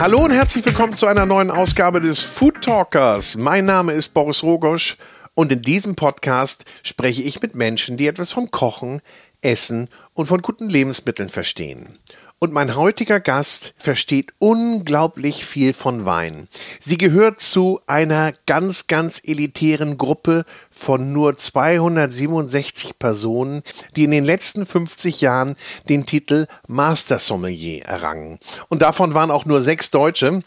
[0.00, 3.34] Hallo und herzlich willkommen zu einer neuen Ausgabe des Food Talkers.
[3.34, 4.96] Mein Name ist Boris Rogosch
[5.34, 9.02] und in diesem Podcast spreche ich mit Menschen, die etwas vom Kochen,
[9.40, 11.98] Essen und von guten Lebensmitteln verstehen.
[12.40, 16.46] Und mein heutiger Gast versteht unglaublich viel von Wein.
[16.78, 23.64] Sie gehört zu einer ganz, ganz elitären Gruppe von nur 267 Personen,
[23.96, 25.56] die in den letzten 50 Jahren
[25.88, 28.38] den Titel Master Sommelier errangen.
[28.68, 30.44] Und davon waren auch nur sechs Deutsche.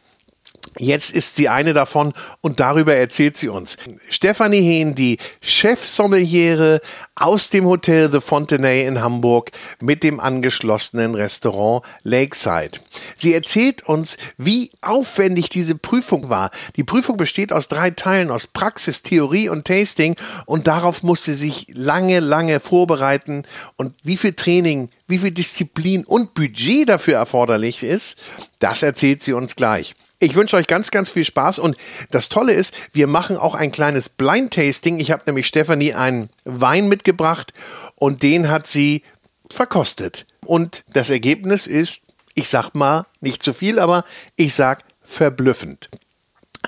[0.78, 3.78] Jetzt ist sie eine davon und darüber erzählt sie uns.
[4.10, 6.82] Stefanie Hehn, die Chefsommeliere
[7.14, 12.80] aus dem Hotel The Fontenay in Hamburg mit dem angeschlossenen Restaurant Lakeside.
[13.18, 16.52] Sie erzählt uns, wie aufwendig diese Prüfung war.
[16.78, 21.68] Die Prüfung besteht aus drei Teilen, aus Praxis, Theorie und Tasting und darauf musste sich
[21.74, 23.44] lange, lange vorbereiten
[23.76, 28.20] und wie viel Training, wie viel Disziplin und Budget dafür erforderlich ist,
[28.60, 29.96] das erzählt sie uns gleich.
[30.24, 31.76] Ich wünsche euch ganz, ganz viel Spaß und
[32.12, 35.00] das Tolle ist, wir machen auch ein kleines Blind Tasting.
[35.00, 37.54] Ich habe nämlich Stefanie einen Wein mitgebracht
[37.96, 39.02] und den hat sie
[39.50, 40.28] verkostet.
[40.46, 42.02] Und das Ergebnis ist,
[42.36, 44.06] ich sag mal nicht zu viel, aber
[44.36, 45.90] ich sag verblüffend.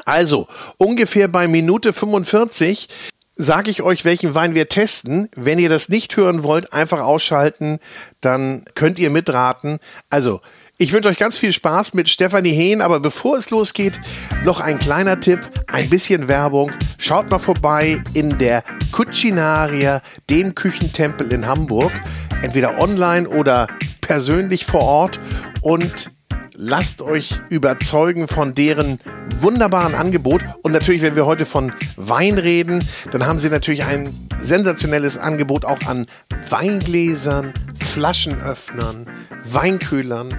[0.04, 2.90] Also, ungefähr bei Minute 45
[3.36, 5.30] sage ich euch, welchen Wein wir testen.
[5.36, 7.80] Wenn ihr das nicht hören wollt, einfach ausschalten,
[8.20, 9.78] dann könnt ihr mitraten.
[10.10, 10.42] Also,
[10.84, 14.02] ich wünsche euch ganz viel Spaß mit Stefanie Hehn, aber bevor es losgeht,
[14.44, 16.74] noch ein kleiner Tipp, ein bisschen Werbung.
[16.98, 21.94] Schaut mal vorbei in der Cucinaria, dem Küchentempel in Hamburg,
[22.42, 23.70] entweder online oder
[24.02, 25.22] persönlich vor Ort
[25.62, 26.12] und
[26.56, 29.00] lasst euch überzeugen von deren
[29.40, 30.44] wunderbaren Angebot.
[30.62, 34.08] Und natürlich, wenn wir heute von Wein reden, dann haben sie natürlich ein
[34.40, 36.08] sensationelles Angebot auch an
[36.50, 39.08] Weingläsern, Flaschenöffnern,
[39.46, 40.38] Weinkühlern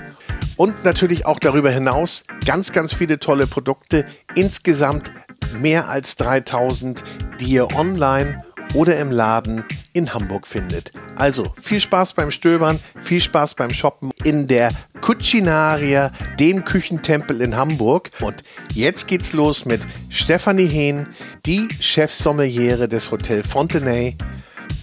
[0.57, 4.07] und natürlich auch darüber hinaus ganz, ganz viele tolle Produkte.
[4.35, 5.13] Insgesamt
[5.59, 7.03] mehr als 3000,
[7.41, 10.93] die ihr online oder im Laden in Hamburg findet.
[11.17, 17.57] Also viel Spaß beim Stöbern, viel Spaß beim Shoppen in der Cucinaria, dem Küchentempel in
[17.57, 18.11] Hamburg.
[18.21, 18.43] Und
[18.73, 19.81] jetzt geht's los mit
[20.11, 21.09] Stefanie Hehn,
[21.47, 24.17] die Chefsommeliere des Hotel Fontenay,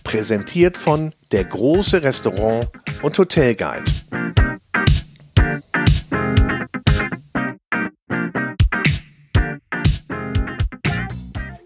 [0.03, 2.67] präsentiert von der große Restaurant
[3.01, 3.91] und Hotelguide.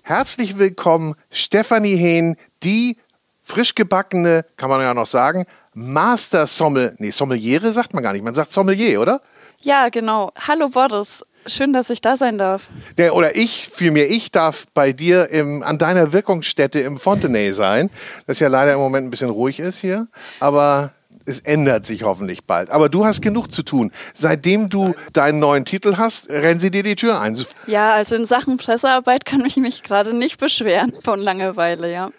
[0.07, 2.97] Herzlich willkommen, Stefanie Hehn, die
[3.41, 8.23] frisch gebackene, kann man ja noch sagen, Master Sommel, nee, Sommeliere sagt man gar nicht,
[8.23, 9.19] man sagt Sommelier, oder?
[9.61, 10.31] Ja, genau.
[10.37, 12.67] Hallo Boris, schön, dass ich da sein darf.
[12.99, 17.89] Der, oder ich, vielmehr ich darf bei dir im, an deiner Wirkungsstätte im Fontenay sein,
[18.27, 20.07] das ja leider im Moment ein bisschen ruhig ist hier,
[20.39, 20.91] aber
[21.25, 22.69] es ändert sich hoffentlich bald.
[22.69, 23.91] Aber du hast genug zu tun.
[24.13, 27.37] Seitdem du deinen neuen Titel hast, rennen sie dir die Tür ein.
[27.67, 32.11] Ja, also in Sachen Pressearbeit kann ich mich gerade nicht beschweren von Langeweile, ja.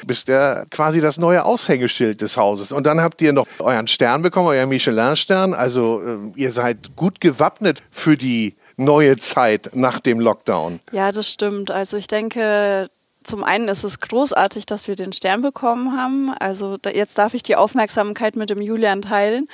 [0.00, 2.72] Du bist ja quasi das neue Aushängeschild des Hauses.
[2.72, 5.54] Und dann habt ihr noch euren Stern bekommen, euren Michelin-Stern.
[5.54, 10.80] Also äh, ihr seid gut gewappnet für die neue Zeit nach dem Lockdown.
[10.92, 11.70] Ja, das stimmt.
[11.70, 12.88] Also ich denke,
[13.24, 16.30] zum einen ist es großartig, dass wir den Stern bekommen haben.
[16.38, 19.48] Also da, jetzt darf ich die Aufmerksamkeit mit dem Julian teilen.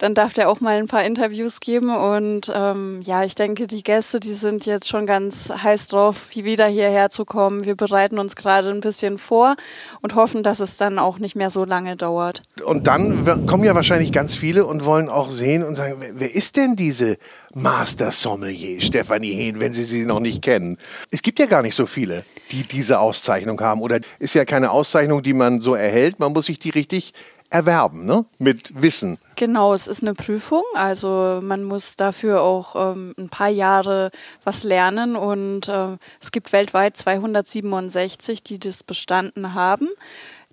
[0.00, 1.94] Dann darf der auch mal ein paar Interviews geben.
[1.94, 6.66] Und ähm, ja, ich denke, die Gäste, die sind jetzt schon ganz heiß drauf, wieder
[6.68, 7.66] hierher zu kommen.
[7.66, 9.56] Wir bereiten uns gerade ein bisschen vor
[10.00, 12.42] und hoffen, dass es dann auch nicht mehr so lange dauert.
[12.64, 16.56] Und dann kommen ja wahrscheinlich ganz viele und wollen auch sehen und sagen, wer ist
[16.56, 17.18] denn diese
[17.52, 20.78] Master Sommelier, Stefanie Hehn, wenn Sie sie noch nicht kennen?
[21.10, 23.82] Es gibt ja gar nicht so viele, die diese Auszeichnung haben.
[23.82, 26.20] Oder ist ja keine Auszeichnung, die man so erhält.
[26.20, 27.12] Man muss sich die richtig
[27.50, 28.24] erwerben, ne?
[28.38, 29.18] Mit Wissen.
[29.36, 30.62] Genau, es ist eine Prüfung.
[30.74, 34.10] Also man muss dafür auch ähm, ein paar Jahre
[34.44, 39.88] was lernen und äh, es gibt weltweit 267, die das bestanden haben.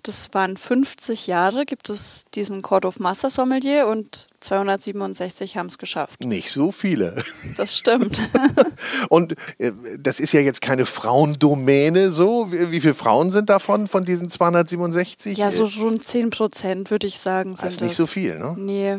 [0.08, 5.76] Das waren 50 Jahre, gibt es diesen Court of Master Sommelier und 267 haben es
[5.76, 6.24] geschafft.
[6.24, 7.22] Nicht so viele.
[7.58, 8.22] Das stimmt.
[9.10, 12.50] und äh, das ist ja jetzt keine Frauendomäne so.
[12.50, 15.36] Wie, wie viele Frauen sind davon, von diesen 267?
[15.36, 17.54] Ja, so rund 10 Prozent, würde ich sagen.
[17.54, 18.54] Sind das ist nicht so viel, ne?
[18.56, 18.96] Nee,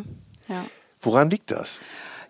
[0.47, 0.63] ja.
[1.01, 1.79] Woran liegt das?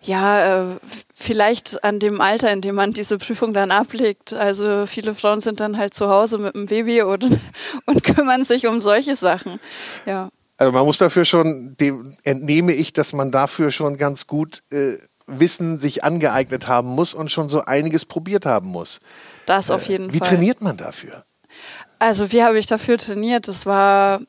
[0.00, 0.76] Ja, äh,
[1.22, 4.32] vielleicht an dem Alter, in dem man diese Prüfung dann ablegt.
[4.32, 7.28] Also viele Frauen sind dann halt zu Hause mit dem Baby oder,
[7.86, 9.60] und kümmern sich um solche Sachen.
[10.06, 10.30] Ja.
[10.56, 14.98] Also man muss dafür schon, dem entnehme ich, dass man dafür schon ganz gut äh,
[15.26, 18.98] Wissen sich angeeignet haben muss und schon so einiges probiert haben muss.
[19.46, 20.26] Das auf äh, jeden äh, wie Fall.
[20.26, 21.24] Wie trainiert man dafür?
[21.98, 23.48] Also wie habe ich dafür trainiert?
[23.48, 24.20] Das war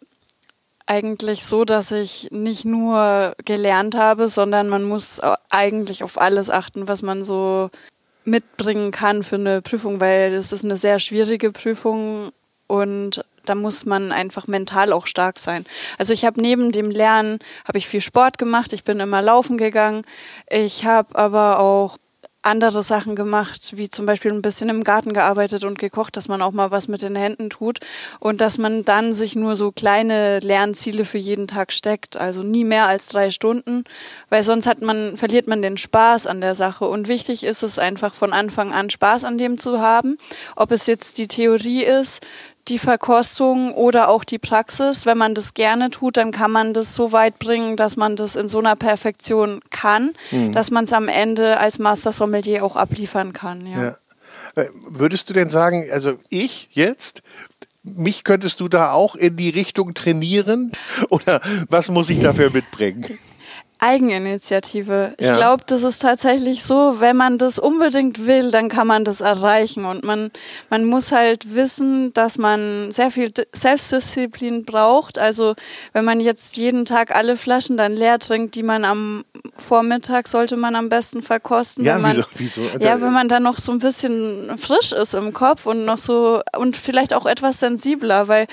[0.86, 6.88] eigentlich so, dass ich nicht nur gelernt habe, sondern man muss eigentlich auf alles achten,
[6.88, 7.70] was man so
[8.24, 12.32] mitbringen kann für eine Prüfung, weil es ist eine sehr schwierige Prüfung
[12.68, 15.66] und da muss man einfach mental auch stark sein.
[15.98, 19.58] Also ich habe neben dem Lernen habe ich viel Sport gemacht, ich bin immer laufen
[19.58, 20.04] gegangen,
[20.50, 21.98] ich habe aber auch
[22.44, 26.42] andere Sachen gemacht, wie zum Beispiel ein bisschen im Garten gearbeitet und gekocht, dass man
[26.42, 27.80] auch mal was mit den Händen tut
[28.20, 32.64] und dass man dann sich nur so kleine Lernziele für jeden Tag steckt, also nie
[32.64, 33.84] mehr als drei Stunden,
[34.30, 36.86] weil sonst hat man, verliert man den Spaß an der Sache.
[36.86, 40.18] Und wichtig ist es einfach von Anfang an Spaß an dem zu haben,
[40.56, 42.26] ob es jetzt die Theorie ist,
[42.68, 45.06] die Verkostung oder auch die Praxis.
[45.06, 48.36] Wenn man das gerne tut, dann kann man das so weit bringen, dass man das
[48.36, 50.54] in so einer Perfektion kann, mhm.
[50.54, 53.66] dass man es am Ende als Master Sommelier auch abliefern kann.
[53.66, 53.82] Ja.
[53.84, 53.96] ja.
[54.56, 57.24] Äh, würdest du denn sagen, also ich jetzt,
[57.84, 60.72] mich könntest du da auch in die Richtung trainieren?
[61.10, 63.06] Oder was muss ich dafür mitbringen?
[63.84, 65.16] Eigeninitiative.
[65.18, 65.34] Ich ja.
[65.34, 69.86] glaube, das ist tatsächlich so, wenn man das unbedingt will, dann kann man das erreichen.
[69.86, 70.30] Und man,
[70.70, 75.18] man muss halt wissen, dass man sehr viel Selbstdisziplin braucht.
[75.18, 75.56] Also
[75.94, 79.26] wenn man jetzt jeden Tag alle Flaschen dann leer trinkt, die man am
[79.58, 81.84] Vormittag sollte man am besten verkosten.
[81.84, 82.80] Ja, wenn man, wieso, wieso?
[82.80, 86.42] Ja, wenn man dann noch so ein bisschen frisch ist im Kopf und noch so
[86.56, 88.46] und vielleicht auch etwas sensibler, weil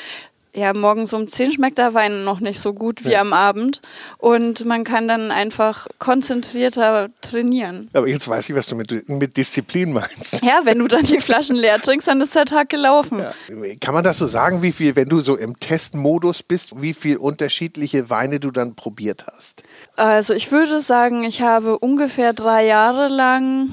[0.54, 3.20] ja, morgens um 10 schmeckt der Wein noch nicht so gut wie ja.
[3.20, 3.80] am Abend.
[4.18, 7.88] Und man kann dann einfach konzentrierter trainieren.
[7.92, 10.42] Aber jetzt weiß ich, was du mit, mit Disziplin meinst.
[10.42, 13.18] Ja, wenn du dann die Flaschen leer trinkst, dann ist der Tag gelaufen.
[13.18, 13.32] Ja.
[13.80, 17.16] Kann man das so sagen, wie viel, wenn du so im Testmodus bist, wie viel
[17.16, 19.62] unterschiedliche Weine du dann probiert hast?
[19.96, 23.68] Also ich würde sagen, ich habe ungefähr drei Jahre lang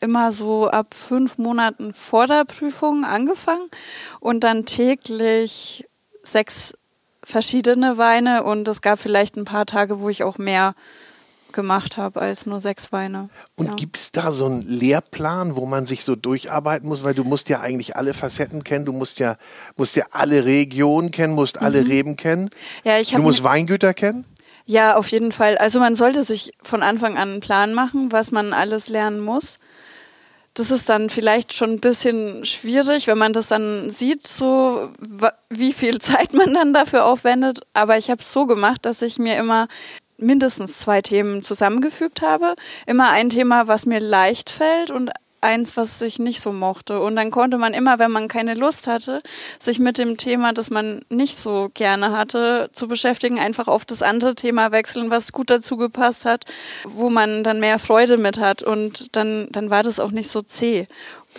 [0.00, 3.68] immer so ab fünf Monaten vor der Prüfung angefangen
[4.18, 5.86] und dann täglich
[6.32, 6.74] sechs
[7.22, 10.74] verschiedene Weine und es gab vielleicht ein paar Tage, wo ich auch mehr
[11.52, 13.28] gemacht habe als nur sechs Weine.
[13.56, 13.74] Und ja.
[13.74, 17.02] gibt es da so einen Lehrplan, wo man sich so durcharbeiten muss?
[17.02, 19.36] Weil du musst ja eigentlich alle Facetten kennen, du musst ja,
[19.76, 21.66] musst ja alle Regionen kennen, musst mhm.
[21.66, 22.50] alle Reben kennen.
[22.84, 24.24] Ja, ich du musst Weingüter kennen?
[24.64, 25.58] Ja, auf jeden Fall.
[25.58, 29.58] Also man sollte sich von Anfang an einen Plan machen, was man alles lernen muss
[30.54, 34.90] das ist dann vielleicht schon ein bisschen schwierig, wenn man das dann sieht, so
[35.48, 37.60] wie viel Zeit man dann dafür aufwendet.
[37.72, 39.68] Aber ich habe es so gemacht, dass ich mir immer
[40.16, 42.54] mindestens zwei Themen zusammengefügt habe.
[42.86, 47.00] Immer ein Thema, was mir leicht fällt und eins, was ich nicht so mochte.
[47.00, 49.22] Und dann konnte man immer, wenn man keine Lust hatte,
[49.58, 54.02] sich mit dem Thema, das man nicht so gerne hatte, zu beschäftigen, einfach auf das
[54.02, 56.44] andere Thema wechseln, was gut dazu gepasst hat,
[56.84, 58.62] wo man dann mehr Freude mit hat.
[58.62, 60.86] Und dann, dann war das auch nicht so zäh.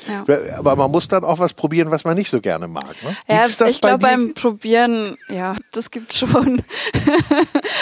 [0.07, 0.23] Ja.
[0.57, 2.95] Aber man muss dann auch was probieren, was man nicht so gerne mag.
[3.03, 3.15] Ne?
[3.29, 6.63] Ja, ich glaube beim Probieren, ja, das gibt schon.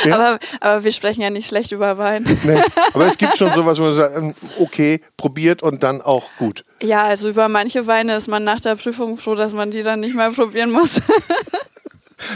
[0.06, 0.16] Ja?
[0.16, 2.24] aber, aber wir sprechen ja nicht schlecht über Wein.
[2.44, 2.62] Nee,
[2.94, 6.64] aber es gibt schon sowas, wo man sagt, ähm, okay, probiert und dann auch gut.
[6.82, 10.00] Ja, also über manche Weine ist man nach der Prüfung froh, dass man die dann
[10.00, 11.02] nicht mehr probieren muss.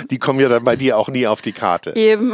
[0.09, 1.95] die kommen ja dann bei dir auch nie auf die Karte.
[1.95, 2.33] Eben.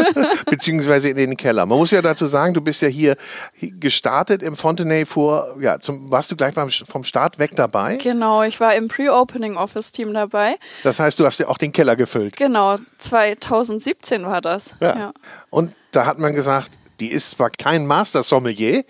[0.50, 1.66] Beziehungsweise in den Keller.
[1.66, 3.16] Man muss ja dazu sagen, du bist ja hier
[3.60, 7.96] gestartet im Fontenay vor, ja, zum, warst du gleich beim, vom Start weg dabei?
[7.96, 10.56] Genau, ich war im Pre-Opening Office Team dabei.
[10.82, 12.36] Das heißt, du hast ja auch den Keller gefüllt.
[12.36, 14.74] Genau, 2017 war das.
[14.80, 14.96] Ja.
[14.96, 15.12] ja.
[15.50, 18.84] Und da hat man gesagt, die ist zwar kein Master Sommelier,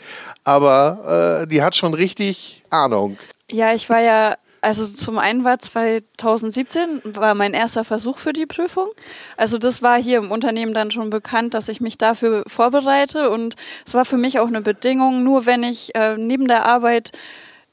[0.44, 3.18] aber äh, die hat schon richtig Ahnung.
[3.50, 4.36] Ja, ich war ja
[4.66, 8.88] also zum einen war 2017 war mein erster Versuch für die Prüfung.
[9.37, 13.54] Also das war hier im Unternehmen dann schon bekannt, dass ich mich dafür vorbereite und
[13.87, 17.12] es war für mich auch eine Bedingung, nur wenn ich äh, neben der Arbeit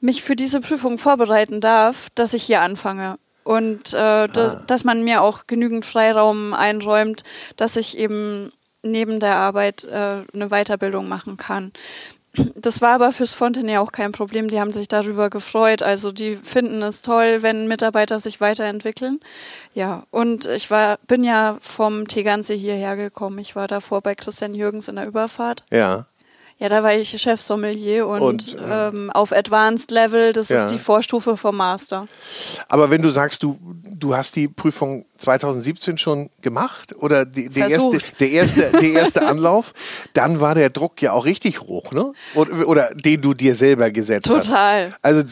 [0.00, 3.18] mich für diese Prüfung vorbereiten darf, dass ich hier anfange.
[3.42, 4.64] Und äh, das, ah.
[4.68, 7.24] dass man mir auch genügend Freiraum einräumt,
[7.56, 8.52] dass ich eben
[8.84, 11.72] neben der Arbeit äh, eine Weiterbildung machen kann.
[12.56, 14.48] Das war aber fürs Fontenay auch kein Problem.
[14.48, 15.82] Die haben sich darüber gefreut.
[15.82, 19.20] Also die finden es toll, wenn Mitarbeiter sich weiterentwickeln.
[19.74, 23.38] Ja, und ich war, bin ja vom Tegernsee hierher gekommen.
[23.38, 25.64] Ich war davor bei Christian Jürgens in der Überfahrt.
[25.70, 26.06] Ja.
[26.58, 30.64] Ja, da war ich Chef-Sommelier und, und äh, ähm, auf Advanced Level, das ja.
[30.64, 32.06] ist die Vorstufe vom Master.
[32.68, 37.58] Aber wenn du sagst, du, du hast die Prüfung 2017 schon gemacht oder die, die
[37.58, 39.72] erste, der, erste, der erste Anlauf,
[40.12, 42.12] dann war der Druck ja auch richtig hoch, ne?
[42.34, 44.40] Oder, oder den du dir selber gesetzt Total.
[44.40, 44.48] hast.
[44.48, 44.96] Total.
[45.02, 45.22] Also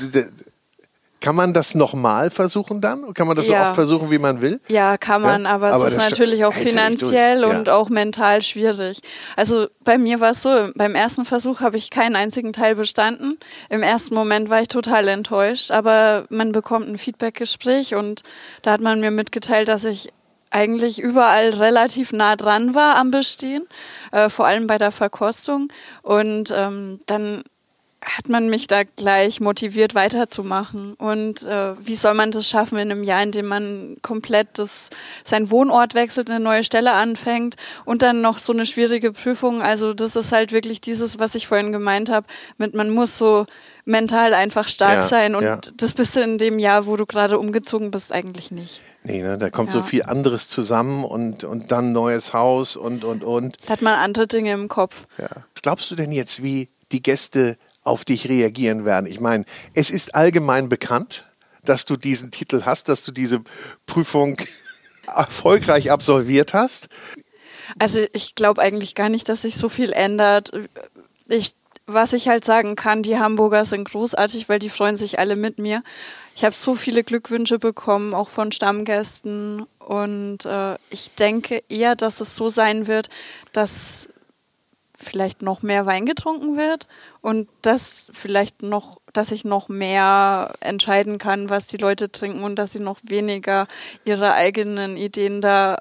[1.23, 3.15] kann man das nochmal versuchen dann?
[3.15, 3.63] Kann man das ja.
[3.63, 4.61] so oft versuchen, wie man will?
[4.69, 5.51] Ja, kann man, ja?
[5.51, 7.75] aber, aber es ist natürlich auch finanziell und ja.
[7.75, 9.01] auch mental schwierig.
[9.37, 13.39] Also bei mir war es so, beim ersten Versuch habe ich keinen einzigen Teil bestanden.
[13.71, 18.23] Im ersten Moment war ich total enttäuscht, aber man bekommt ein Feedbackgespräch und
[18.63, 20.13] da hat man mir mitgeteilt, dass ich
[20.51, 23.67] eigentlich überall relativ nah dran war am Bestehen,
[24.11, 25.69] äh, vor allem bei der Verkostung.
[26.03, 27.45] Und ähm, dann
[28.05, 30.95] hat man mich da gleich motiviert weiterzumachen.
[30.95, 34.91] Und äh, wie soll man das schaffen in einem Jahr, in dem man komplett das,
[35.23, 39.63] seinen Wohnort wechselt, eine neue Stelle anfängt und dann noch so eine schwierige Prüfung?
[39.63, 42.27] Also das ist halt wirklich dieses, was ich vorhin gemeint habe,
[42.59, 43.47] mit man muss so
[43.85, 45.59] mental einfach stark ja, sein und ja.
[45.77, 48.81] das bist du in dem Jahr, wo du gerade umgezogen bist, eigentlich nicht.
[49.03, 49.81] Nee, ne, da kommt ja.
[49.81, 53.57] so viel anderes zusammen und, und dann neues Haus und, und, und.
[53.67, 55.07] Da hat man andere Dinge im Kopf.
[55.19, 55.29] Ja.
[55.55, 59.07] Was glaubst du denn jetzt, wie die Gäste auf dich reagieren werden.
[59.07, 61.25] Ich meine, es ist allgemein bekannt,
[61.65, 63.41] dass du diesen Titel hast, dass du diese
[63.87, 64.37] Prüfung
[65.07, 66.89] erfolgreich absolviert hast.
[67.79, 70.53] Also ich glaube eigentlich gar nicht, dass sich so viel ändert.
[71.29, 71.55] Ich,
[71.87, 75.59] was ich halt sagen kann, die Hamburger sind großartig, weil die freuen sich alle mit
[75.59, 75.83] mir.
[76.35, 79.67] Ich habe so viele Glückwünsche bekommen, auch von Stammgästen.
[79.79, 83.09] Und äh, ich denke eher, dass es so sein wird,
[83.53, 84.09] dass
[84.95, 86.87] vielleicht noch mehr Wein getrunken wird
[87.23, 92.57] und das vielleicht noch, dass ich noch mehr entscheiden kann, was die Leute trinken und
[92.57, 93.69] dass sie noch weniger
[94.05, 95.81] ihre eigenen Ideen da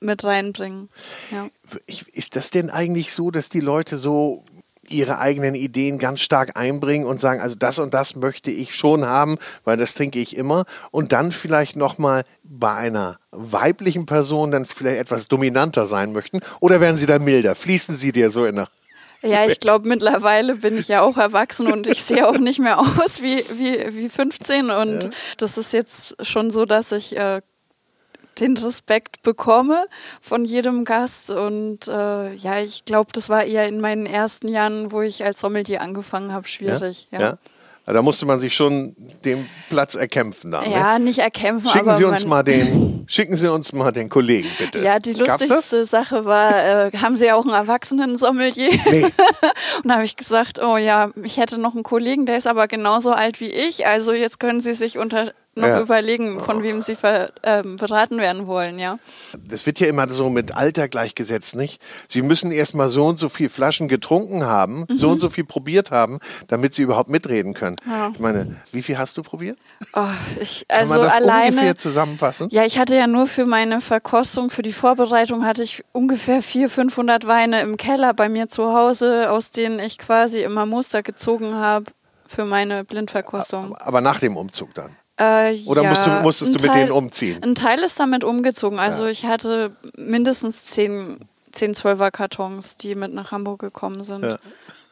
[0.00, 0.88] mit reinbringen.
[1.30, 1.48] Ja.
[1.86, 4.44] Ist das denn eigentlich so, dass die Leute so
[4.88, 9.04] ihre eigenen Ideen ganz stark einbringen und sagen, also das und das möchte ich schon
[9.04, 14.50] haben, weil das trinke ich immer und dann vielleicht noch mal bei einer weiblichen Person
[14.50, 17.54] dann vielleicht etwas dominanter sein möchten oder werden sie da milder?
[17.54, 18.68] Fließen sie dir so in der
[19.22, 22.78] ja, ich glaube, mittlerweile bin ich ja auch erwachsen und ich sehe auch nicht mehr
[22.78, 24.70] aus wie, wie, wie 15.
[24.70, 25.10] Und ja.
[25.38, 27.40] das ist jetzt schon so, dass ich äh,
[28.40, 29.86] den Respekt bekomme
[30.20, 31.30] von jedem Gast.
[31.30, 35.40] Und äh, ja, ich glaube, das war eher in meinen ersten Jahren, wo ich als
[35.40, 37.08] Sommelier angefangen habe, schwierig.
[37.10, 37.20] Ja?
[37.20, 37.38] ja.
[37.84, 40.52] Da musste man sich schon den Platz erkämpfen.
[40.52, 41.04] Da, ja, ne?
[41.04, 44.78] nicht erkämpfen, schicken aber Sie uns mal den, Schicken Sie uns mal den Kollegen, bitte.
[44.78, 48.70] Ja, die lustigste Sache war, äh, haben Sie auch einen Erwachsenen-Sommelier?
[48.90, 49.04] Nee.
[49.82, 52.68] und da habe ich gesagt, oh ja, ich hätte noch einen Kollegen, der ist aber
[52.68, 53.86] genauso alt wie ich.
[53.86, 55.80] Also jetzt können Sie sich unter noch ja.
[55.80, 58.98] überlegen, von wem sie ver, ähm, beraten werden wollen, ja.
[59.46, 61.80] Das wird ja immer so mit Alter gleichgesetzt, nicht?
[62.08, 64.96] Sie müssen erstmal so und so viel Flaschen getrunken haben, mhm.
[64.96, 67.76] so und so viel probiert haben, damit sie überhaupt mitreden können.
[67.86, 68.10] Ja.
[68.14, 69.58] Ich meine, wie viel hast du probiert?
[69.94, 70.06] Oh,
[70.40, 72.48] ich, also Kann man das alleine, ungefähr zusammenfassen?
[72.50, 76.72] Ja, ich hatte ja nur für meine Verkostung, für die Vorbereitung hatte ich ungefähr 400,
[76.72, 81.54] 500 Weine im Keller bei mir zu Hause, aus denen ich quasi immer Muster gezogen
[81.54, 81.90] habe
[82.26, 83.76] für meine Blindverkostung.
[83.76, 84.96] Aber nach dem Umzug dann?
[85.16, 87.42] Äh, Oder ja, musst du, musstest du Teil, mit denen umziehen?
[87.42, 88.78] Ein Teil ist damit umgezogen.
[88.78, 89.10] Also ja.
[89.10, 91.20] ich hatte mindestens 10,
[91.52, 94.24] 10 12er Kartons, die mit nach Hamburg gekommen sind.
[94.24, 94.38] Ja.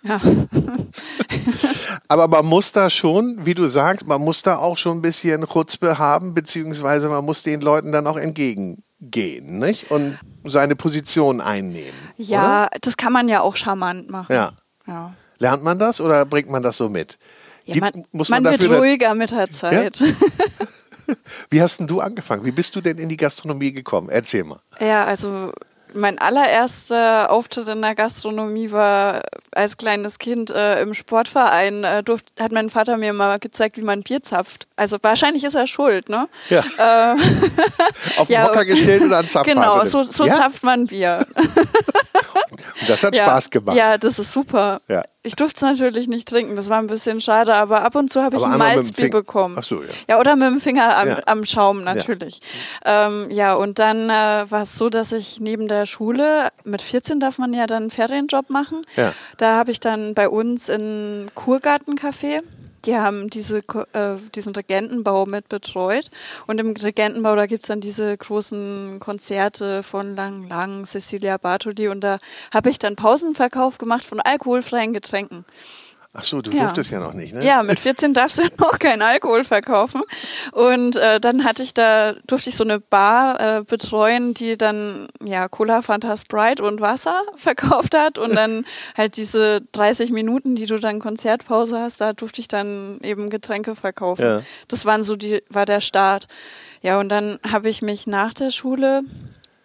[0.02, 0.20] ja.
[2.08, 5.46] Aber man muss da schon, wie du sagst, man muss da auch schon ein bisschen
[5.46, 9.90] Chutzpe haben, beziehungsweise man muss den Leuten dann auch entgegengehen, nicht?
[9.90, 11.98] Und seine Position einnehmen.
[12.18, 12.78] Ja, oder?
[12.82, 14.32] das kann man ja auch charmant machen.
[14.34, 14.52] Ja.
[14.86, 15.14] ja.
[15.38, 17.18] Lernt man das oder bringt man das so mit?
[17.74, 19.98] Ja, man, muss man, man wird ruhiger mit der Zeit.
[19.98, 20.06] Ja?
[21.50, 22.44] Wie hast denn du angefangen?
[22.44, 24.08] Wie bist du denn in die Gastronomie gekommen?
[24.08, 24.60] Erzähl mal.
[24.78, 25.52] Ja, also
[25.94, 31.84] mein allererster Auftritt in der Gastronomie war als kleines Kind äh, im Sportverein.
[31.84, 34.66] Äh, durft, hat mein Vater mir mal gezeigt, wie man Bier zapft.
[34.76, 36.28] Also wahrscheinlich ist er schuld, ne?
[36.48, 36.60] Ja.
[36.78, 37.16] Äh,
[38.16, 39.54] Auf den ja, Hocker gestellt oder an Zapfhahn.
[39.54, 40.34] Genau, so, so ja?
[40.34, 41.26] zapft man Bier.
[41.36, 43.76] Und das hat ja, Spaß gemacht.
[43.76, 44.80] Ja, das ist super.
[44.88, 45.04] Ja.
[45.22, 48.22] Ich durfte es natürlich nicht trinken, das war ein bisschen schade, aber ab und zu
[48.22, 49.54] habe ich ein Malzbier bekommen.
[49.58, 49.88] Ach so, ja.
[50.08, 52.40] Ja, oder mit dem Finger am, am Schaum natürlich.
[52.86, 56.82] Ja, ähm, ja und dann äh, war es so, dass ich neben der Schule, mit
[56.82, 58.82] 14 darf man ja dann einen Ferienjob machen.
[58.96, 59.14] Ja.
[59.36, 62.42] Da habe ich dann bei uns in Kurgartencafé
[62.86, 66.10] die haben diese, äh, diesen Regentenbau mit betreut.
[66.46, 71.88] Und im Regentenbau, da gibt's dann diese großen Konzerte von Lang Lang, Cecilia Bartoli.
[71.88, 72.18] Und da
[72.52, 75.44] habe ich dann Pausenverkauf gemacht von alkoholfreien Getränken.
[76.12, 76.64] Ach so, du ja.
[76.64, 77.44] durftest ja noch nicht, ne?
[77.44, 80.02] Ja, mit 14 darfst du ja noch keinen Alkohol verkaufen.
[80.50, 85.06] Und äh, dann hatte ich da, durfte ich so eine Bar äh, betreuen, die dann
[85.24, 88.18] ja Cola, Fanta, Sprite und Wasser verkauft hat.
[88.18, 88.64] Und dann
[88.96, 93.76] halt diese 30 Minuten, die du dann Konzertpause hast, da durfte ich dann eben Getränke
[93.76, 94.22] verkaufen.
[94.22, 94.42] Ja.
[94.66, 96.26] Das waren so die, war der Start.
[96.82, 99.02] Ja, und dann habe ich mich nach der Schule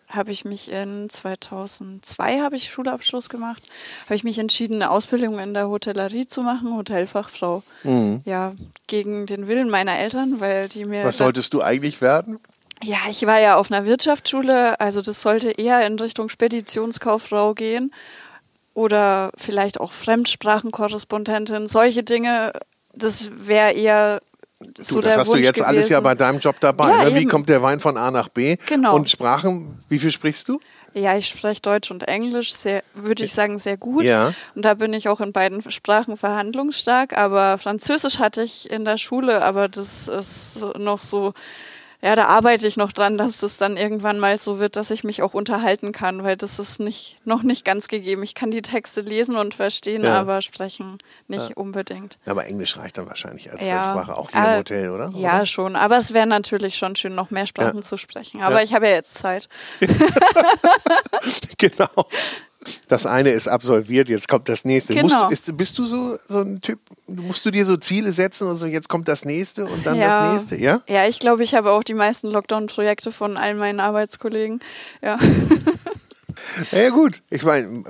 [0.08, 3.64] habe ich mich in 2002 habe ich Schulabschluss gemacht,
[4.06, 7.64] habe ich mich entschieden, eine Ausbildung in der Hotellerie zu machen, Hotelfachfrau.
[7.84, 8.22] Mhm.
[8.26, 8.54] Ja,
[8.88, 11.04] gegen den Willen meiner Eltern, weil die mir.
[11.04, 12.40] Was solltest du eigentlich werden?
[12.84, 17.92] Ja, ich war ja auf einer Wirtschaftsschule, also das sollte eher in Richtung Speditionskauffrau gehen
[18.74, 22.54] oder vielleicht auch Fremdsprachenkorrespondentin, solche Dinge.
[22.94, 24.22] Das wäre eher
[24.78, 25.68] so du, das hast Wunsch du jetzt gewesen.
[25.68, 26.90] alles ja bei deinem Job dabei.
[26.90, 27.16] Ja, ne?
[27.16, 28.58] Wie kommt der Wein von A nach B?
[28.66, 28.96] Genau.
[28.96, 30.60] Und Sprachen, wie viel sprichst du?
[30.94, 34.06] Ja, ich spreche Deutsch und Englisch, sehr, würde ich sagen, sehr gut.
[34.06, 34.34] Ja.
[34.56, 37.18] Und da bin ich auch in beiden Sprachen verhandlungsstark.
[37.18, 41.34] Aber Französisch hatte ich in der Schule, aber das ist noch so,
[42.06, 45.04] ja, da arbeite ich noch dran, dass das dann irgendwann mal so wird, dass ich
[45.04, 48.22] mich auch unterhalten kann, weil das ist nicht, noch nicht ganz gegeben.
[48.22, 50.20] Ich kann die Texte lesen und verstehen, Ja.
[50.20, 52.20] aber sprechen nicht unbedingt.
[52.28, 53.82] Aber Englisch reicht dann wahrscheinlich als Ja.
[53.82, 55.12] Fremdsprache auch hier Ah, im Hotel, oder?
[55.16, 55.46] Ja, Oder?
[55.48, 55.76] schon.
[55.76, 57.82] Aber es wäre natürlich schon schön, noch mehr Sprachen Ja.
[57.82, 58.44] zu sprechen.
[58.44, 58.62] Aber Ja.
[58.64, 59.50] ich habe ja jetzt Zeit.
[61.58, 61.88] genau.
[62.88, 64.94] Das eine ist absolviert, jetzt kommt das nächste.
[64.94, 65.30] Genau.
[65.30, 68.56] Musst, ist, bist du so, so ein Typ, musst du dir so Ziele setzen und
[68.56, 70.34] so, jetzt kommt das nächste und dann Ja.
[70.34, 70.82] das nächste, ja?
[70.88, 74.60] Ja, ich glaube, ich habe auch die meisten Lockdown-Projekte von all meinen Arbeitskollegen.
[75.02, 75.18] Ja.
[76.72, 77.22] Ja, gut.
[77.30, 77.84] Ich meine,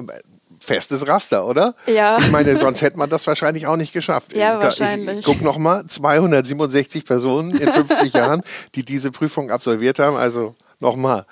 [0.60, 1.74] festes Raster, oder?
[1.88, 2.18] Ja.
[2.20, 4.34] Ich meine, sonst hätte man das wahrscheinlich auch nicht geschafft.
[4.36, 5.20] Ja, Da- wahrscheinlich.
[5.20, 8.42] Ich guck noch mal, 267 Personen in 50 Jahren,
[8.76, 10.16] die diese Prüfung absolviert haben.
[10.16, 11.26] Also nochmal,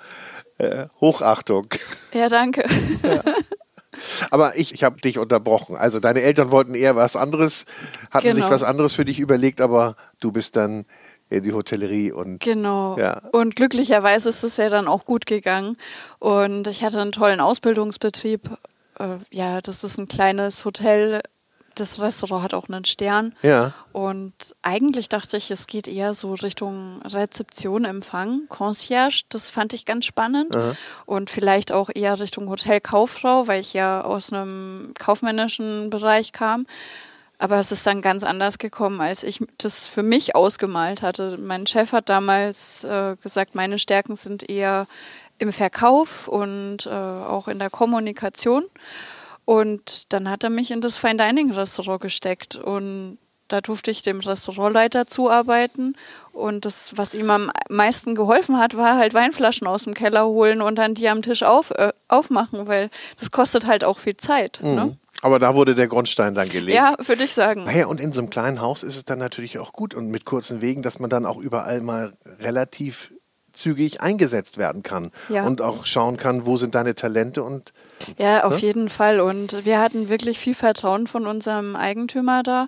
[0.58, 1.66] äh, Hochachtung.
[2.12, 2.64] ja, danke.
[4.30, 5.76] Aber ich, ich habe dich unterbrochen.
[5.76, 7.64] Also deine Eltern wollten eher was anderes,
[8.10, 8.50] hatten sich Genau.
[8.50, 10.84] was anderes für dich überlegt, aber du bist dann
[11.30, 12.98] in die Hotellerie und Genau.
[12.98, 13.22] Ja.
[13.32, 15.76] Und glücklicherweise ist es ja dann auch gut gegangen.
[16.18, 18.50] Und ich hatte einen tollen Ausbildungsbetrieb.
[18.98, 21.22] Äh, ja, das ist ein kleines Hotel.
[21.74, 23.34] Das Restaurant hat auch einen Stern.
[23.42, 23.72] ja.
[23.92, 29.22] Und eigentlich dachte ich, es geht eher so Richtung Rezeption, Empfang, Concierge.
[29.28, 30.56] Das fand ich ganz spannend.
[31.06, 36.66] Und vielleicht auch eher Richtung Hotelkauffrau, weil ich ja aus einem kaufmännischen Bereich kam.
[37.38, 41.36] Aber es ist dann ganz anders gekommen, als ich das für mich ausgemalt hatte.
[41.38, 44.86] Mein Chef hat damals äh, gesagt, meine Stärken sind eher
[45.38, 48.64] im Verkauf und äh, auch in der Kommunikation.
[49.44, 54.00] Und dann hat er mich in das Fine Dining Restaurant gesteckt und da durfte ich
[54.00, 55.96] dem Restaurantleiter zuarbeiten.
[56.32, 60.62] Und das, was ihm am meisten geholfen hat, war halt Weinflaschen aus dem Keller holen
[60.62, 62.88] und dann die am Tisch auf, äh, aufmachen, weil
[63.20, 64.60] das kostet halt auch viel Zeit.
[64.62, 64.96] Ne?
[65.20, 66.76] Aber da wurde der Grundstein dann gelegt.
[66.76, 67.62] Ja, würde ich sagen.
[67.64, 70.24] Naja, und in so einem kleinen Haus ist es dann natürlich auch gut und mit
[70.24, 73.12] kurzen Wegen, dass man dann auch überall mal relativ
[73.52, 75.46] zügig eingesetzt werden kann Ja.
[75.46, 77.72] und auch schauen kann, wo sind deine Talente und
[78.18, 79.20] Ja, auf jeden Fall.
[79.20, 82.66] Und wir hatten wirklich viel Vertrauen von unserem Eigentümer da.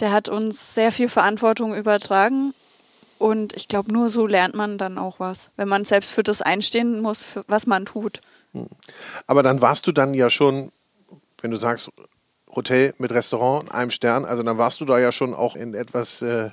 [0.00, 2.54] Der hat uns sehr viel Verantwortung übertragen.
[3.18, 6.42] Und ich glaube, nur so lernt man dann auch was, wenn man selbst für das
[6.42, 8.20] einstehen muss, was man tut.
[9.26, 10.70] aber dann warst du dann ja schon,
[11.40, 11.90] wenn du sagst
[12.54, 16.22] Hotel mit Restaurant, einem Stern, also dann warst du da ja schon auch in etwas
[16.22, 16.50] äh,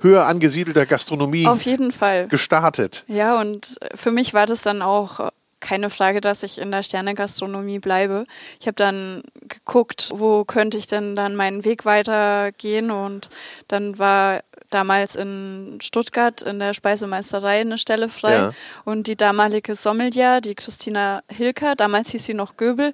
[0.00, 2.28] höher angesiedelter Gastronomie Auf jeden Fall.
[2.28, 3.04] gestartet.
[3.06, 5.30] Ja, und für mich war das dann auch
[5.62, 8.26] keine Frage, dass ich in der Sternegastronomie bleibe.
[8.60, 13.30] Ich habe dann geguckt, wo könnte ich denn dann meinen Weg weitergehen und
[13.68, 18.52] dann war damals in Stuttgart in der Speisemeisterei eine Stelle frei Ja.
[18.84, 22.92] und die damalige Sommelier, die Christina Hilker, damals hieß sie noch Göbel,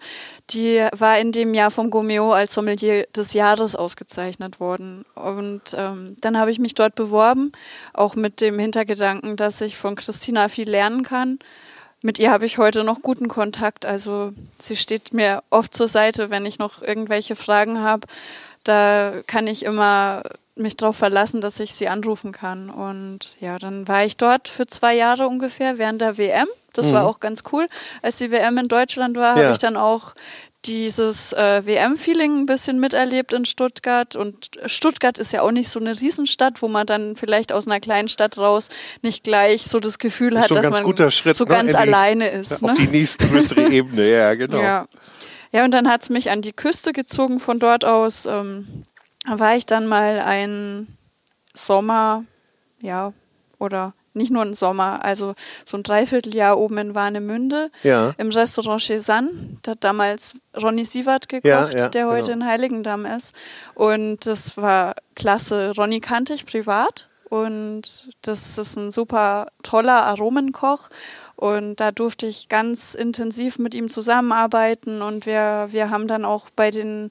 [0.50, 5.04] die war in dem Jahr vom Gomeo als Sommelier des Jahres ausgezeichnet worden.
[5.14, 7.52] Und ähm, dann habe ich mich dort beworben,
[7.94, 11.38] auch mit dem Hintergedanken, dass ich von Christina viel lernen kann.
[12.00, 13.84] Mit ihr habe ich heute noch guten Kontakt.
[13.84, 18.06] Also sie steht mir oft zur Seite, wenn ich noch irgendwelche Fragen habe.
[18.62, 20.22] Da kann ich immer
[20.54, 22.70] mich darauf verlassen, dass ich sie anrufen kann.
[22.70, 26.48] Und ja, dann war ich dort für zwei Jahre ungefähr während der WM.
[26.78, 27.66] Das war auch ganz cool.
[28.02, 29.42] Als die WM in Deutschland war, Ja.
[29.44, 30.14] habe ich dann auch
[30.64, 34.16] dieses äh, WM-Feeling ein bisschen miterlebt in Stuttgart.
[34.16, 37.78] Und Stuttgart ist ja auch nicht so eine Riesenstadt, wo man dann vielleicht aus einer
[37.80, 38.68] kleinen Stadt raus
[39.02, 42.52] nicht gleich so das Gefühl hat, dass man Schritt, so ne, ganz die- alleine ist.
[42.64, 42.74] Auf ne?
[42.78, 44.60] die nächste größere Ebene, ja, genau.
[44.60, 44.88] Ja.
[45.52, 48.26] ja, und dann hat es mich an die Küste gezogen von dort aus.
[48.26, 48.84] Ähm,
[49.26, 50.88] da war ich dann mal ein
[51.54, 52.24] Sommer,
[52.80, 53.12] ja,
[53.58, 58.12] oder nicht nur ein Sommer, also so ein Dreivierteljahr oben in Warnemünde Ja.
[58.18, 59.30] im Restaurant Cézanne.
[59.62, 62.44] Da hat damals Ronny Sievert gekocht, Ja, ja, der heute genau.
[62.44, 63.34] in Heiligendamm ist.
[63.74, 65.72] Und das war klasse.
[65.76, 70.88] Ronny kannte ich privat und das ist ein super toller Aromenkoch.
[71.36, 76.50] Und da durfte ich ganz intensiv mit ihm zusammenarbeiten und wir, wir haben dann auch
[76.50, 77.10] bei den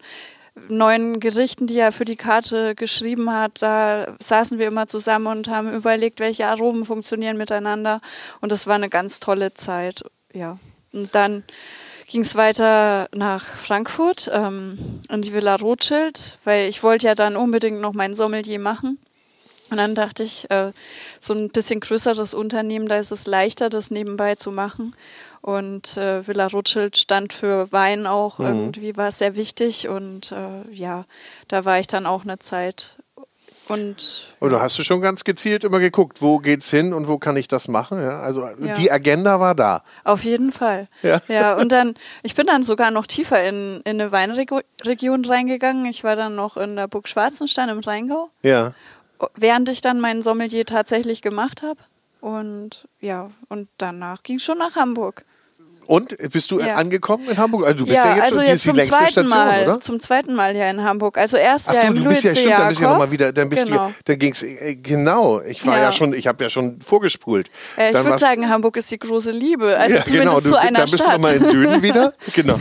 [0.70, 5.48] neuen Gerichten, die er für die Karte geschrieben hat, da saßen wir immer zusammen und
[5.48, 8.02] haben überlegt, welche Aromen funktionieren miteinander.
[8.42, 10.04] Und das war eine ganz tolle Zeit.
[10.34, 10.58] Ja.
[10.94, 11.44] Und dann
[12.08, 17.36] ging es weiter nach Frankfurt, ähm, in die Villa Rothschild, weil ich wollte ja dann
[17.36, 18.98] unbedingt noch mein Sommelier machen.
[19.70, 20.72] Und dann dachte ich, äh,
[21.20, 24.96] so ein bisschen größeres Unternehmen, da ist es leichter, das nebenbei zu machen.
[25.48, 29.88] Und äh, Villa Rothschild stand für Wein auch irgendwie, war es sehr wichtig.
[29.88, 31.06] Und äh, ja,
[31.48, 32.98] da war ich dann auch eine Zeit.
[33.70, 37.38] Und Oder hast du schon ganz gezielt immer geguckt, wo geht's hin und wo kann
[37.38, 38.02] ich das machen?
[38.02, 38.74] Ja, also ja.
[38.74, 39.84] die Agenda war da.
[40.04, 40.90] Auf jeden Fall.
[41.02, 41.22] Ja.
[41.30, 45.86] ja, und dann, ich bin dann sogar noch tiefer in, in eine Weinregion reingegangen.
[45.86, 48.32] Ich war dann noch in der Burg Schwarzenstein im Rheingau.
[48.42, 48.74] Ja.
[49.38, 51.80] Während ich dann meinen Sommelier tatsächlich gemacht habe.
[52.20, 55.24] Und ja, und danach ging es schon nach Hamburg.
[55.88, 56.76] Und bist du ja.
[56.76, 57.66] angekommen in Hamburg?
[57.66, 59.80] Also du bist ja, ja jetzt, also jetzt die zum zweiten Station, Mal, oder?
[59.80, 61.18] zum zweiten Mal hier in Hamburg.
[61.18, 63.00] Also erst Ach ja so, im du bist ja stimmt, dann bist du ja Jakob.
[63.02, 63.88] noch mal wieder, dann bist Genau.
[63.88, 65.42] du, dann ging's äh, genau.
[65.42, 65.92] Ich war ja, Ja.
[65.92, 67.48] schon, ich habe ja schon vorgespult.
[67.78, 69.78] Äh, ich Dann würde sagen, Hamburg ist die große Liebe.
[69.78, 71.14] Also ja, zumindest genau, du, zu einer da bist du Stadt.
[71.14, 72.14] nochmal im Süden wieder.
[72.34, 72.58] Genau.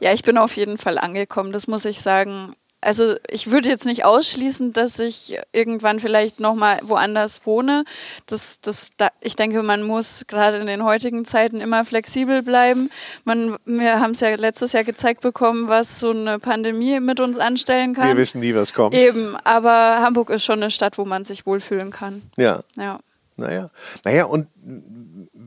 [0.00, 2.54] Ja, ich bin auf jeden Fall angekommen, das muss ich sagen.
[2.80, 7.84] Also ich würde jetzt nicht ausschließen, dass ich irgendwann vielleicht nochmal woanders wohne.
[8.26, 12.90] Das, das, da, ich denke, man muss gerade in den heutigen Zeiten immer flexibel bleiben.
[13.24, 17.38] Man, wir haben es ja letztes Jahr gezeigt bekommen, was so eine Pandemie mit uns
[17.38, 18.08] anstellen kann.
[18.08, 18.94] Wir wissen nie, was kommt.
[18.94, 22.22] Eben, aber Hamburg ist schon eine Stadt, wo man sich wohlfühlen kann.
[22.36, 22.60] Ja.
[22.76, 23.00] Ja.
[23.36, 23.70] Naja.
[24.04, 24.48] Naja, und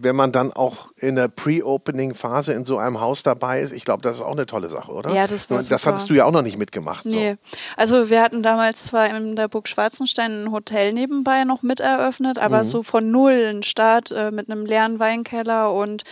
[0.04, 4.02] wenn man dann auch in der Pre-Opening-Phase in so einem Haus dabei ist, ich glaube,
[4.02, 5.14] das ist auch eine tolle Sache, oder?
[5.14, 5.86] Ja, das war Das super.
[5.86, 7.06] hattest du ja auch noch nicht mitgemacht.
[7.06, 7.38] Nee.
[7.78, 12.40] Also wir hatten damals zwar in der Burg Schwarzenstein ein Hotel nebenbei noch mit eröffnet,
[12.40, 12.64] aber Mhm.
[12.66, 16.04] so von null ein Start äh, mit einem leeren Weinkeller und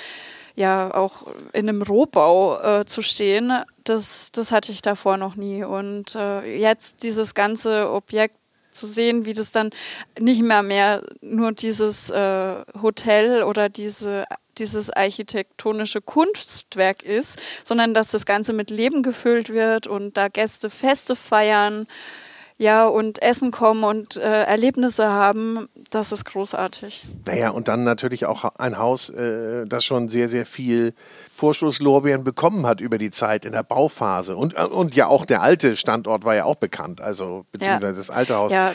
[0.55, 3.53] ja auch in einem Rohbau äh, zu stehen,
[3.85, 5.63] das, das hatte ich davor noch nie.
[5.63, 8.35] Und äh, jetzt dieses ganze Objekt
[8.71, 9.71] zu sehen, wie das dann
[10.19, 14.25] nicht mehr mehr nur dieses äh, Hotel oder diese
[14.57, 20.69] dieses architektonische Kunstwerk ist, sondern dass das Ganze mit Leben gefüllt wird und da Gäste
[20.69, 21.87] Feste feiern,
[22.57, 27.05] ja, und essen kommen und äh, Erlebnisse haben, das ist großartig.
[27.25, 30.93] Naja, und dann natürlich auch ein Haus, äh, das schon sehr, sehr viel
[31.39, 34.35] Vorschusslorbeeren bekommen hat über die Zeit in der Bauphase.
[34.35, 38.09] Und, äh, und ja, auch der alte Standort war ja auch bekannt, also beziehungsweise das
[38.09, 38.53] alte Haus.
[38.53, 38.73] Ja.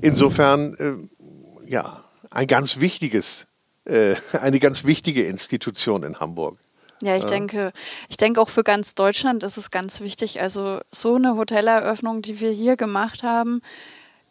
[0.00, 3.46] Insofern, äh, ja, ein ganz wichtiges,
[3.84, 6.58] äh, eine ganz wichtige Institution in Hamburg.
[7.02, 7.72] Ja, ich denke,
[8.10, 10.40] ich denke auch für ganz Deutschland ist es ganz wichtig.
[10.40, 13.62] Also so eine Hoteleröffnung, die wir hier gemacht haben,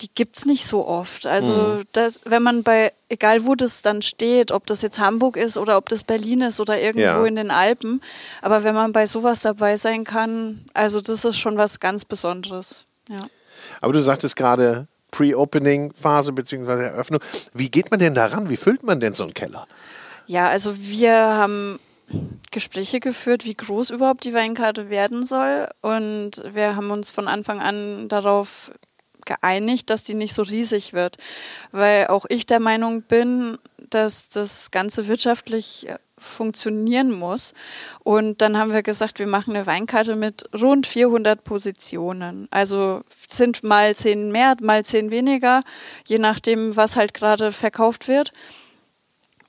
[0.01, 1.25] die gibt's nicht so oft.
[1.25, 5.57] Also das, wenn man bei, egal wo das dann steht, ob das jetzt Hamburg ist
[5.57, 7.25] oder ob das Berlin ist oder irgendwo Ja.
[7.25, 8.01] in den Alpen,
[8.41, 12.85] aber wenn man bei sowas dabei sein kann, also das ist schon was ganz Besonderes.
[13.09, 13.27] Ja.
[13.81, 17.19] Aber du sagtest gerade Pre-Opening-Phase beziehungsweise Eröffnung.
[17.53, 18.49] Wie geht man denn daran?
[18.49, 19.67] Wie füllt man denn so einen Keller?
[20.27, 21.79] Ja, also wir haben
[22.51, 25.67] Gespräche geführt, wie groß überhaupt die Weinkarte werden soll.
[25.81, 28.71] Und wir haben uns von Anfang an darauf
[29.29, 31.17] geeinigt, dass die nicht so riesig wird.
[31.71, 33.57] Weil auch ich der Meinung bin,
[33.89, 37.53] dass das Ganze wirtschaftlich äh, funktionieren muss.
[38.03, 42.47] Und dann haben wir gesagt, wir machen eine Weinkarte mit rund 400 Positionen.
[42.51, 45.63] Also sind mal zehn mehr, mal zehn weniger,
[46.05, 48.33] je nachdem, was halt gerade verkauft wird.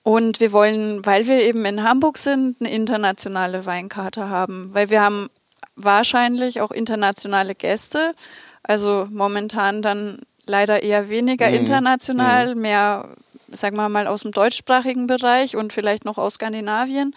[0.02, 5.02] Und wir wollen, weil wir eben in Hamburg sind, eine internationale Weinkarte haben, weil wir
[5.02, 5.28] haben
[5.76, 8.14] wahrscheinlich auch internationale Gäste.
[8.62, 13.08] Also momentan dann leider eher weniger international, mehr,
[13.48, 17.14] sagen wir mal, aus dem deutschsprachigen Bereich und vielleicht noch aus Skandinavien.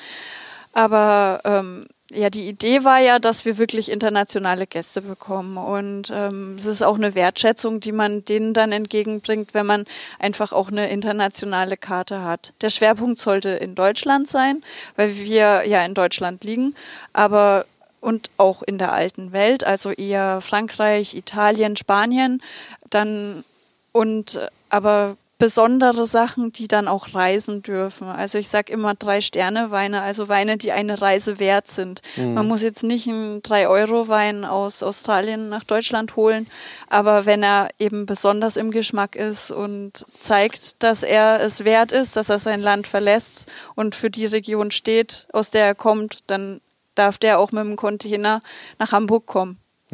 [0.74, 5.58] Aber ähm, ja, die Idee war ja, dass wir wirklich internationale Gäste bekommen.
[5.58, 9.86] Und ähm, es ist auch eine Wertschätzung, die man denen dann entgegenbringt, wenn man
[10.20, 12.54] einfach auch eine internationale Karte hat.
[12.62, 14.64] Der Schwerpunkt sollte in Deutschland sein,
[14.96, 16.76] weil wir ja in Deutschland liegen,
[17.14, 17.66] aber
[18.04, 22.42] und auch in der alten Welt, also eher Frankreich, Italien, Spanien,
[22.90, 23.46] dann
[23.94, 24.40] und
[24.70, 28.08] aber besondere Sachen, die dann auch reisen dürfen.
[28.08, 32.02] Also ich sage immer drei Sterne Weine, also Weine, die eine Reise wert sind.
[32.16, 36.48] Man muss jetzt nicht einen 3-Euro-Wein aus Australien nach Deutschland holen,
[36.88, 42.16] aber wenn er eben besonders im Geschmack ist und zeigt, dass er es wert ist,
[42.16, 46.62] dass er sein Land verlässt und für die Region steht, aus der er kommt, dann
[46.96, 48.42] darf der auch mit dem Container
[48.80, 49.58] nach Hamburg kommen.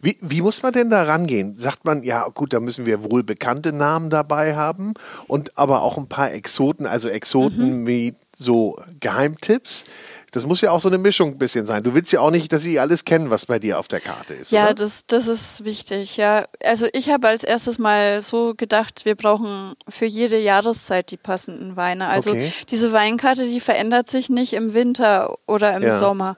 [0.00, 1.58] Wie, wie muss man denn da rangehen?
[1.58, 4.94] Sagt man, ja gut, da müssen wir wohl bekannte Namen dabei haben
[5.26, 7.86] und aber auch ein paar Exoten, also Exoten Mhm.
[7.86, 9.84] wie so Geheimtipps.
[10.32, 11.82] Das muss ja auch so eine Mischung ein bisschen sein.
[11.82, 14.34] Du willst ja auch nicht, dass sie alles kennen, was bei dir auf der Karte
[14.34, 14.50] ist.
[14.52, 14.74] Ja, oder?
[14.74, 16.46] das, das ist wichtig, ja.
[16.62, 21.76] Also ich habe als erstes mal so gedacht, wir brauchen für jede Jahreszeit die passenden
[21.76, 22.08] Weine.
[22.08, 22.52] Also Okay.
[22.70, 25.98] diese Weinkarte, die verändert sich nicht im Winter oder im Ja.
[25.98, 26.36] Sommer.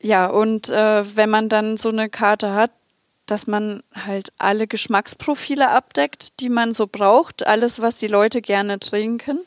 [0.00, 2.70] Ja, und äh, wenn man dann so eine Karte hat,
[3.26, 8.80] dass man halt alle Geschmacksprofile abdeckt, die man so braucht, alles, was die Leute gerne
[8.80, 9.38] trinken.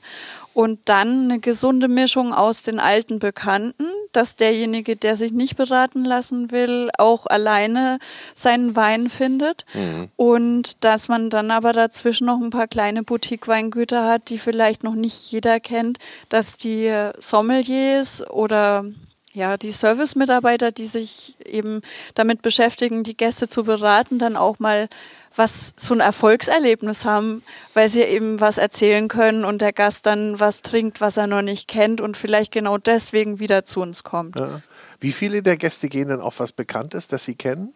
[0.56, 6.06] Und dann eine gesunde Mischung aus den alten Bekannten, dass derjenige, der sich nicht beraten
[6.06, 8.00] lassen will, auch alleine
[8.36, 9.66] seinen Wein findet.
[9.74, 10.08] Mhm.
[10.16, 14.96] Und dass man dann aber dazwischen noch ein paar kleine Boutique-Weingüter hat, die vielleicht noch
[14.96, 15.98] nicht jeder kennt,
[16.30, 16.90] dass die
[17.20, 18.86] Sommeliers oder
[19.34, 21.82] ja, die Service-Mitarbeiter, die sich eben
[22.14, 24.88] damit beschäftigen, die Gäste zu beraten, dann auch mal
[25.36, 27.44] was so ein Erfolgserlebnis haben,
[27.74, 31.42] weil sie eben was erzählen können und der Gast dann was trinkt, was er noch
[31.42, 34.36] nicht kennt und vielleicht genau deswegen wieder zu uns kommt.
[34.36, 34.62] Ja.
[35.00, 37.74] Wie viele der Gäste gehen denn auf was Bekanntes, das sie kennen?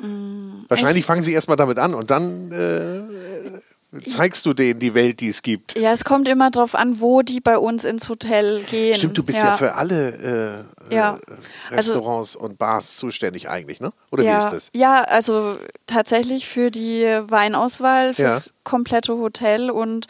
[0.00, 3.60] Mm, Wahrscheinlich fangen sie erstmal damit an und dann äh,
[4.06, 5.78] zeigst du denen die Welt, die es gibt.
[5.78, 8.94] Ja, es kommt immer darauf an, wo die bei uns ins Hotel gehen.
[8.94, 11.18] Stimmt, du bist ja, ja für alle äh, ja.
[11.70, 13.92] äh, Restaurants also, und Bars zuständig eigentlich, ne?
[14.10, 14.70] Oder ja, wie ist das?
[14.74, 15.56] Ja, also
[15.86, 20.06] tatsächlich für die Weinauswahl, fürs komplette Hotel und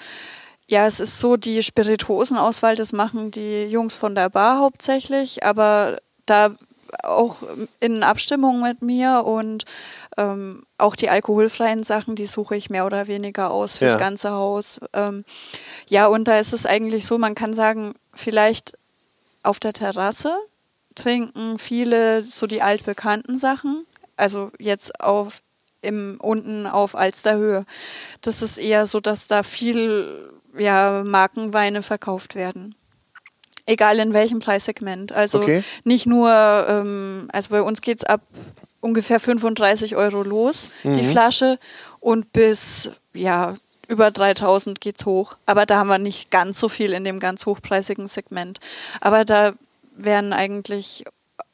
[0.69, 5.99] ja, es ist so, die Spirituosenauswahl, das machen die Jungs von der Bar hauptsächlich, aber
[6.27, 6.57] da
[7.03, 7.37] auch
[7.81, 9.65] in Abstimmung mit mir und
[10.17, 13.99] ähm, auch die alkoholfreien Sachen, die suche ich mehr oder weniger aus fürs ja.
[13.99, 14.81] ganze Haus.
[14.93, 15.25] Ähm,
[15.89, 18.79] ja, und da ist es eigentlich so, man kann sagen, vielleicht
[19.43, 20.37] auf der Terrasse
[20.95, 23.87] trinken viele so die altbekannten Sachen.
[24.17, 25.43] Also jetzt auf
[25.83, 27.65] im unten auf Alsterhöhe.
[28.21, 32.75] Das ist eher so, dass da viel ja, Markenweine verkauft werden.
[33.67, 35.13] Egal in welchem Preissegment.
[35.13, 35.63] Also okay.
[35.85, 36.31] nicht nur,
[36.69, 38.21] ähm, also bei uns geht es ab
[38.81, 40.97] ungefähr 35 Euro los, mhm.
[40.97, 41.59] die Flasche,
[42.01, 43.57] und bis, ja,
[43.89, 45.37] über 3000 geht's hoch.
[45.47, 48.61] Aber da haben wir nicht ganz so viel in dem ganz hochpreisigen Segment.
[49.01, 49.55] Aber da
[49.97, 51.05] werden eigentlich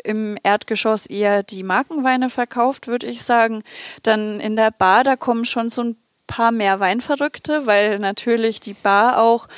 [0.04, 3.62] im Erdgeschoss eher die Markenweine verkauft, würde ich sagen.
[4.02, 5.96] Dann in der Bar, da kommen schon so ein
[6.26, 9.48] paar mehr Weinverrückte, weil natürlich die Bar auch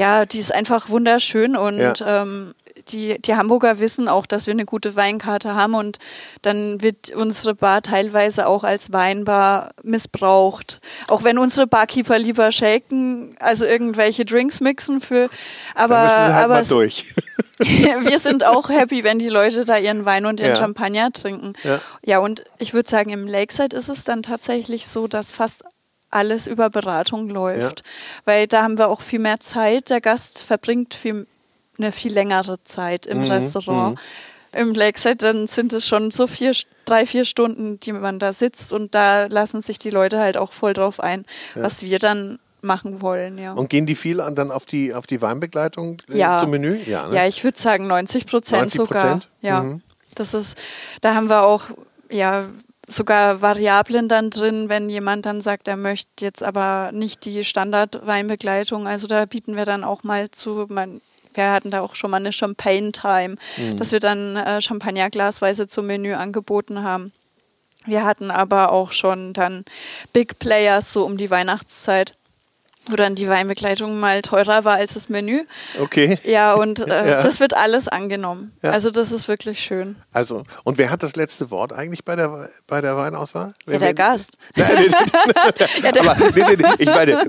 [0.00, 2.22] ja, die ist einfach wunderschön und ja.
[2.22, 2.54] ähm,
[2.88, 5.98] die, die Hamburger wissen auch, dass wir eine gute Weinkarte haben und
[6.40, 10.80] dann wird unsere Bar teilweise auch als Weinbar missbraucht.
[11.06, 15.28] Auch wenn unsere Barkeeper lieber shaken, also irgendwelche Drinks mixen für,
[15.74, 16.64] aber, halt aber
[17.58, 20.56] wir sind auch happy, wenn die Leute da ihren Wein und ihren ja.
[20.56, 21.52] Champagner trinken.
[21.62, 25.62] Ja, ja und ich würde sagen, im Lakeside ist es dann tatsächlich so, dass fast
[26.10, 27.80] alles über Beratung läuft.
[27.80, 27.86] Ja.
[28.24, 29.90] Weil da haben wir auch viel mehr Zeit.
[29.90, 31.26] Der Gast verbringt viel,
[31.78, 33.30] eine viel längere Zeit im mhm.
[33.30, 33.96] Restaurant.
[33.96, 34.60] Mhm.
[34.60, 36.52] Im Lakeside, dann sind es schon so vier,
[36.84, 40.50] drei, vier Stunden, die man da sitzt und da lassen sich die Leute halt auch
[40.50, 41.62] voll drauf ein, ja.
[41.62, 43.52] was wir dann machen wollen, ja.
[43.52, 46.34] Und gehen die viel dann auf die, auf die Weinbegleitung äh, ja.
[46.34, 46.76] zum Menü?
[46.86, 47.16] Ja, ne?
[47.16, 49.20] ja ich würde sagen 90 Prozent sogar.
[49.40, 49.62] Ja.
[49.62, 49.82] Mhm.
[50.14, 50.58] Das ist,
[51.00, 51.62] da haben wir auch,
[52.10, 52.44] ja,
[52.90, 58.86] sogar Variablen dann drin, wenn jemand dann sagt, er möchte jetzt aber nicht die Standardweinbegleitung.
[58.86, 61.00] Also da bieten wir dann auch mal zu, man,
[61.34, 63.76] wir hatten da auch schon mal eine Champagne-Time, mhm.
[63.76, 67.12] dass wir dann äh, Champagner glasweise zum Menü angeboten haben.
[67.86, 69.64] Wir hatten aber auch schon dann
[70.12, 72.16] Big Players so um die Weihnachtszeit
[72.86, 75.44] wo dann die Weinbegleitung mal teurer war als das Menü.
[75.78, 76.18] Okay.
[76.24, 77.22] Ja, und äh, ja.
[77.22, 78.52] das wird alles angenommen.
[78.62, 78.70] Ja.
[78.70, 79.96] Also das ist wirklich schön.
[80.12, 83.52] Also, und wer hat das letzte Wort eigentlich bei der, bei der Weinauswahl?
[83.66, 84.38] Wer, ja, der wer, Gast.
[84.56, 87.28] Nein, nee, der Aber nee, nee, nee, ich meine,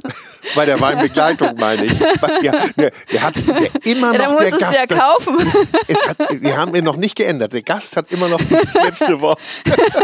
[0.56, 2.00] bei der Weinbegleitung meine ich.
[2.42, 5.38] Ja, der, der hat der immer noch der muss der es Gast, ja kaufen.
[5.88, 7.54] Es hat, wir haben ihn noch nicht geändert.
[7.54, 9.40] Der Gast hat immer noch das letzte Wort.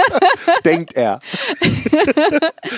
[0.66, 1.20] Denkt er.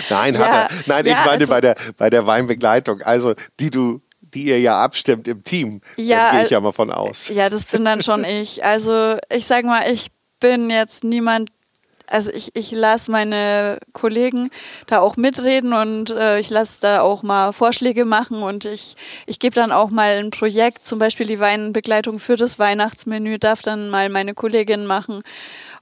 [0.10, 0.70] Nein, hat er.
[0.86, 4.60] Nein, ich meine also, bei der, bei der Weinbegleitung Begleitung, also die du die ihr
[4.60, 5.82] ja abstimmt im Team.
[5.98, 7.30] Ja, gehe ich ja mal von aus.
[7.30, 8.64] Ja, das bin dann schon ich.
[8.64, 11.50] Also ich sage mal, ich bin jetzt niemand,
[12.06, 14.52] also ich, ich lasse meine Kollegen
[14.86, 19.40] da auch mitreden und äh, ich lasse da auch mal Vorschläge machen und ich, ich
[19.40, 23.90] gebe dann auch mal ein Projekt, zum Beispiel die Weinbegleitung für das Weihnachtsmenü, darf dann
[23.90, 25.24] mal meine Kollegin machen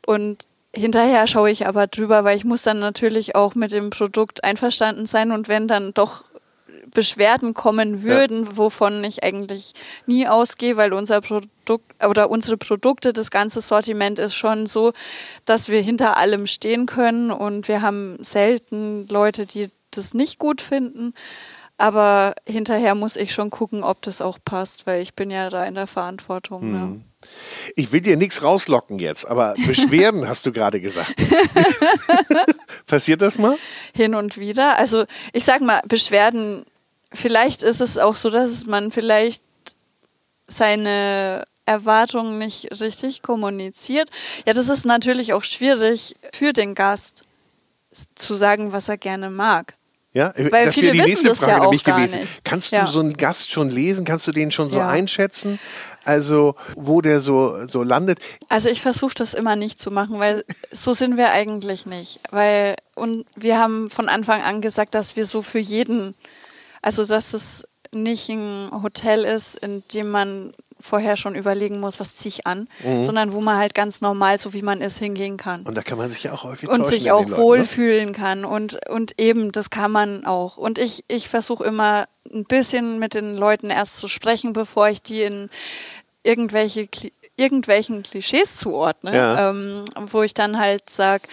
[0.06, 0.48] und
[0.78, 5.08] Hinterher schaue ich aber drüber, weil ich muss dann natürlich auch mit dem Produkt einverstanden
[5.08, 6.24] sein und wenn dann doch
[6.94, 8.58] Beschwerden kommen würden, ja.
[8.58, 9.74] wovon ich eigentlich
[10.06, 11.52] nie ausgehe, weil unser Produkt
[12.04, 14.94] oder unsere Produkte, das ganze Sortiment ist schon so,
[15.46, 20.62] dass wir hinter allem stehen können und wir haben selten Leute, die das nicht gut
[20.62, 21.14] finden.
[21.80, 25.64] Aber hinterher muss ich schon gucken, ob das auch passt, weil ich bin ja da
[25.64, 26.62] in der Verantwortung.
[26.62, 26.74] Hm.
[26.74, 27.30] Ja.
[27.76, 31.16] Ich will dir nichts rauslocken jetzt, aber Beschwerden hast du gerade gesagt.
[32.88, 33.58] Passiert das mal?
[33.94, 34.78] Hin und wieder.
[34.78, 36.66] Also ich sag mal, Beschwerden
[37.18, 39.44] vielleicht ist es auch so, dass man vielleicht
[40.48, 44.10] seine Erwartungen nicht richtig kommuniziert.
[44.46, 47.24] Ja, das ist natürlich auch schwierig für den Gast
[48.16, 49.74] zu sagen, was er gerne mag.
[50.14, 52.22] Ja, Weil das viele wäre die wissen nächste das Frage ja auch nämlich gewesen.
[52.22, 52.44] nicht.
[52.44, 52.86] Kannst Ja.
[52.86, 54.06] du so einen Gast schon lesen?
[54.06, 54.88] Kannst du den schon so Ja.
[54.88, 55.60] einschätzen?
[56.06, 58.20] Also, wo der so, so landet?
[58.48, 62.20] Also ich versuche das immer nicht zu machen, weil so sind wir eigentlich nicht.
[62.32, 66.16] Weil und wir haben von Anfang an gesagt, dass wir so für jeden,
[66.88, 72.16] also dass es nicht ein Hotel ist, in dem man vorher schon überlegen muss, was
[72.18, 72.68] ziehe ich an,
[73.02, 75.64] sondern wo man halt ganz normal, so wie man ist, hingehen kann.
[75.66, 77.36] Und da kann man sich ja auch häufig und sich auch ne?
[77.38, 82.46] wohlfühlen kann und und eben das kann man auch und ich ich versuche immer ein
[82.46, 85.50] bisschen mit den Leuten erst zu sprechen bevor ich die in
[86.24, 89.50] irgendwelche Kli- irgendwelchen Klischees zuordne Ja.
[89.50, 91.24] ähm, wo ich dann halt sag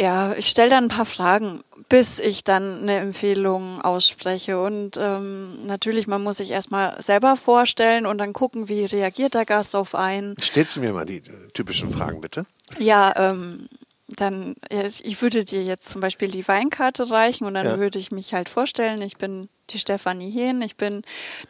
[0.00, 5.66] ja ich stelle dann ein paar Fragen bis ich dann eine Empfehlung ausspreche und ähm,
[5.66, 9.94] natürlich man muss sich erstmal selber vorstellen und dann gucken wie reagiert der Gast auf
[9.94, 12.46] einen Stellst du mir mal die äh, typischen Fragen, bitte?
[12.78, 13.68] ja, ähm,
[14.16, 17.78] dann, ich würde dir jetzt zum Beispiel die Weinkarte reichen und dann Ja.
[17.78, 21.02] würde ich mich halt vorstellen, ich bin die Stefanie Hehn, ich bin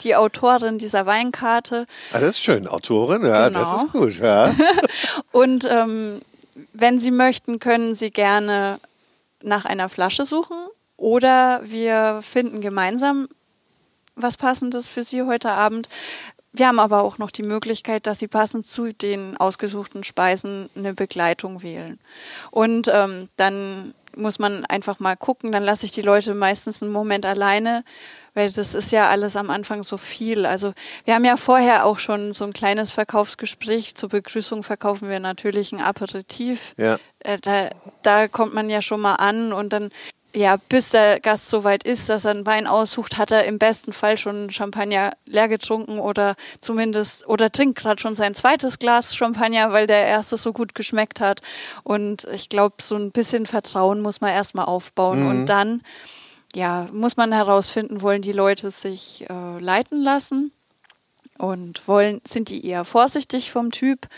[0.03, 2.67] die Autorin dieser Weinkarte Ah, das ist schön.
[2.67, 3.59] Autorin, ja, Genau.
[3.61, 4.19] das ist gut.
[4.19, 4.55] Ja.
[5.33, 6.21] und ähm,
[6.73, 8.81] wenn Sie möchten, können Sie gerne
[9.43, 10.57] nach einer Flasche suchen
[10.97, 13.29] oder wir finden gemeinsam
[14.17, 15.89] was Passendes für Sie heute Abend.
[16.53, 20.95] Wir haben aber auch noch die Möglichkeit, dass Sie passend zu den ausgesuchten Speisen eine
[20.95, 21.99] Begleitung wählen.
[22.51, 26.93] Und ähm, dann muss man einfach mal gucken, dann lasse ich die Leute meistens einen
[26.93, 27.85] Moment alleine,
[28.35, 30.47] weil das ist ja alles am Anfang so viel.
[30.47, 30.73] Also
[31.05, 33.95] wir haben ja vorher auch schon so ein kleines Verkaufsgespräch.
[33.95, 36.75] Zur Begrüßung verkaufen wir natürlich ein Aperitif.
[36.77, 36.99] Ja.
[37.21, 37.71] Äh, da,
[38.03, 39.91] da kommt man ja schon mal an und dann,
[40.33, 43.59] ja, bis der Gast so weit ist, dass er einen Wein aussucht, hat er im
[43.59, 49.17] besten Fall schon Champagner leer getrunken oder zumindest, oder trinkt gerade schon sein zweites Glas
[49.17, 51.41] Champagner, weil der erste so gut geschmeckt hat.
[51.83, 55.83] Und ich glaube, so ein bisschen Vertrauen muss man erstmal aufbauen und dann,
[56.55, 60.53] ja, muss man herausfinden, wollen die Leute sich äh, leiten lassen
[61.39, 64.09] und wollen, sind die eher vorsichtig vom Typ?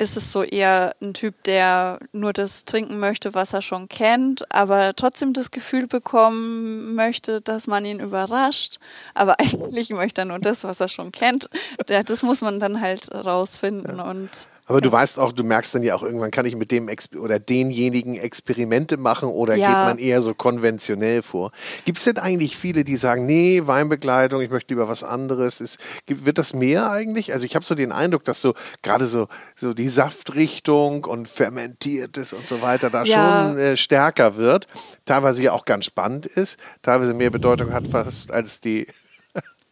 [0.00, 4.50] Ist es so eher ein Typ, der nur das trinken möchte, was er schon kennt,
[4.52, 8.78] aber trotzdem das Gefühl bekommen möchte, dass man ihn überrascht,
[9.14, 11.48] aber eigentlich möchte er nur das, was er schon kennt.
[11.86, 15.94] Das muss man dann halt rausfinden und Aber du weißt auch, du merkst dann ja
[15.94, 19.66] auch irgendwann, kann ich mit dem Exp oder denjenigen Experimente machen oder Ja.
[19.66, 21.52] geht man eher so konventionell vor?
[21.86, 25.60] Gibt es denn eigentlich viele, die sagen, nee, Weinbegleitung, ich möchte lieber was anderes?
[25.62, 27.32] Ist, gibt- wird das mehr eigentlich?
[27.32, 28.52] Also ich habe so den Eindruck, dass so
[28.82, 29.26] gerade so,
[29.56, 33.48] so die Saftrichtung und fermentiertes und so weiter da Ja.
[33.48, 34.66] schon äh, stärker wird.
[35.06, 38.86] Teilweise ja auch ganz spannend ist, teilweise mehr Bedeutung hat fast als die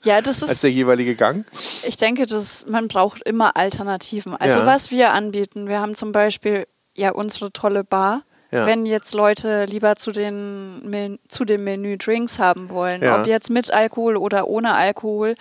[0.07, 1.45] ja, das als ist der jeweilige Gang.
[1.87, 4.35] Ich denke, dass man braucht immer Alternativen.
[4.37, 4.67] Also Ja.
[4.67, 6.67] was wir anbieten, wir haben zum Beispiel
[6.97, 8.23] ja unsere tolle Bar.
[8.53, 8.65] Ja.
[8.65, 13.21] Wenn jetzt Leute lieber zu, den, zu dem Menü Drinks haben wollen, Ja.
[13.21, 15.35] ob jetzt mit Alkohol oder ohne Alkohol,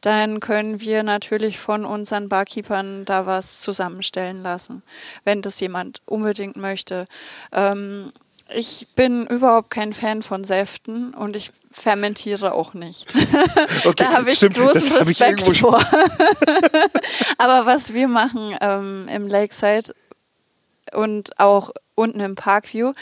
[0.00, 4.84] dann können wir natürlich von unseren Barkeepern da was zusammenstellen lassen,
[5.24, 7.08] wenn das jemand unbedingt möchte.
[7.50, 8.12] Ähm,
[8.54, 13.12] ich bin überhaupt kein Fan von Säften und ich fermentiere auch nicht.
[13.84, 15.80] Okay, da habe ich stimmt, großen ich Respekt schon- vor.
[17.38, 19.92] Aber was wir machen ähm, im Lakeside
[20.92, 22.92] und auch unten im Parkview,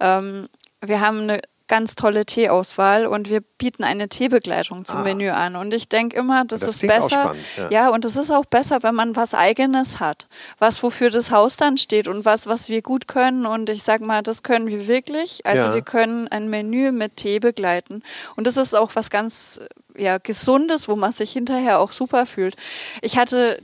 [0.00, 0.48] ähm,
[0.80, 5.02] wir haben eine ganz tolle Teeauswahl und wir bieten eine Teebegleitung zum Ah.
[5.04, 5.54] Menü an.
[5.56, 7.08] Und ich denke immer, das, Das ist besser.
[7.22, 7.70] spannend, ja.
[7.70, 10.26] ja, und es ist auch besser, wenn man was Eigenes hat.
[10.58, 13.46] Was, wofür das Haus dann steht und was, was wir gut können.
[13.46, 15.46] Und ich sag mal, das können wir wirklich.
[15.46, 15.74] Also Ja.
[15.74, 18.02] wir können ein Menü mit Tee begleiten.
[18.36, 19.60] Und das ist auch was ganz
[19.96, 22.56] ja, Gesundes, wo man sich hinterher auch super fühlt.
[23.00, 23.60] Ich hatte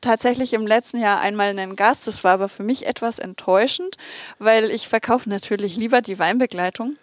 [0.00, 3.96] tatsächlich im letzten Jahr einmal einen Gast, das war aber für mich etwas enttäuschend,
[4.38, 6.96] weil ich verkaufe natürlich lieber die Weinbegleitung.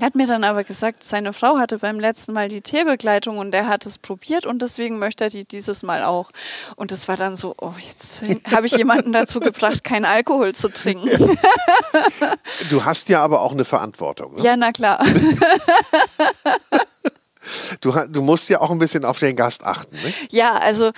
[0.00, 3.52] Er hat mir dann aber gesagt, seine Frau hatte beim letzten Mal die Teebegleitung und
[3.54, 6.30] er hat es probiert und deswegen möchte er die dieses Mal auch.
[6.76, 10.68] Und es war dann so, oh, jetzt habe ich jemanden dazu gebracht, keinen Alkohol zu
[10.68, 11.36] trinken.
[12.70, 14.36] Du hast ja aber auch eine Verantwortung.
[14.36, 14.42] Ne?
[14.42, 15.04] Ja, na klar.
[17.80, 19.96] Du, du musst ja auch ein bisschen auf den Gast achten.
[19.96, 20.12] Ne?
[20.30, 20.92] Ja, also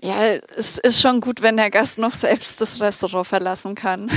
[0.00, 4.10] ja, es ist schon gut, wenn der Gast noch selbst das Restaurant verlassen kann.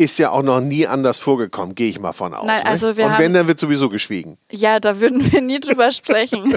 [0.00, 2.46] Ist ja auch noch nie anders vorgekommen, gehe ich mal von aus.
[2.46, 2.66] Nein, ne?
[2.66, 4.38] also wir Und wenn, dann wird sowieso geschwiegen.
[4.48, 6.56] Ja, da würden wir nie drüber sprechen.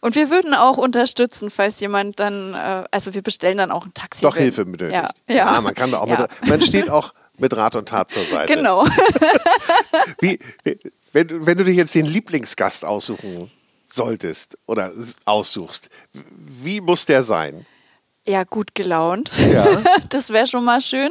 [0.00, 3.94] Und wir würden auch unterstützen, falls jemand dann, äh, also wir bestellen dann auch ein
[3.94, 4.22] Taxi.
[4.22, 4.92] Doch Hilfe benötigt.
[5.28, 5.60] Ja, ja.
[5.60, 6.22] man kann da auch ja.
[6.22, 8.52] mit, man steht auch mit Rat und Tat zur Seite.
[8.52, 8.84] Genau.
[10.20, 10.40] Wie,
[11.12, 13.52] wenn, du- wenn du dir jetzt den Lieblingsgast aussuchen
[13.86, 14.92] solltest oder
[15.24, 17.66] aussuchst, wie muss der sein?
[18.30, 19.32] Ja, gut gelaunt.
[19.52, 19.66] Ja.
[20.08, 21.10] Das wäre schon mal schön.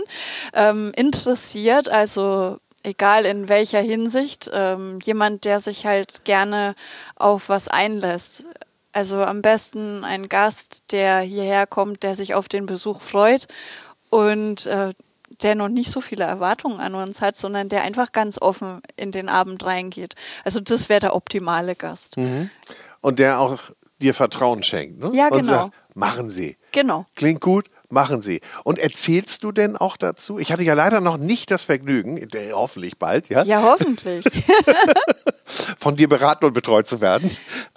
[0.53, 6.75] Ähm, interessiert, also egal in welcher Hinsicht, ähm, jemand, der sich halt gerne
[7.15, 8.45] auf was einlässt.
[8.93, 13.47] Also am besten ein Gast, der hierher kommt, der sich auf den Besuch freut
[14.09, 14.93] und äh,
[15.41, 19.11] der noch nicht so viele Erwartungen an uns hat, sondern der einfach ganz offen in
[19.11, 20.15] den Abend reingeht.
[20.43, 22.17] Also das wäre der optimale Gast.
[22.17, 22.49] Mhm.
[23.01, 23.59] Und der auch
[24.01, 24.99] dir Vertrauen schenkt.
[24.99, 25.11] Ne?
[25.13, 25.37] Ja, genau.
[25.37, 26.57] Und sagt, machen Sie.
[26.71, 27.05] Genau.
[27.15, 28.41] Klingt gut, machen Sie.
[28.63, 30.39] Und erzählst du denn auch dazu?
[30.39, 33.43] Ich hatte ja leider noch nicht das Vergnügen, äh, hoffentlich bald, ja?
[33.43, 34.23] Ja, hoffentlich.
[35.77, 37.29] von dir beraten und betreut zu werden.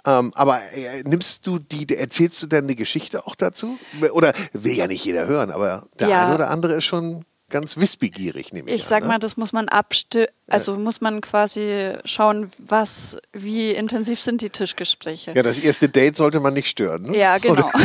[0.05, 3.77] Ähm, aber äh, nimmst du die, erzählst du denn eine Geschichte auch dazu?
[4.11, 6.25] Oder will ja nicht jeder hören, aber der Ja.
[6.25, 9.09] eine oder andere ist schon ganz wissbegierig, nehme ich Ich an, sag ne?
[9.09, 14.49] mal, das muss man abstimmen, also muss man quasi schauen, was, wie intensiv sind die
[14.49, 15.33] Tischgespräche.
[15.35, 17.03] Ja, das erste Date sollte man nicht stören.
[17.03, 17.17] Ne?
[17.17, 17.69] Ja, genau.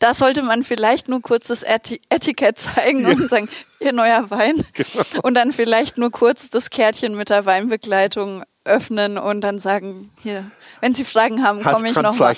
[0.00, 3.48] Da sollte man vielleicht nur kurz das Eti Etikett zeigen und sagen,
[3.80, 4.62] ihr neuer Wein.
[4.74, 5.20] Genau.
[5.22, 10.44] Und dann vielleicht nur kurz das Kärtchen mit der Weinbegleitung öffnen und dann sagen, hier,
[10.82, 12.36] wenn Sie Fragen haben, komme ich noch mal.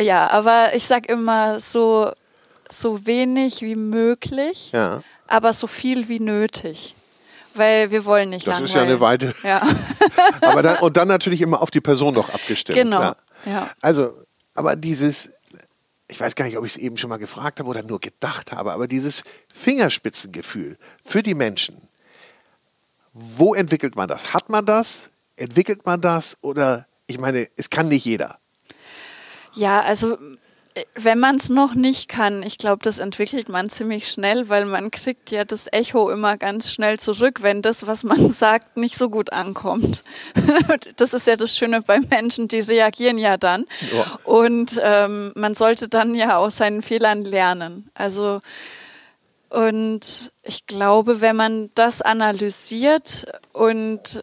[0.00, 2.12] Ja, aber ich sag immer so,
[2.72, 5.02] so wenig wie möglich, Ja.
[5.26, 6.94] aber so viel wie nötig.
[7.54, 8.66] Weil wir wollen nicht Das langweilen.
[8.66, 9.34] ist ja eine weite.
[9.42, 9.66] Ja.
[10.42, 12.76] Aber dann, und dann natürlich immer auf die Person noch abgestimmt.
[12.78, 13.12] Genau,
[13.46, 13.68] ja.
[13.80, 14.14] Also,
[14.54, 15.30] aber dieses,
[16.06, 18.52] ich weiß gar nicht, ob ich es eben schon mal gefragt habe oder nur gedacht
[18.52, 21.80] habe, aber dieses Fingerspitzengefühl für die Menschen,
[23.12, 24.32] wo entwickelt man das?
[24.34, 25.10] Hat man das?
[25.36, 26.36] Entwickelt man das?
[26.42, 28.38] Oder, ich meine, es kann nicht jeder.
[29.54, 30.18] Ja, also
[30.94, 34.90] wenn man es noch nicht kann, ich glaube, das entwickelt man ziemlich schnell, weil man
[34.90, 39.10] kriegt ja das Echo immer ganz schnell zurück, wenn das, was man sagt, nicht so
[39.10, 40.04] gut ankommt.
[40.96, 43.66] das ist ja das Schöne bei Menschen, die reagieren ja dann.
[43.92, 44.18] Ja.
[44.24, 47.90] Und ähm, man sollte dann ja aus seinen Fehlern lernen.
[47.94, 48.40] Also
[49.50, 54.22] und ich glaube, wenn man das analysiert und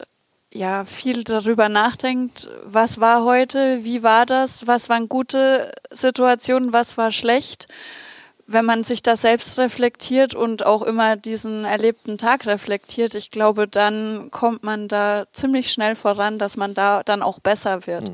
[0.55, 6.97] ja, viel darüber nachdenkt, was war heute, wie war das, was waren gute Situationen, was
[6.97, 7.67] war schlecht,
[8.47, 13.67] wenn man sich da selbst reflektiert und auch immer diesen erlebten Tag reflektiert, ich glaube,
[13.67, 18.09] dann kommt man da ziemlich schnell voran, dass man da dann auch besser wird.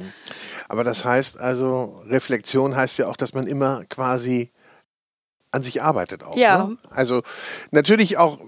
[0.67, 4.51] Aber das heißt also, Reflexion heißt ja auch, dass man immer quasi
[5.51, 6.35] an sich arbeitet auch.
[6.35, 6.63] Ja.
[6.63, 6.77] Ne?
[6.89, 7.21] Also
[7.69, 8.39] natürlich auch,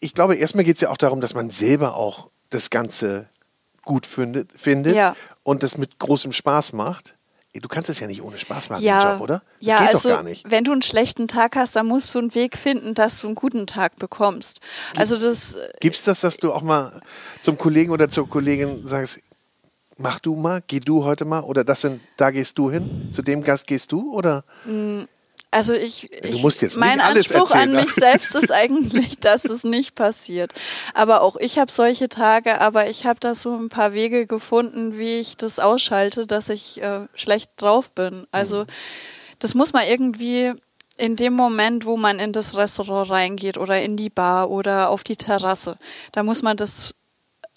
[0.00, 3.26] ich glaube, erstmal geht es ja auch darum, dass man selber auch das Ganze
[3.84, 5.16] gut findet, findet Ja.
[5.42, 7.14] und das mit großem Spaß macht.
[7.54, 9.42] Du kannst es ja nicht ohne Spaß machen, Ja, den Job, oder?
[9.58, 10.50] Das ja, geht also doch gar nicht.
[10.50, 13.34] wenn du einen schlechten Tag hast, dann musst du einen Weg finden, dass du einen
[13.34, 14.60] guten Tag bekommst.
[14.96, 16.98] Also das Gibt es das, dass du auch mal
[17.42, 19.20] zum Kollegen oder zur Kollegin sagst,
[19.98, 23.20] mach du mal, geh du heute mal oder das sind, da gehst du hin, zu
[23.20, 24.44] dem Gast gehst du oder?
[25.52, 29.44] Also ich, ich musst jetzt nicht mein Anspruch erzählen, an mich selbst ist eigentlich, dass
[29.44, 30.54] es nicht passiert.
[30.94, 34.96] Aber auch ich habe solche Tage, aber ich habe da so ein paar Wege gefunden,
[34.96, 38.26] wie ich das ausschalte, dass ich äh, schlecht drauf bin.
[38.32, 38.64] Also
[39.40, 40.54] das muss man irgendwie
[40.96, 45.04] in dem Moment, wo man in das Restaurant reingeht oder in die Bar oder auf
[45.04, 45.76] die Terrasse,
[46.12, 46.94] da muss man das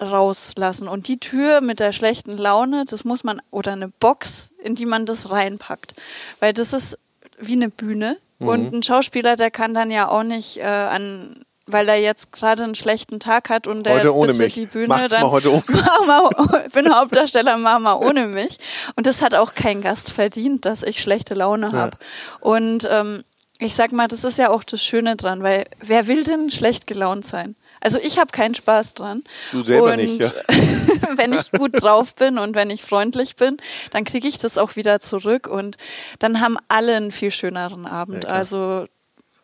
[0.02, 0.90] rauslassen.
[0.90, 4.86] Und die Tür mit der schlechten Laune, das muss man, oder eine Box, in die
[4.86, 5.96] man das reinpackt.
[6.40, 6.98] Weil das ist
[7.40, 8.18] wie eine Bühne.
[8.40, 8.48] Mhm.
[8.48, 12.64] Und ein Schauspieler, der kann dann ja auch nicht äh, an, weil er jetzt gerade
[12.64, 14.54] einen schlechten Tag hat und der Heute ohne mich.
[14.54, 18.58] die Bühne, Macht's dann mal heute ohne mach mal, bin Hauptdarsteller, mach mal ohne mich.
[18.96, 21.98] Und das hat auch kein Gast verdient, dass ich schlechte Laune habe.
[22.40, 23.24] Und ähm,
[23.60, 26.88] ich sag mal, das ist ja auch das Schöne dran, weil wer will denn schlecht
[26.88, 27.56] gelaunt sein?
[27.82, 29.24] Also ich habe keinen Spaß dran.
[29.52, 30.32] Du selber und nicht, ja.
[31.16, 33.58] wenn ich gut drauf bin und wenn ich freundlich bin,
[33.92, 35.78] dann kriege ich das auch wieder zurück und
[36.20, 38.24] dann haben alle einen viel schöneren Abend.
[38.24, 38.88] Ja, also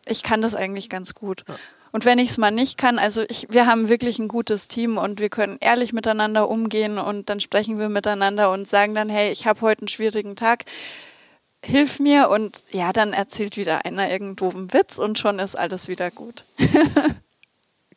[0.06, 1.44] ich kann das eigentlich ganz gut.
[1.92, 4.96] Und wenn ich es mal nicht kann, also ich, wir haben wirklich ein gutes Team
[4.96, 9.30] und wir können ehrlich miteinander umgehen und dann sprechen wir miteinander und sagen dann, hey,
[9.30, 10.64] ich habe heute einen schwierigen Tag,
[11.64, 15.88] hilf mir und ja, dann erzählt wieder einer irgendeinen doofen Witz und schon ist alles
[15.88, 16.46] wieder gut.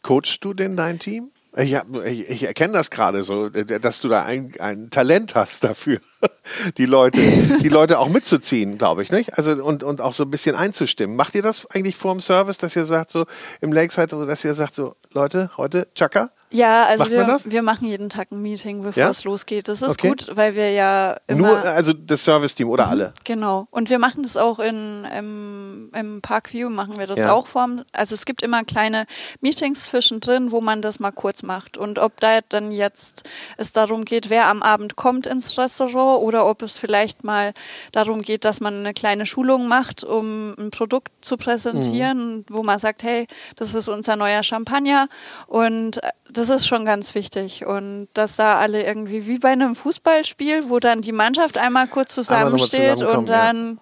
[0.06, 1.32] Coachst du denn dein Team?
[1.58, 1.76] Ich,
[2.06, 6.00] ich, ich erkenne das gerade so, dass du da ein, ein Talent hast dafür,
[6.78, 7.20] die Leute,
[7.64, 9.36] die Leute auch mitzuziehen, glaube ich, nicht?
[9.36, 11.16] Also und, und auch so ein bisschen einzustimmen.
[11.16, 13.26] Macht ihr das eigentlich vor dem Service, dass ihr sagt so
[13.62, 16.30] im Lakeside, so, dass ihr sagt so, Leute, heute Chaka?
[16.56, 19.10] Ja, also wir, wir machen jeden Tag ein Meeting, bevor Ja?
[19.10, 19.68] es losgeht.
[19.68, 20.10] Das ist Okay.
[20.10, 23.14] gut, weil wir ja immer Nur also das Service-Team oder alle?
[23.24, 23.68] Genau.
[23.72, 27.34] Und wir machen das auch in, im im, Parkview machen wir das Ja.
[27.34, 27.84] auch vorm.
[27.94, 29.06] Also es gibt immer kleine
[29.42, 31.78] Meetings zwischendrin, wo man das mal kurz macht.
[31.78, 33.28] Und ob da dann jetzt
[33.58, 37.54] es darum geht, wer am Abend kommt ins Restaurant oder ob es vielleicht mal
[37.92, 42.80] darum geht, dass man eine kleine Schulung macht, um ein Produkt zu präsentieren, wo man
[42.80, 45.08] sagt, hey, das ist unser neuer Champagner
[45.48, 47.66] und äh, das ist schon ganz wichtig.
[47.66, 52.14] Und dass da alle irgendwie wie bei einem Fußballspiel, wo dann die Mannschaft einmal kurz
[52.16, 53.80] zusammensteht und dann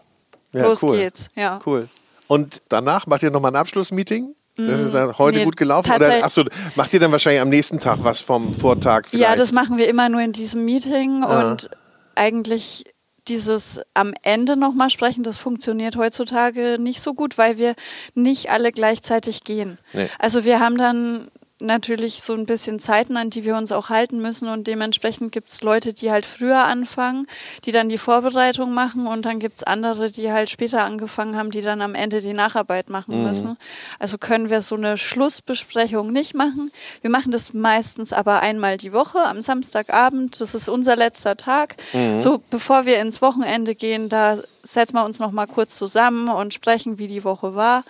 [0.51, 0.97] Ja, los cool.
[0.97, 1.29] geht's.
[1.35, 1.59] Ja.
[1.65, 1.87] Cool.
[2.27, 4.35] Und danach macht ihr nochmal ein Abschlussmeeting?
[4.55, 5.91] Das ist ja heute Mm, nee, gut gelaufen?
[5.91, 6.43] Oder achso,
[6.75, 9.23] macht ihr dann wahrscheinlich am nächsten Tag was vom Vortag vielleicht?
[9.27, 11.49] Ja, das machen wir immer nur in diesem Meeting Ah.
[11.51, 11.71] und
[12.13, 12.83] eigentlich
[13.27, 17.73] dieses am Ende nochmal sprechen, das funktioniert heutzutage nicht so gut, weil wir
[18.13, 19.79] nicht alle gleichzeitig gehen.
[19.93, 20.09] Nee.
[20.19, 21.29] Also wir haben dann
[21.65, 25.49] natürlich so ein bisschen Zeiten, an die wir uns auch halten müssen und dementsprechend gibt
[25.49, 27.27] es Leute, die halt früher anfangen,
[27.65, 31.51] die dann die Vorbereitung machen und dann gibt es andere, die halt später angefangen haben,
[31.51, 33.27] die dann am Ende die Nacharbeit machen Mhm.
[33.27, 33.57] müssen.
[33.99, 36.71] Also können wir so eine Schlussbesprechung nicht machen.
[37.01, 40.39] Wir machen das meistens aber einmal die Woche am Samstagabend.
[40.41, 41.75] Das ist unser letzter Tag.
[42.17, 46.53] So bevor wir ins Wochenende gehen, da setzen wir uns noch mal kurz zusammen und
[46.53, 47.83] sprechen, wie die Woche war.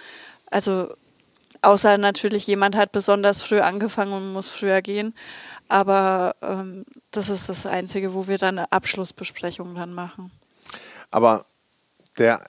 [0.49, 0.89] Also
[1.63, 5.15] außer natürlich jemand hat besonders früh angefangen und muss früher gehen.
[5.69, 10.31] Aber ähm, das ist das Einzige, wo wir dann eine Abschlussbesprechung dann machen.
[11.09, 11.45] Aber
[12.17, 12.41] der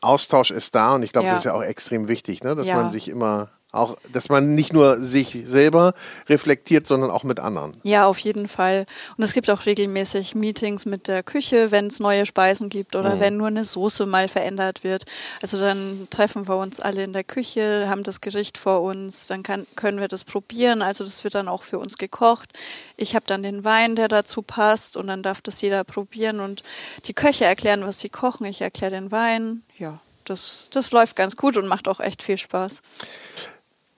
[0.00, 1.32] Austausch ist da und ich glaube, Ja.
[1.32, 2.54] das ist ja auch extrem wichtig, ne?
[2.54, 2.76] dass Ja.
[2.76, 5.94] man sich immer auch, dass man nicht nur sich selber
[6.28, 7.76] reflektiert, sondern auch mit anderen.
[7.84, 8.86] Ja, auf jeden Fall.
[9.16, 13.20] Und es gibt auch regelmäßig Meetings mit der Küche, wenn es neue Speisen gibt oder
[13.20, 15.04] wenn nur eine Soße mal verändert wird.
[15.40, 19.42] Also dann treffen wir uns alle in der Küche, haben das Gericht vor uns, dann
[19.42, 20.82] kann, können wir das probieren.
[20.82, 22.50] Also das wird dann auch für uns gekocht.
[22.96, 26.62] Ich habe dann den Wein, der dazu passt und dann darf das jeder probieren und
[27.06, 28.46] die Köche erklären, was sie kochen.
[28.46, 29.62] Ich erkläre den Wein.
[29.78, 32.82] Ja, das, das läuft ganz gut und macht auch echt viel Spaß.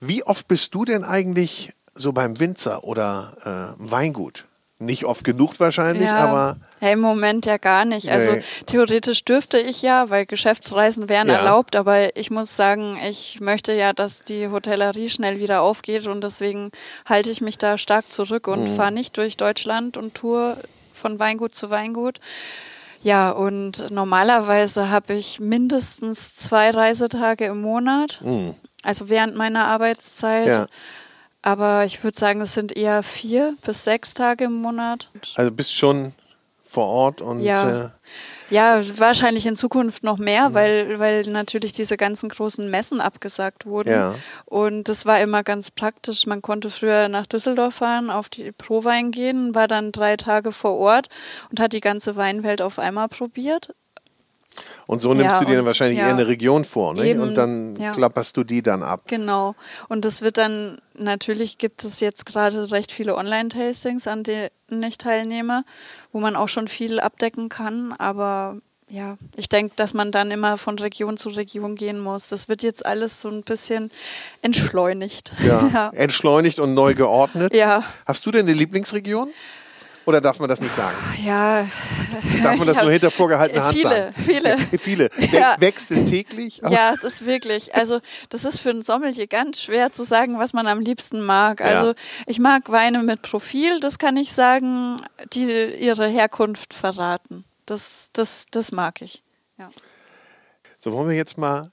[0.07, 4.45] Wie oft bist du denn eigentlich so beim Winzer oder äh, Weingut?
[4.79, 8.09] Nicht oft genug wahrscheinlich, aber ja, im Moment ja gar nicht.
[8.09, 8.41] Also Nee.
[8.65, 11.35] theoretisch dürfte ich ja, weil Geschäftsreisen wären Ja.
[11.35, 16.21] erlaubt, aber ich muss sagen, ich möchte ja, dass die Hotellerie schnell wieder aufgeht und
[16.21, 16.71] deswegen
[17.05, 18.75] halte ich mich da stark zurück und Mhm.
[18.75, 20.57] fahre nicht durch Deutschland und tour
[20.91, 22.19] von Weingut zu Weingut.
[23.03, 28.21] Ja, und normalerweise habe ich mindestens zwei Reisetage im Monat,
[28.83, 30.47] also während meiner Arbeitszeit.
[30.47, 30.67] Ja.
[31.41, 35.09] Aber ich würde sagen, es sind eher vier bis sechs Tage im Monat.
[35.35, 36.13] also bist schon
[36.63, 37.85] vor Ort und Ja.
[37.85, 37.89] äh,
[38.49, 40.53] Ja, wahrscheinlich in Zukunft noch mehr, Mhm.
[40.53, 43.89] weil, weil natürlich diese ganzen großen Messen abgesagt wurden.
[43.89, 44.15] Ja.
[44.45, 46.27] Und das war immer ganz praktisch.
[46.27, 50.75] Man konnte früher nach Düsseldorf fahren, auf die Prowein gehen, war dann drei Tage vor
[50.77, 51.07] Ort
[51.49, 53.73] und hat die ganze Weinwelt auf einmal probiert.
[54.87, 56.07] Und so nimmst Ja, du dir dann wahrscheinlich ja.
[56.07, 57.07] eher eine Region vor, ne?
[57.07, 57.91] Eben, Und dann ja.
[57.91, 59.03] klapperst du die dann ab.
[59.07, 59.55] Genau.
[59.89, 64.97] Und das wird dann, natürlich gibt es jetzt gerade recht viele Online-Tastings, an denen ich
[64.97, 65.63] teilnehme,
[66.11, 67.93] wo man auch schon viel abdecken kann.
[67.93, 68.57] Aber
[68.89, 72.29] ja, ich denke, dass man dann immer von Region zu Region gehen muss.
[72.29, 73.91] Das wird jetzt alles so ein bisschen
[74.41, 75.33] entschleunigt.
[75.43, 75.67] Ja.
[75.73, 75.89] ja.
[75.93, 77.55] Entschleunigt und neu geordnet.
[77.55, 77.83] Ja.
[78.05, 79.31] Hast du denn eine Lieblingsregion?
[80.05, 80.95] Oder darf man das nicht sagen?
[81.23, 81.65] Ja,
[82.43, 84.13] Darf man das Ja, nur hinter vorgehaltener Hand viele, sagen?
[84.17, 84.57] viele.
[84.77, 85.09] viele.
[85.17, 85.55] We Ja.
[85.59, 86.61] Wechseln täglich?
[86.69, 87.99] Ja, es ist wirklich, also
[88.29, 91.61] das ist für einen Sommelier ganz schwer zu sagen, was man am liebsten mag.
[91.61, 91.93] Also
[92.25, 94.97] ich mag Weine mit Profil, das kann ich sagen,
[95.33, 95.45] die
[95.79, 97.45] ihre Herkunft verraten.
[97.65, 99.23] Das, das, das mag ich.
[99.57, 99.69] Ja.
[100.79, 101.71] So, wollen wir jetzt mal,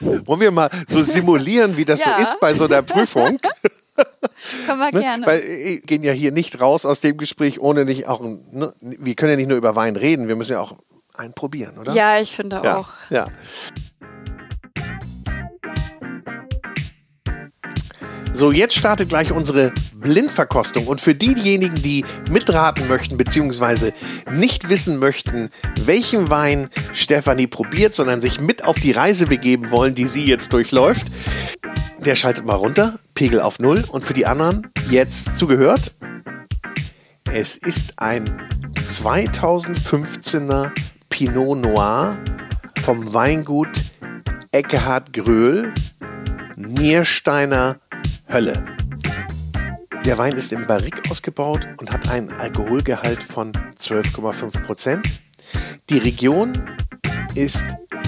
[0.00, 2.16] wollen wir mal so simulieren, wie das Ja.
[2.16, 3.38] so ist bei so einer Prüfung?
[4.66, 5.00] Können wir Ne?
[5.00, 5.26] gerne.
[5.26, 8.72] Weil äh, gehen ja hier nicht raus aus dem Gespräch, ohne nicht auch, ne?
[8.80, 10.76] wir können ja nicht nur über Wein reden, wir müssen ja auch
[11.16, 11.92] einen probieren, oder?
[11.92, 12.78] ja, ich finde ja.
[12.78, 12.88] auch.
[13.10, 13.28] ja.
[18.32, 20.86] So, jetzt startet gleich unsere Blindverkostung.
[20.86, 23.92] Und für diejenigen, die mitraten möchten, beziehungsweise
[24.30, 25.50] nicht wissen möchten,
[25.84, 30.52] welchen Wein Stefanie probiert, sondern sich mit auf die Reise begeben wollen, die sie jetzt
[30.52, 31.08] durchläuft,
[32.04, 33.84] der schaltet mal runter, Pegel auf Null.
[33.88, 35.94] Und für die anderen jetzt zugehört.
[37.32, 40.72] Es ist ein 2015er
[41.08, 42.18] Pinot Noir
[42.82, 43.68] vom Weingut
[44.52, 45.72] Eckehard Gröhl,
[46.56, 47.78] Niersteiner
[48.32, 48.64] Hölle.
[50.04, 55.06] Der Wein ist im Barrique ausgebaut und hat einen Alkoholgehalt von 12,5 Prozent.
[55.90, 56.68] Die Region
[57.34, 57.64] ist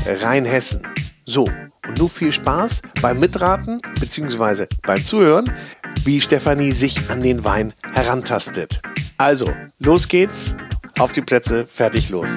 [0.06, 0.86] Rheinhessen.
[1.24, 1.48] So,
[2.02, 4.66] nun viel Spaß beim Mitraten bzw.
[4.84, 5.52] beim Zuhören,
[6.02, 8.82] wie Stefanie sich an den Wein herantastet.
[9.18, 10.56] Also, los geht's,
[10.98, 12.28] auf die Plätze, fertig, los.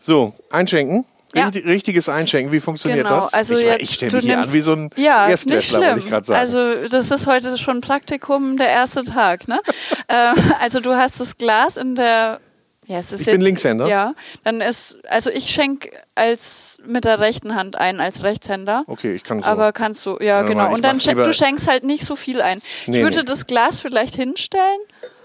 [0.00, 1.04] So, einschenken.
[1.34, 1.44] Ja.
[1.44, 2.52] Richtig, richtiges Einschenken.
[2.52, 3.34] Wie funktioniert Genau, das?
[3.34, 5.56] also ich jetzt, ich stelle mich hier nimmst- an wie so ein ja, ist nicht
[5.56, 6.10] Erstklässler, wollte ich schlimm.
[6.10, 6.40] gerade sagen.
[6.40, 9.46] Also das ist heute schon Praktikum, der erste Tag.
[9.46, 9.60] Ne?
[10.08, 12.40] ähm, also du hast das Glas in der.
[12.88, 13.86] Ja, es ist Ich jetzt, bin Linkshänder.
[13.86, 14.14] Ja,
[14.44, 18.84] dann ist also ich schenke als mit der rechten Hand ein als Rechtshänder.
[18.86, 19.48] okay, ich kann so.
[19.48, 20.72] Aber kannst du, ja, Ja, genau.
[20.72, 22.58] Und dann mach's schen- lieber- du schenkst halt nicht so viel ein.
[22.86, 23.24] Nee, ich würde nee.
[23.24, 24.80] das Glas vielleicht hinstellen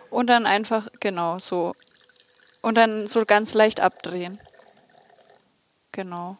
[0.09, 1.73] und dann einfach, genau, so.
[2.61, 4.39] Und dann so ganz leicht abdrehen.
[5.91, 6.37] Genau.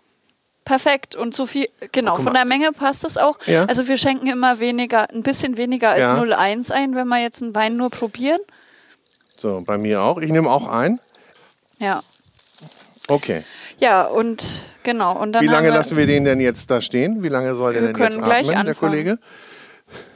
[0.66, 1.16] Perfekt.
[1.16, 3.38] Und so viel, genau, Oh, von der Menge passt es auch.
[3.46, 3.66] Ja.
[3.66, 6.16] Also wir schenken immer weniger, ein bisschen weniger als Ja.
[6.18, 8.40] 0,1 ein, wenn wir jetzt einen Wein nur probieren.
[9.38, 10.20] so, bei mir auch.
[10.20, 11.00] Ich nehme auch ein.
[11.84, 12.02] Ja.
[13.10, 13.44] Okay.
[13.80, 15.20] Ja, und genau.
[15.20, 17.22] Und dann Wie lange wir, lassen wir den denn jetzt da stehen?
[17.22, 18.76] Wie lange soll der denn jetzt können gleich atmen, der.
[18.76, 19.20] Kollege?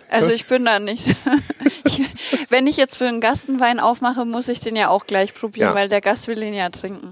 [0.10, 1.06] Also ich bin da nicht.
[1.84, 2.02] ich,
[2.50, 5.76] wenn ich jetzt für einen Gastenwein aufmache, muss ich den ja auch gleich probieren, Ja.
[5.76, 7.12] weil der Gast will ihn ja trinken.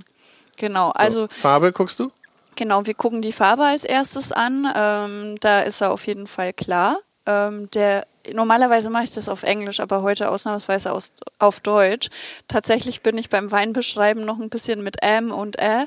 [0.57, 2.09] Genau, also so, Farbe guckst du?
[2.55, 4.65] genau, wir gucken die Farbe als erstes an.
[4.73, 6.99] Ähm, da ist er auf jeden Fall klar.
[7.25, 12.09] Ähm, der normalerweise mache ich das auf Englisch, aber heute ausnahmsweise aus, auf Deutsch.
[12.47, 15.85] Tatsächlich bin ich beim Weinbeschreiben noch ein bisschen mit M und Ä,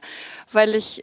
[0.52, 1.02] weil ich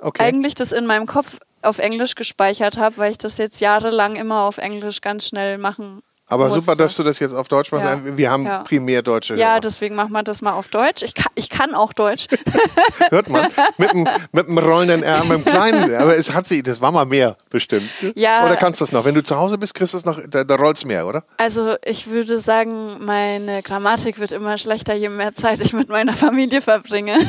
[0.00, 0.22] Okay.
[0.22, 4.42] eigentlich das in meinem Kopf auf Englisch gespeichert habe, weil ich das jetzt jahrelang immer
[4.42, 6.60] auf Englisch ganz schnell machen Aber musste.
[6.60, 7.84] super, dass du das jetzt auf Deutsch machst.
[7.86, 8.00] Ja.
[8.16, 8.62] Wir haben Ja.
[8.62, 9.60] primär deutsche Ja, Hörer.
[9.60, 11.02] deswegen machen wir das mal auf Deutsch.
[11.02, 12.28] Ich kann, ich kann auch Deutsch.
[13.10, 13.46] Hört man.
[13.76, 15.94] mit, dem, mit dem rollenden R, mit dem kleinen.
[15.94, 17.88] Aber es hat sie, das war mal mehr bestimmt.
[18.14, 18.44] Ja.
[18.46, 19.04] Oder kannst du das noch?
[19.04, 21.24] Wenn du zu Hause bist, kriegst du es noch, da, da rollt's mehr, oder?
[21.36, 26.14] Also ich würde sagen, meine Grammatik wird immer schlechter, je mehr Zeit ich mit meiner
[26.14, 27.18] Familie verbringe.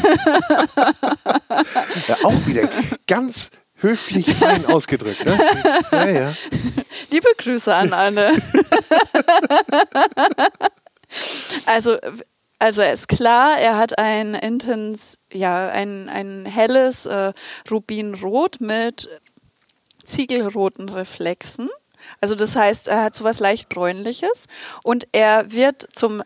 [2.08, 2.70] Ja, auch wieder
[3.08, 3.52] ganz
[3.86, 5.26] höflich fein ausgedrückt.
[5.26, 5.40] Ne?
[5.92, 6.34] Ja, ja.
[7.12, 8.32] Liebe Grüße an alle.
[11.66, 11.98] also,
[12.60, 17.34] also er ist klar, er hat ein intens, ja, ein, ein helles äh,
[17.70, 19.08] Rubinrot mit
[20.04, 21.70] ziegelroten Reflexen.
[22.22, 24.48] Also das heißt, er hat sowas leicht bräunliches
[24.84, 26.22] und er wird zum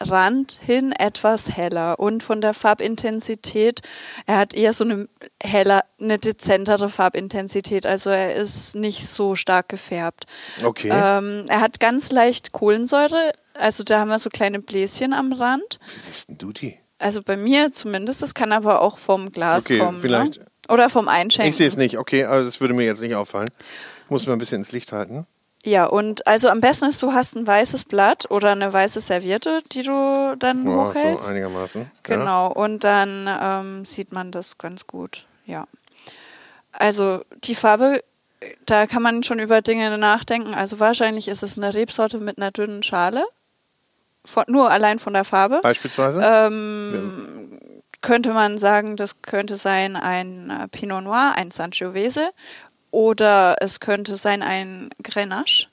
[0.00, 3.80] Rand hin etwas heller und von der Farbintensität,
[4.26, 5.08] er hat eher so eine
[5.42, 10.26] heller, eine dezentere Farbintensität, also er ist nicht so stark gefärbt.
[10.64, 10.90] Okay.
[10.92, 15.78] Ähm, er hat ganz leicht Kohlensäure, also da haben wir so kleine Bläschen am Rand.
[15.94, 16.78] Wie siehst denn du die?
[16.98, 20.00] Also bei mir zumindest, das kann aber auch vom Glas Okay, kommen.
[20.00, 20.46] vielleicht- Ne?
[20.70, 21.48] Oder vom Einschenken.
[21.48, 23.48] Ich sehe es nicht, okay, aber das würde mir jetzt nicht auffallen.
[24.10, 25.26] Muss man ein bisschen ins Licht halten.
[25.64, 29.60] Ja, und also am besten ist, du hast ein weißes Blatt oder eine weiße Serviette,
[29.72, 31.24] die du dann Ja, hochhältst.
[31.26, 31.82] so einigermaßen.
[31.82, 31.88] Ja.
[32.04, 35.26] Genau, und dann ähm, sieht man das ganz gut.
[35.46, 35.66] Ja.
[36.72, 38.04] Also die Farbe,
[38.66, 40.54] da kann man schon über Dinge nachdenken.
[40.54, 43.24] Also wahrscheinlich ist es eine Rebsorte mit einer dünnen Schale.
[44.24, 45.60] Von, nur allein von der Farbe.
[45.62, 46.22] Beispielsweise?
[46.22, 47.58] Ähm,
[48.00, 52.30] könnte man sagen, das könnte sein ein äh, Pinot Noir, ein Sangiovese
[52.90, 55.68] oder es könnte sein ein Grenache,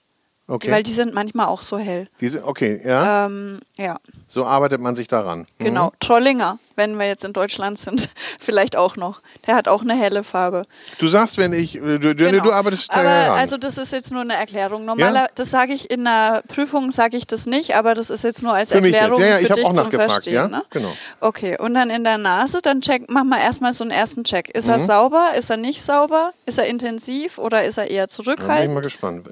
[0.47, 0.71] okay.
[0.71, 2.07] weil die sind manchmal auch so hell.
[2.21, 3.25] Diese, okay, ja.
[3.25, 5.45] Ähm, ja, So arbeitet man sich daran.
[5.59, 5.63] Mhm.
[5.65, 5.91] genau.
[5.99, 9.21] Trollinger, wenn wir jetzt in Deutschland sind, vielleicht auch noch.
[9.47, 10.63] Der hat auch eine helle Farbe.
[10.97, 12.43] Du sagst, wenn ich, du, du, Genau.
[12.43, 13.37] du arbeitest aber heran.
[13.39, 14.85] also das ist jetzt nur eine Erklärung.
[14.85, 18.41] Normaler, das sage ich in einer Prüfung sage ich das nicht, aber das ist jetzt
[18.43, 19.29] nur als Für mich Erklärung jetzt.
[19.29, 20.33] Ja, ja, für ich hab dich auch zum nachgefragt, Verstehen.
[20.33, 20.63] ja, Ne?
[20.69, 20.93] genau.
[21.21, 24.49] Okay, und dann in der Nase, dann check, mach mal erstmal so einen ersten Check.
[24.49, 24.73] Ist Mhm.
[24.73, 25.29] er sauber?
[25.37, 26.31] Ist er nicht sauber?
[26.45, 28.83] Ist er intensiv oder ist er eher da bin ich mal zurückhaltend?
[28.83, 29.25] gespannt.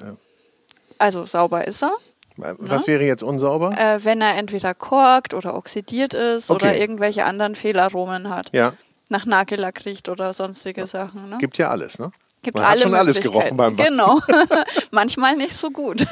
[0.97, 1.91] Also sauber ist er.
[2.37, 3.77] Was wäre jetzt unsauber?
[3.77, 6.65] Äh, wenn er entweder korkt oder oxidiert ist Okay.
[6.65, 8.47] oder irgendwelche anderen Fehlaromen hat.
[8.53, 8.73] Ja,
[9.09, 11.29] Nach Nagellack riecht oder sonstige Sachen.
[11.29, 11.37] Ne?
[11.37, 12.11] gibt ja alles, ne?
[12.41, 13.85] Gibt Man alle hat schon alles gerochen beim Wein.
[13.85, 14.19] Genau.
[14.91, 16.05] Manchmal nicht so gut.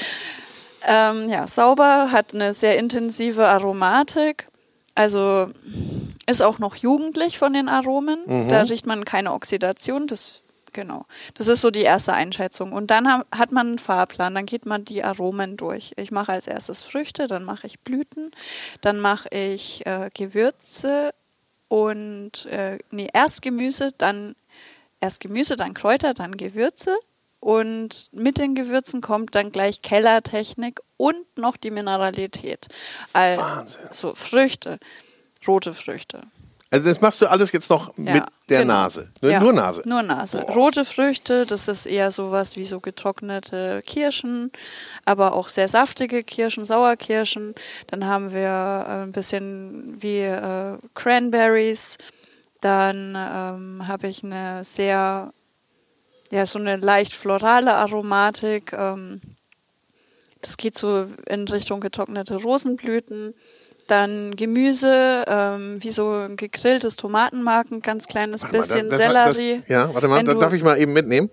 [0.86, 4.48] ähm, ja, sauber, hat eine sehr intensive Aromatik.
[4.94, 5.48] Also
[6.26, 8.20] ist auch noch jugendlich von den Aromen.
[8.26, 8.48] Mhm.
[8.48, 10.06] Da riecht man keine Oxidation.
[10.06, 10.41] Das,
[10.72, 11.06] genau.
[11.34, 12.72] Das ist so die erste Einschätzung.
[12.72, 14.34] Und dann ha- hat man einen Fahrplan.
[14.34, 15.92] Dann geht man die Aromen durch.
[15.96, 18.30] Ich mache als erstes Früchte, dann mache ich Blüten,
[18.80, 21.12] dann mache ich äh, Gewürze
[21.68, 24.34] und äh, nee, erst Gemüse, dann
[25.00, 26.96] erst Gemüse, dann Kräuter, dann Gewürze.
[27.40, 32.68] Und mit den Gewürzen kommt dann gleich Kellertechnik und noch die Mineralität.
[33.14, 34.14] Also Wahnsinn.
[34.14, 34.78] Früchte,
[35.48, 36.22] rote Früchte.
[36.72, 38.72] Also das machst du alles jetzt noch Ja, mit der genau.
[38.72, 39.10] Nase.
[39.20, 39.82] Nur, Ja, nur Nase.
[39.84, 40.40] Nur Nase.
[40.40, 44.50] Rote Früchte, das ist eher sowas wie so getrocknete Kirschen,
[45.04, 47.54] aber auch sehr saftige Kirschen, Sauerkirschen.
[47.88, 51.98] Dann haben wir äh, ein bisschen wie äh, Cranberries.
[52.62, 55.30] Dann ähm, habe ich eine sehr,
[56.30, 58.72] ja, so eine leicht florale Aromatik.
[58.72, 59.20] Ähm,
[60.40, 63.34] das geht so in Richtung getrocknete Rosenblüten.
[63.92, 68.98] Dann Gemüse, ähm, wie so ein gegrilltes Tomatenmark, ein ganz kleines Warte mal, bisschen das-
[68.98, 69.58] das- Sellerie.
[69.60, 71.28] Das, ja, warte mal, das darf ich mal eben mitnehmen.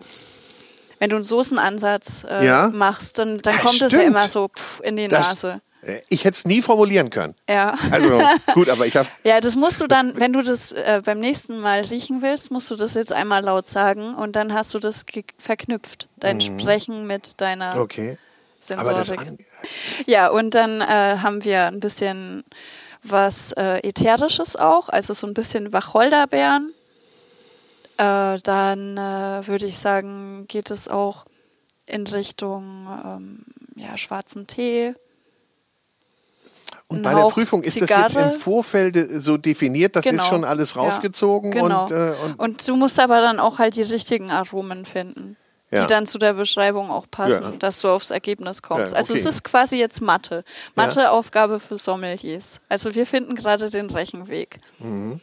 [1.00, 2.68] Wenn du einen Soßenansatz äh, Ja.
[2.68, 5.62] machst, dann, dann Ah, kommt es ja immer so pff, in die Das, Nase.
[5.84, 7.34] äh, ich hätte es nie formulieren können.
[7.50, 7.78] Ja.
[7.92, 8.22] Also
[8.54, 9.08] gut, aber ich habe.
[9.24, 12.70] Ja, das musst du dann, wenn du das äh, beim nächsten Mal riechen willst, musst
[12.72, 15.06] du das jetzt einmal laut sagen und dann hast du das
[15.38, 17.82] verknüpft, dein Sprechen mit deiner Mhm.
[17.84, 18.18] Okay.
[18.60, 18.90] Sensorik.
[18.90, 19.12] Aber das
[20.06, 22.44] ja, und dann äh, haben wir ein bisschen
[23.04, 26.74] was äh, Ätherisches auch, also so ein bisschen Wacholderbeeren.
[27.98, 31.26] Äh, dann äh, würde ich sagen, geht es auch
[31.86, 33.40] in Richtung ähm,
[33.76, 34.94] ja, schwarzen Tee.
[36.88, 38.34] und bei der Prüfung ist das jetzt Zigarre.
[38.34, 40.22] im Vorfeld äh, so definiert, das Genau.
[40.22, 41.84] ist schon alles Ja, rausgezogen genau.
[41.84, 45.36] und, äh, und Und du musst aber dann auch halt die richtigen Aromen finden,
[45.72, 45.82] Ja.
[45.82, 47.52] die dann zu der Beschreibung auch passen, Ja.
[47.60, 48.96] dass du aufs Ergebnis kommst.
[48.96, 49.30] Also es okay.
[49.30, 50.44] ist quasi jetzt Mathe.
[50.76, 52.60] Matheaufgabe für Sommeliers.
[52.70, 54.60] Also wir finden gerade den Rechenweg.
[54.80, 55.20] Mhm.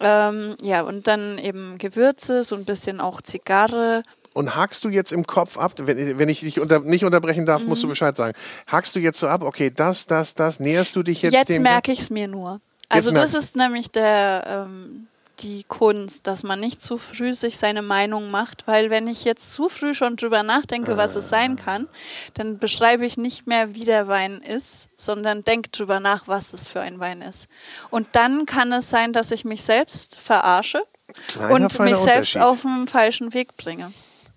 [0.00, 4.02] Ähm, ja, und dann eben Gewürze, so ein bisschen auch Zigarre.
[4.32, 7.64] Und hakst du jetzt im Kopf ab, wenn, wenn ich dich unter, nicht unterbrechen darf,
[7.64, 7.90] musst du Mhm.
[7.90, 8.32] Bescheid sagen.
[8.68, 11.62] Hakst du jetzt so ab, okay, das, das, das, näherst du dich jetzt, Jetzt, dem...
[11.62, 12.60] merke ich es mir nur.
[12.88, 15.08] Also das ist nämlich der, ähm,
[15.42, 19.52] die Kunst, dass man nicht zu früh sich seine Meinung macht, weil wenn ich jetzt
[19.52, 21.88] zu früh schon drüber nachdenke, was es sein kann,
[22.34, 26.68] dann beschreibe ich nicht mehr, wie der Wein ist, sondern denke drüber nach, was es
[26.68, 27.48] für ein Wein ist.
[27.90, 30.82] Und dann kann es sein, dass ich mich selbst verarsche
[31.28, 33.92] Kleiner, und mich selbst auf den falschen Weg bringe.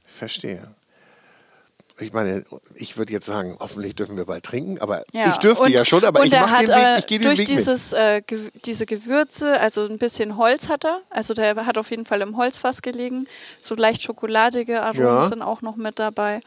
[0.06, 0.74] Verstehe.
[1.99, 5.65] Ich meine, ich würde jetzt sagen, hoffentlich dürfen wir bald trinken, aber Ja, ich dürfte
[5.65, 7.57] und, ja schon, aber ich mache den Weg, äh, ich gehe den durch Weg mit.
[7.59, 11.91] dieses, äh, ge diese Gewürze, also ein bisschen Holz hat er, also der hat auf
[11.91, 13.27] jeden Fall im Holzfass gelegen,
[13.61, 15.23] so leicht schokoladige Aromen Ja.
[15.27, 16.41] sind auch noch mit dabei.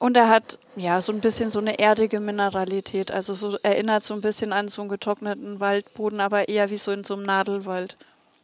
[0.00, 4.14] Und er hat ja so ein bisschen so eine erdige Mineralität, also so erinnert so
[4.14, 7.96] ein bisschen an so einen getrockneten Waldboden, aber eher wie so in so einem Nadelwald.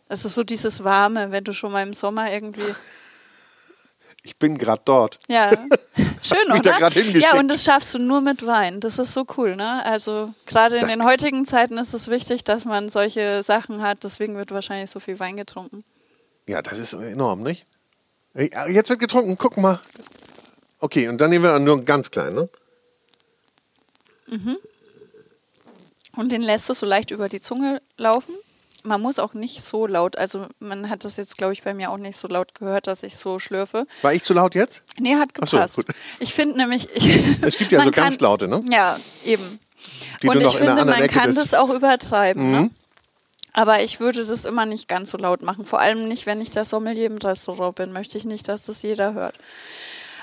[0.08, 2.62] Ist so dieses Warme, wenn du schon mal im Sommer irgendwie
[4.22, 5.18] Ich bin gerade dort.
[5.28, 5.50] ja,
[6.22, 6.90] schön, mich da oder?
[6.90, 7.22] hingeschickt.
[7.32, 8.80] ja, und das schaffst du nur mit Wein.
[8.80, 9.84] Das ist so cool, ne?
[9.84, 14.04] Also gerade in Das- den heutigen Zeiten ist es wichtig, dass man solche Sachen hat.
[14.04, 15.84] Deswegen wird wahrscheinlich so viel Wein getrunken.
[16.46, 17.64] Ja, das ist enorm, nicht?
[18.54, 19.80] Ah, Jetzt wird getrunken, guck mal.
[20.78, 22.48] Okay, und dann nehmen wir nur ganz klein, ne?
[26.16, 28.34] Und den lässt du so leicht über die Zunge laufen.
[28.86, 31.90] Man muss auch nicht so laut, also man hat das jetzt, glaube ich, bei mir
[31.90, 33.84] auch nicht so laut gehört, dass ich so schlürfe.
[34.02, 34.82] War ich zu laut jetzt?
[35.00, 35.76] Nee, hat so, gepasst.
[35.76, 35.86] gut.
[36.20, 36.88] ich finde nämlich.
[36.94, 38.60] Ich, Es gibt ja so ganz laute, ne?
[38.70, 39.58] Ja, eben.
[40.22, 41.34] Die Und ich finde, man Ecke kann Mhm.
[41.34, 42.50] das auch übertreiben.
[42.52, 42.70] Ne?
[43.52, 45.64] Aber ich würde das immer nicht ganz so laut machen.
[45.66, 47.92] Vor allem nicht, wenn ich der Sommelier im Restaurant bin.
[47.92, 49.34] Möchte ich nicht, dass das jeder hört.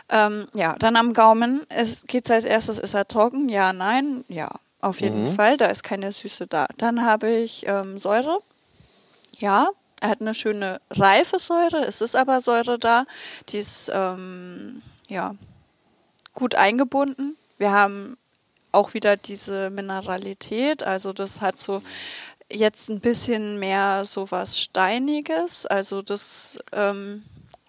[0.09, 1.65] Ähm, ja, dann am Gaumen
[2.07, 3.49] geht es als erstes, ist er trocken?
[3.49, 4.49] Ja, nein, ja,
[4.81, 5.35] auf jeden Mhm.
[5.35, 5.57] Fall.
[5.57, 6.67] Da ist keine Süße da.
[6.77, 8.39] Dann habe ich ähm, Säure.
[9.37, 9.69] Ja,
[10.01, 11.85] er hat eine schöne reife Säure.
[11.85, 13.05] Es ist aber Säure da.
[13.49, 15.35] Die ist ähm, ja
[16.33, 17.37] gut eingebunden.
[17.57, 18.17] Wir haben
[18.73, 20.83] auch wieder diese Mineralität.
[20.83, 21.81] Also das hat so
[22.51, 25.65] jetzt ein bisschen mehr so was Steiniges.
[25.65, 27.23] Also das ähm,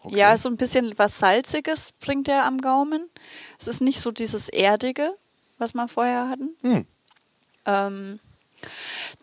[0.09, 3.09] ja so ein bisschen was Salziges bringt er am Gaumen.
[3.59, 5.15] Es ist nicht so dieses Erdige,
[5.59, 6.57] was wir vorher hatten.
[6.62, 6.87] Hm.
[7.67, 8.21] Ähm,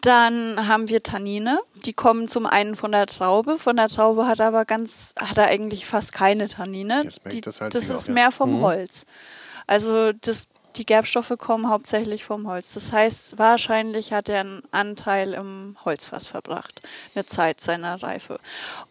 [0.02, 3.58] dann haben wir Tannine, die kommen zum einen von der Traube.
[3.58, 7.10] Von der Traube hat er aber ganz, hat er eigentlich fast keine Tannine.
[7.32, 8.14] Die, das das ist auch, ja.
[8.14, 8.62] mehr vom Mhm.
[8.62, 9.06] Holz.
[9.68, 12.74] Also das, die Gerbstoffe kommen hauptsächlich vom Holz.
[12.74, 16.82] Das heißt, wahrscheinlich hat er einen Anteil im Holzfass verbracht,
[17.16, 18.39] eine Zeit seiner Reife.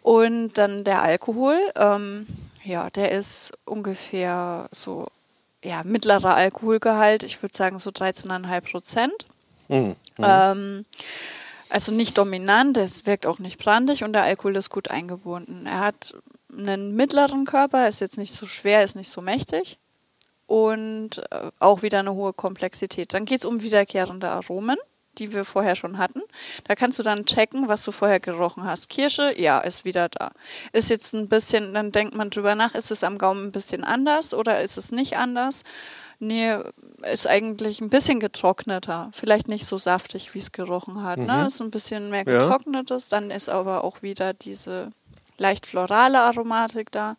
[0.02, 2.26] Und dann der Alkohol, ähm,
[2.62, 5.08] ja, der ist ungefähr so
[5.62, 9.26] ja, mittlerer Alkoholgehalt, ich würde sagen so 13,5 Prozent.
[9.70, 9.96] Mhm.
[10.18, 10.84] Ähm,
[11.68, 15.66] also nicht dominant, es wirkt auch nicht brandig und der Alkohol ist gut eingebunden.
[15.66, 16.14] Er hat
[16.52, 19.78] einen mittleren Körper, ist jetzt nicht so schwer, ist nicht so mächtig
[20.46, 23.14] und äh, auch wieder eine hohe Komplexität.
[23.14, 24.76] Dann geht es um wiederkehrende Aromen,
[25.18, 26.22] die wir vorher schon hatten.
[26.64, 28.88] Da kannst du dann checken, was du vorher gerochen hast.
[28.88, 30.32] Kirsche, ja, ist wieder da.
[30.72, 33.84] Ist jetzt ein bisschen, dann denkt man drüber nach, ist es am Gaumen ein bisschen
[33.84, 35.62] anders oder ist es nicht anders?
[36.20, 36.54] Nee,
[37.10, 39.10] ist eigentlich ein bisschen getrockneter.
[39.12, 41.18] Vielleicht nicht so saftig, wie es gerochen hat.
[41.18, 41.46] Ne?
[41.46, 42.38] Ist ein bisschen mehr Ja.
[42.44, 43.08] getrocknetes.
[43.08, 44.92] Dann ist aber auch wieder diese
[45.38, 47.16] leicht florale Aromatik da.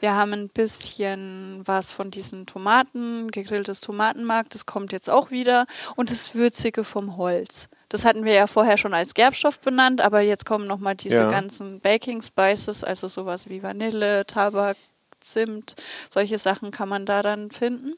[0.00, 5.66] Wir haben ein bisschen was von diesen Tomaten, gegrilltes Tomatenmark, das kommt jetzt auch wieder.
[5.94, 7.68] Und das Würzige vom Holz.
[7.90, 11.30] Das hatten wir ja vorher schon als Gerbstoff benannt, aber jetzt kommen nochmal diese Ja.
[11.30, 14.78] ganzen Baking Spices, also sowas wie Vanille, Tabak,
[15.20, 15.74] Zimt,
[16.10, 17.94] solche Sachen kann man da dann finden.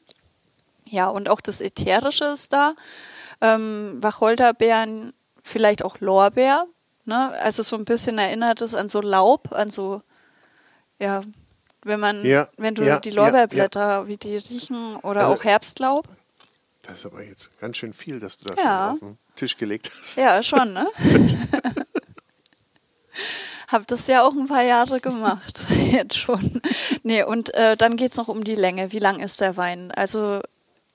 [0.91, 2.75] Ja, und auch das Ätherische ist da.
[3.39, 5.13] Ähm, Wacholderbeeren
[5.43, 6.65] vielleicht auch Lorbeer,
[7.05, 7.29] ne?
[7.39, 10.01] Also so ein bisschen erinnert es an so Laub, an so,
[10.99, 11.21] ja,
[11.83, 15.43] wenn man, Ja, wenn du ja, die ja, Lorbeerblätter, wie die riechen, oder Also- auch
[15.43, 16.07] Herbstlaub.
[16.83, 18.87] Das ist aber jetzt ganz schön viel, dass du da Ja.
[18.89, 20.17] schon auf den Tisch gelegt hast.
[20.17, 20.85] Ja, schon, ne?
[23.67, 26.61] Hab das ja auch ein paar Jahre gemacht, jetzt schon.
[27.03, 28.91] Nee, und äh, dann geht's noch um die Länge.
[28.91, 29.91] Wie lang ist der Wein?
[29.91, 30.41] Also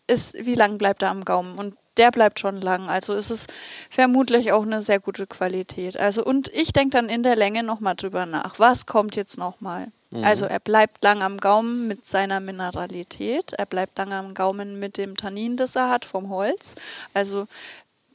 [0.06, 1.58] ist, wie lang bleibt er am Gaumen?
[1.58, 2.88] Und der bleibt schon lang.
[2.88, 3.46] Also ist es
[3.88, 5.96] vermutlich auch eine sehr gute Qualität.
[5.96, 8.58] Also und ich denke dann in der Länge nochmal drüber nach.
[8.58, 9.88] Was kommt jetzt nochmal?
[10.22, 13.52] Also er bleibt lang am Gaumen mit seiner Mineralität.
[13.54, 16.74] Er bleibt lang am Gaumen mit dem Tannin, das er hat vom Holz.
[17.12, 17.46] Also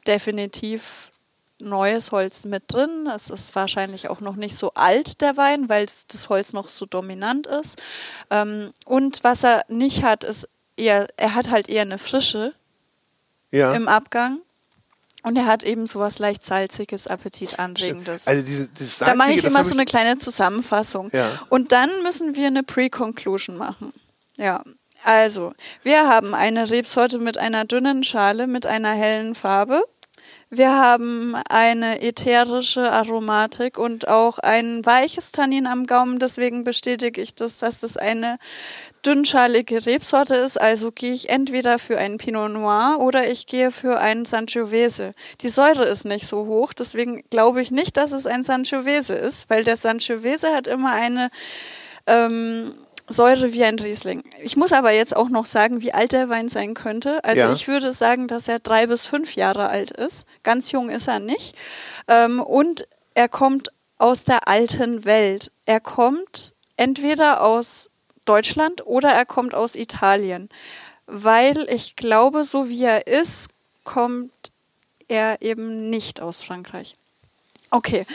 [0.08, 1.12] definitiv
[1.60, 3.08] neues Holz mit drin.
[3.14, 6.68] Es ist wahrscheinlich auch noch nicht so alt, der Wein, weil das- das Holz noch
[6.70, 7.80] so dominant ist.
[8.32, 10.48] Ähm, und was er nicht hat, ist
[10.78, 12.54] eher, er hat halt eher eine Frische
[13.52, 13.74] Ja.
[13.74, 14.40] im Abgang.
[15.24, 18.28] Und er hat eben sowas leicht salziges, appetitanregendes.
[18.28, 21.12] Also dieses, dieses da mache ich Salzige, immer so eine kleine Zusammenfassung.
[21.14, 21.40] Ja.
[21.50, 23.94] Und dann müssen wir eine Pre-Conclusion machen.
[24.38, 24.64] Ja.
[25.04, 25.54] Also,
[25.84, 29.84] wir haben eine Rebsorte mit einer dünnen Schale, mit einer hellen Farbe.
[30.54, 36.20] Wir haben eine ätherische Aromatik und auch ein weiches Tannin am Gaumen.
[36.20, 38.38] Deswegen bestätige ich das, dass das eine
[39.06, 40.60] dünnschalige Rebsorte ist.
[40.60, 45.14] Also gehe ich entweder für einen Pinot Noir oder ich gehe für einen Sangiovese.
[45.39, 49.49] Die Säure ist nicht so hoch, deswegen glaube ich nicht, dass es ein Sangiovese ist,
[49.49, 51.32] weil der Sangiovese hat immer eine
[52.08, 52.74] ähm,
[53.12, 54.24] Säure wie ein Riesling.
[54.41, 57.24] Ich muss aber jetzt auch noch sagen, wie alt der Wein sein könnte.
[57.24, 57.53] Also Ja.
[57.53, 60.26] ich würde sagen, dass er drei bis fünf Jahre alt ist.
[60.43, 61.55] Ganz jung ist er nicht.
[62.07, 65.51] Ähm, und er kommt aus der alten Welt.
[65.66, 67.89] Er kommt entweder aus
[68.26, 70.49] Deutschland oder er kommt aus Italien.
[71.05, 73.49] Weil ich glaube, so wie er ist,
[73.84, 74.32] kommt
[75.07, 76.93] er eben nicht aus Frankreich.
[77.70, 78.05] Okay,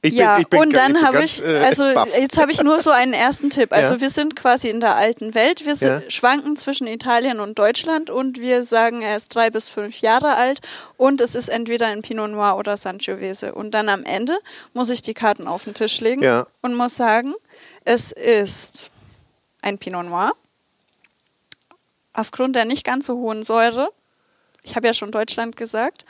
[0.00, 2.16] Ich bin, ja, ich bin, und dann ich bin habe ich, äh, also baff.
[2.16, 3.72] jetzt habe ich nur so einen ersten Tipp.
[3.72, 4.00] Also Ja.
[4.00, 6.10] wir sind quasi in der alten Welt, wir sind, Ja.
[6.10, 10.60] schwanken zwischen Italien und Deutschland und wir sagen, er ist drei bis fünf Jahre alt
[10.96, 13.54] und es ist entweder ein Pinot Noir oder Sangiovese.
[13.54, 14.38] Und dann am Ende
[14.72, 16.46] muss ich die Karten auf den Tisch legen Ja.
[16.62, 17.34] und muss sagen,
[17.84, 18.90] es ist
[19.62, 20.32] ein Pinot Noir.
[22.12, 23.88] Aufgrund der nicht ganz so hohen Säure,
[24.62, 26.04] ich habe ja schon Deutschland gesagt,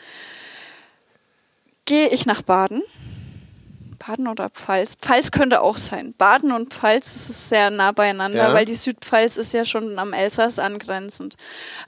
[1.85, 2.83] gehe ich nach Baden.
[4.09, 4.95] Baden oder Pfalz?
[4.97, 6.15] Pfalz könnte auch sein.
[6.17, 8.55] Baden und Pfalz das ist sehr nah beieinander, Ja.
[8.55, 11.37] weil die Südpfalz ist ja schon am Elsass angrenzend.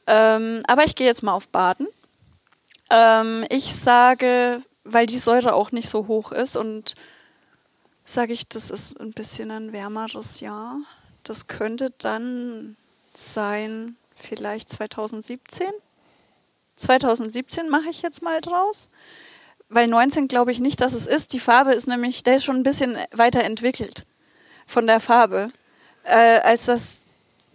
[0.07, 1.87] Ähm, aber ich gehe jetzt mal auf Baden.
[2.91, 6.95] Ähm, ich sage, weil die Säure auch nicht so hoch ist und
[8.05, 10.77] sage ich, das ist ein bisschen ein wärmeres Jahr.
[11.23, 12.77] Das könnte dann
[13.15, 15.69] sein, vielleicht 2017.
[16.77, 18.91] 2017 mache ich jetzt mal draus.
[19.71, 21.33] Weil 19 glaube ich nicht, dass es ist.
[21.33, 24.05] Die Farbe ist nämlich, der ist schon ein bisschen weiterentwickelt
[24.67, 25.51] von der Farbe.
[26.03, 27.03] Äh, als das,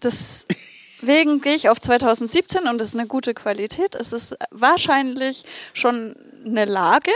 [0.01, 3.95] deswegen gehe ich auf 2017 und das ist eine gute Qualität.
[3.95, 5.43] Es ist wahrscheinlich
[5.74, 7.11] schon eine Lage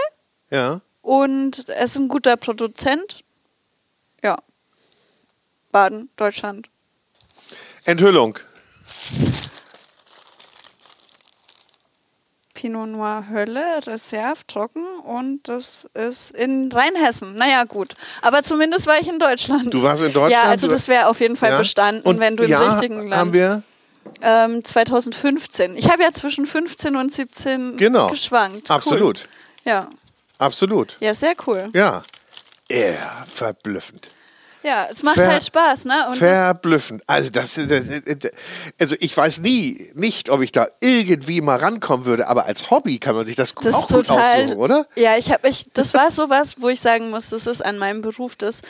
[0.49, 0.81] ja.
[1.01, 3.23] und es ist ein guter Produzent.
[4.21, 4.37] Ja.
[5.71, 6.69] Baden, Deutschland.
[7.85, 8.37] Enthüllung.
[12.59, 17.35] Pinot Noir Hölle, Reserve, trocken und das ist in Rheinhessen.
[17.35, 17.93] Naja, gut.
[18.21, 19.73] Aber zumindest war ich in Deutschland.
[19.73, 21.57] Du warst in Deutschland, Ja, also das wäre auf jeden Fall Ja.
[21.57, 23.15] bestanden, Und wenn du im ja, richtigen Land.
[23.15, 23.63] haben wir
[24.21, 25.77] ähm, 2015.
[25.77, 28.09] Ich habe ja zwischen 15 und 17 Genau.
[28.09, 28.69] geschwankt.
[28.69, 29.19] Absolut.
[29.19, 29.71] Cool.
[29.71, 29.87] Ja.
[30.37, 30.97] Absolut.
[30.99, 31.67] ja, sehr cool.
[31.73, 32.03] Ja.
[32.69, 34.09] Ja, verblüffend.
[34.61, 36.07] Ja, es macht Ver- halt Spaß, ne?
[36.09, 37.01] Und Verblüffend.
[37.07, 38.31] Also das, das,
[38.79, 42.99] also ich weiß nie, nicht, ob ich da irgendwie mal rankommen würde, aber als Hobby
[42.99, 44.43] kann man sich das, das auch gut total.
[44.43, 44.85] aussuchen, oder?
[44.95, 48.01] Ja, ich habe ich, das war sowas, wo ich sagen muss, das ist an meinem
[48.01, 48.61] Beruf das,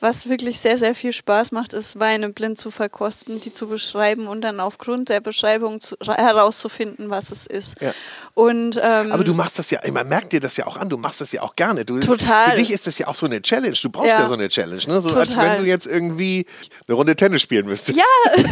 [0.00, 4.26] was wirklich sehr, sehr viel Spaß macht, ist Weine blind zu verkosten, die zu beschreiben
[4.26, 7.80] und dann aufgrund der Beschreibung zu, herauszufinden, was es ist.
[7.80, 7.94] Ja.
[8.34, 10.96] Und ähm, Aber du machst das ja, man merkt dir das ja auch an, du
[10.96, 11.84] machst das ja auch gerne.
[11.84, 12.50] Du, Total.
[12.50, 13.76] Für dich ist das ja auch so eine Challenge.
[13.80, 14.26] Du brauchst ja, Ja.
[14.26, 15.00] so eine Challenge, ne?
[15.00, 15.56] So als Total.
[15.56, 16.46] wenn du jetzt irgendwie
[16.88, 17.98] eine Runde Tennis spielen müsstest.
[17.98, 18.04] Ja.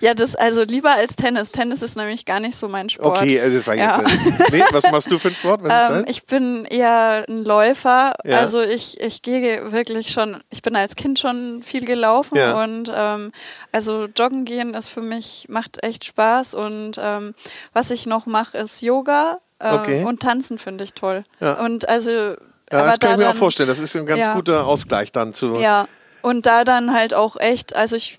[0.00, 1.50] ja, das also lieber als Tennis.
[1.50, 3.18] Tennis ist nämlich gar nicht so mein Sport.
[3.18, 3.66] Okay, also jetzt.
[3.66, 4.00] Ja.
[4.02, 4.06] äh,
[4.52, 5.62] Nee, was machst du für einen Sport?
[5.68, 8.14] Ähm, ich bin eher ein Läufer.
[8.24, 8.38] Ja.
[8.38, 12.62] Also ich, ich gehe wirklich schon, ich bin als Kind schon viel gelaufen Ja.
[12.62, 13.32] und ähm,
[13.72, 17.34] also joggen gehen ist für mich, macht echt Spaß und ähm,
[17.72, 20.04] was ich noch mache, ist Yoga äh, Okay.
[20.04, 21.24] und Tanzen finde ich toll.
[21.40, 21.54] Ja.
[21.54, 22.34] Und also Ja,
[22.70, 23.68] aber das kann da ich mir auch vorstellen.
[23.68, 24.34] Das ist ein ganz Ja.
[24.34, 25.56] guter Ausgleich dann zu.
[25.58, 25.86] Ja,
[26.22, 28.18] und da dann halt auch echt, also ich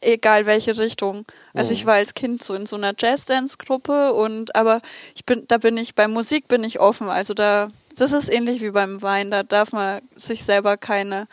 [0.00, 1.24] egal welche Richtung.
[1.54, 1.76] Also Mhm.
[1.76, 4.80] ich war als Kind so in so einer Jazzdance-Gruppe und aber
[5.14, 7.08] ich bin, da bin ich, bei Musik bin ich offen.
[7.08, 11.28] Also da, das ist ähnlich wie beim Wein, da darf man sich selber keine,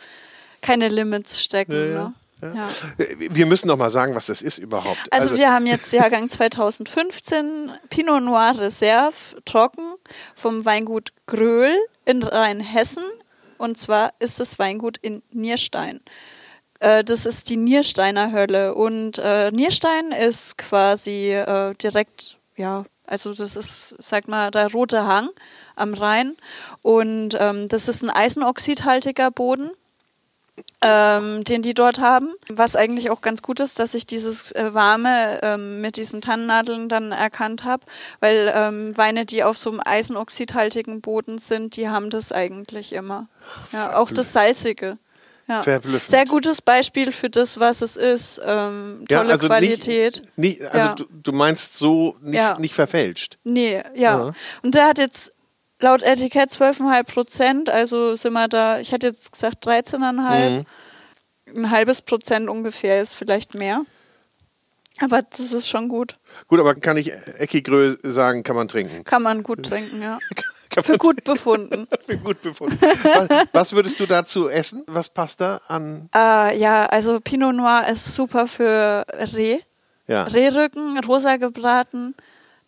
[0.62, 1.72] keine Limits stecken.
[1.72, 2.54] Ja, ne?
[2.56, 2.68] ja.
[3.18, 4.98] Wir müssen doch mal sagen, was das ist überhaupt.
[5.10, 9.14] Also, wir haben jetzt Jahrgang 2015 Pinot Noir Reserve
[9.44, 9.94] trocken
[10.34, 11.74] vom Weingut Gröhl
[12.04, 13.04] in Rheinhessen.
[13.56, 16.00] Und zwar ist das Weingut in Nierstein.
[16.84, 18.74] Äh, Das ist die Niersteiner Hölle.
[18.74, 25.06] Und äh, Nierstein ist quasi äh, direkt, ja, also das ist, sag mal, der rote
[25.06, 25.28] Hang
[25.76, 26.36] am Rhein.
[26.82, 29.70] Und ähm, das ist ein eisenoxidhaltiger Boden
[30.80, 32.34] ähm, den die dort haben.
[32.48, 36.88] Was eigentlich auch ganz gut ist, dass ich dieses äh, Warme ähm, mit diesen Tannennadeln
[36.88, 37.84] dann erkannt habe,
[38.20, 43.28] weil ähm, Weine, die auf so einem eisenoxidhaltigen Boden sind, die haben das eigentlich immer.
[43.72, 44.98] Ja, auch das Salzige.
[45.46, 45.62] Ja.
[45.62, 46.10] Verblüffend.
[46.10, 48.40] Sehr gutes Beispiel für das, was es ist.
[48.44, 50.22] Ähm, tolle Qualität.
[50.36, 50.94] Nicht, nicht, also Ja.
[50.94, 52.58] du, du meinst so nicht, Ja.
[52.58, 53.36] nicht verfälscht.
[53.44, 54.26] Nee, ja.
[54.28, 54.32] Ja.
[54.62, 55.32] Und der hat jetzt
[55.80, 60.50] laut Etikett 12,5 Prozent, also sind wir da, ich hätte jetzt gesagt 13,5.
[60.60, 60.66] Mhm.
[61.56, 63.82] Ein halbes Prozent ungefähr ist vielleicht mehr.
[65.00, 66.16] Aber das ist schon gut.
[66.46, 69.04] Gut, aber kann ich Eckigrö sagen, kann man trinken.
[69.04, 70.18] Kann man gut trinken, ja.
[70.82, 71.86] Für gut befunden.
[72.06, 72.78] Für gut befunden.
[72.80, 74.84] Was, was würdest du dazu essen?
[74.86, 76.08] Was passt da an?
[76.14, 79.60] Äh, ja, also Pinot Noir ist super für Reh.
[80.06, 82.14] Ja, Rehrücken, rosa gebraten,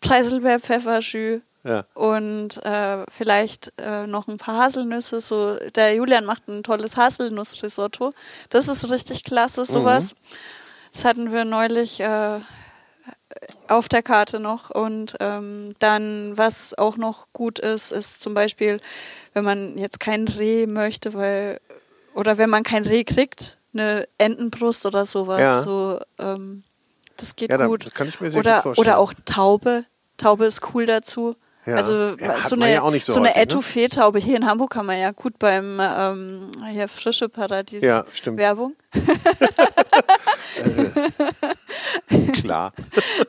[0.01, 1.85] Preiselbeer, Pfefferschü ja.
[1.95, 5.21] und äh, vielleicht äh, noch ein paar Haselnüsse.
[5.21, 8.13] So, der Julian macht ein tolles Haselnussrisotto.
[8.49, 10.15] Das ist richtig klasse, sowas.
[10.93, 12.41] Das hatten wir neulich äh,
[13.69, 14.71] auf der Karte noch.
[14.71, 18.79] Und ähm, dann, was auch noch gut ist, ist zum Beispiel,
[19.35, 21.61] wenn man jetzt kein Reh möchte, weil
[22.15, 25.41] oder wenn man kein Reh kriegt, eine Entenbrust oder sowas.
[25.41, 25.63] Ja.
[25.63, 26.63] So, ähm,
[27.19, 27.95] das geht Ja, gut.
[27.95, 28.87] kann ich mir sehr oder, gut vorstellen.
[28.89, 29.85] Oder auch Taube.
[30.17, 31.37] Taube ist cool dazu.
[31.67, 31.75] Ja.
[31.77, 33.43] Also Ja, so eine, ja auch nicht so so eine häufig, ne?
[33.43, 34.19] Etouffee-Taube.
[34.21, 38.05] Hier in Hamburg kann man ja gut beim ähm, hier frische Paradies Ja,
[40.57, 42.33] Werbung.
[42.33, 42.73] Klar.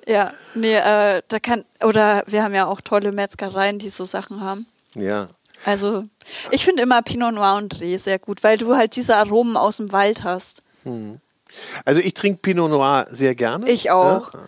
[0.08, 4.42] Ja, nee, äh, da kann, oder wir haben ja auch tolle Metzgereien, die so Sachen
[4.42, 4.68] haben.
[4.96, 5.30] Ja.
[5.66, 6.04] Also,
[6.52, 9.78] ich finde immer Pinot Noir und Reh sehr gut, weil du halt diese Aromen aus
[9.78, 10.64] dem Wald hast.
[11.86, 13.70] Also ich trinke Pinot Noir sehr gerne.
[13.70, 14.34] Ich auch.
[14.34, 14.40] Ja.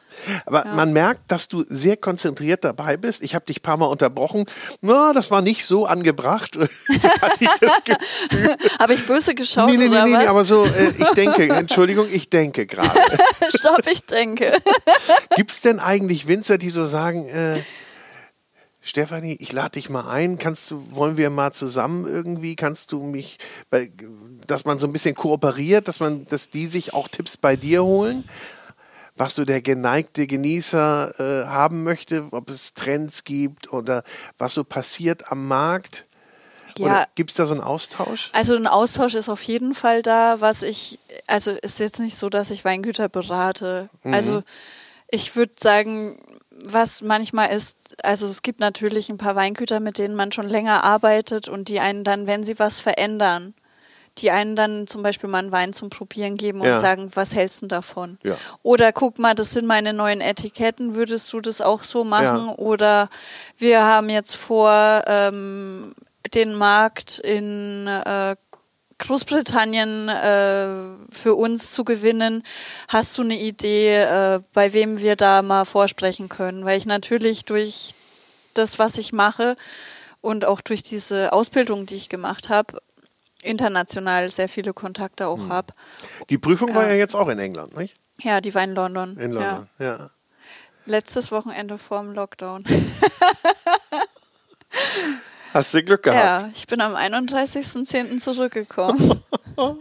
[0.46, 3.24] Aber man merkt, dass du sehr konzentriert dabei bist.
[3.24, 4.46] Ich habe dich ein paar Mal unterbrochen.
[4.82, 6.56] Na, das war nicht so angebracht.
[6.60, 7.10] so.
[8.80, 10.24] Habe ich böse geschaut nee, nee, nee, oder nee, was?
[10.24, 12.90] nee, aber so, äh, ich denke, Entschuldigung, ich denke gerade.
[13.56, 14.54] Stopp, ich denke.
[15.36, 17.62] Gibt es denn eigentlich Winzer, die so sagen, äh,
[18.90, 23.04] Stefanie, ich lade dich mal ein, kannst du, wollen wir mal zusammen irgendwie, kannst du
[23.04, 23.38] mich,
[24.48, 27.84] dass man so ein bisschen kooperiert, dass man, dass die sich auch Tipps bei dir
[27.84, 28.28] holen,
[29.16, 34.04] was so der geneigte Genießer äh, haben möchte, ob es Trends gibt oder
[34.40, 36.06] was so passiert am Markt?
[36.80, 37.06] Ja.
[37.14, 38.30] Gibt es da so einen Austausch?
[38.34, 42.30] Also ein Austausch ist auf jeden Fall da, was ich, also ist jetzt nicht so,
[42.30, 43.90] dass ich Weingüter berate.
[44.04, 44.14] Mhm.
[44.14, 44.44] Also
[45.12, 46.18] ich würde sagen,
[46.64, 50.84] was manchmal ist, also es gibt natürlich ein paar Weingüter, mit denen man schon länger
[50.84, 53.54] arbeitet und die einen dann, wenn sie was verändern,
[54.18, 56.78] die einen dann zum Beispiel mal einen Wein zum Probieren geben und Ja.
[56.78, 58.18] sagen, was hältst du denn davon?
[58.24, 58.38] Ja.
[58.64, 62.48] Oder guck mal, das sind meine neuen Etiketten, würdest du das auch so machen?
[62.48, 62.56] Ja.
[62.58, 63.10] Oder
[63.58, 65.94] wir haben jetzt vor, ähm,
[66.34, 68.36] den Markt in äh,
[69.00, 72.44] Großbritannien äh, für uns zu gewinnen.
[72.88, 76.66] Hast du eine Idee, äh, bei wem wir da mal vorsprechen können?
[76.66, 77.96] Weil ich natürlich durch
[78.54, 79.56] das, was ich mache
[80.22, 82.80] und auch durch diese Ausbildung, die ich gemacht habe,
[83.42, 85.50] international sehr viele Kontakte auch Hm.
[85.50, 85.74] habe.
[86.30, 86.90] Die Prüfung war Ja.
[86.90, 87.96] ja jetzt auch in England, nicht?
[88.22, 89.16] Ja, die war in London.
[89.18, 89.40] In Ja.
[89.40, 90.10] London, ja.
[90.86, 92.64] Letztes Wochenende vorm Lockdown.
[95.54, 96.44] Hast du Glück gehabt?
[96.44, 98.20] Ja, ich bin am 31.10.
[98.20, 99.22] zurückgekommen.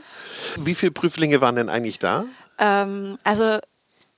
[0.58, 2.24] Wie viele Prüflinge waren denn eigentlich da?
[2.58, 3.58] ähm, also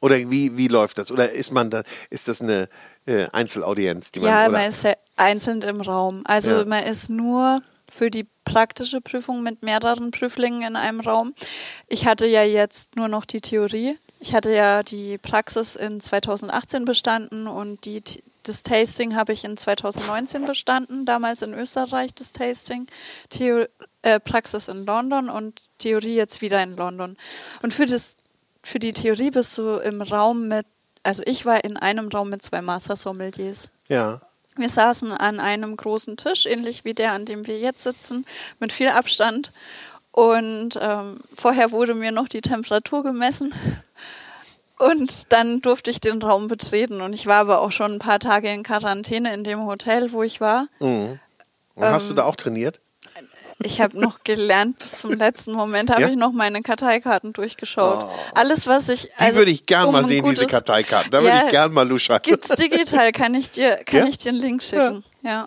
[0.01, 1.11] Oder wie, wie läuft das?
[1.13, 2.69] Oder ist man da, ist das eine
[3.07, 4.53] äh, Einzelaudienz, die man ja, oder?
[4.59, 6.23] man ist ja einzeln im Raum.
[6.25, 6.65] Also Ja.
[6.65, 11.35] man ist nur für die praktische Prüfung mit mehreren Prüflingen in einem Raum.
[11.89, 13.99] Ich hatte ja jetzt nur noch die Theorie.
[14.21, 18.03] Ich hatte ja die Praxis in 2018 bestanden und die,
[18.43, 22.86] das Tasting habe ich in 2019 bestanden, damals in Österreich das Tasting.
[23.28, 23.66] Theo,
[24.03, 27.16] äh, Praxis in London und Theorie jetzt wieder in London.
[27.62, 28.16] Und für, das,
[28.62, 30.66] für die Theorie bist du im Raum mit,
[31.03, 33.68] also ich war in einem Raum mit zwei Master Sommeliers.
[33.88, 34.20] ja.
[34.57, 38.26] Wir saßen an einem großen Tisch, ähnlich wie der, an dem wir jetzt sitzen,
[38.59, 39.53] mit viel Abstand.
[40.11, 43.55] Und ähm, vorher wurde mir noch die Temperatur gemessen.
[44.81, 47.01] Und dann durfte ich den Raum betreten.
[47.03, 50.22] Und ich war aber auch schon ein paar Tage in Quarantäne in dem Hotel, wo
[50.22, 50.66] ich war.
[50.78, 51.18] Und
[51.76, 52.81] hast du da auch trainiert?
[53.62, 56.09] Ich habe noch gelernt, bis zum letzten Moment habe Ja?
[56.09, 58.09] ich noch meine Karteikarten durchgeschaut.
[58.35, 59.11] Alles, was ich.
[59.20, 61.11] Die würde ich gern um mal sehen, diese Karteikarten.
[61.11, 62.20] Da würde Ja, ich gern mal luschern.
[62.22, 64.07] Gibt's digital, kann ich dir, kann Ja?
[64.07, 65.05] ich dir einen Link schicken.
[65.22, 65.47] Ja.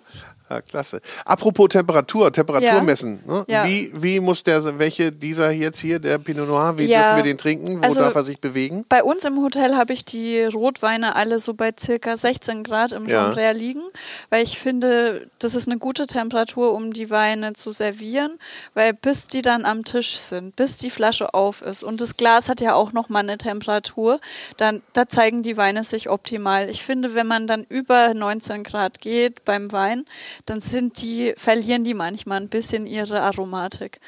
[0.50, 1.00] Ja, klasse.
[1.24, 2.82] Apropos Temperatur, Temperatur Ja.
[2.82, 3.20] messen.
[3.26, 3.44] Ne?
[3.48, 3.64] Ja.
[3.66, 7.38] Wie, wie muss der, welche dieser jetzt hier, der Pinot Noir, wie dürfen wir den
[7.38, 7.78] trinken?
[7.80, 8.84] Wo Also- darf er sich bewegen?
[8.90, 13.06] Bei uns im Hotel habe ich die Rotweine alle so bei circa 16 Grad im.
[13.06, 13.82] Genre liegen,
[14.30, 18.38] weil ich finde, das ist eine gute Temperatur, um die Weine zu servieren,
[18.74, 22.48] weil bis die dann am Tisch sind, bis die Flasche auf ist und das Glas
[22.48, 24.20] hat ja auch noch mal eine Temperatur,
[24.58, 26.68] dann da zeigen die Weine sich optimal.
[26.68, 30.04] Ich finde, wenn man dann über 19 Grad geht beim Wein,
[30.46, 34.00] dann sind die verlieren die manchmal ein bisschen ihre Aromatik.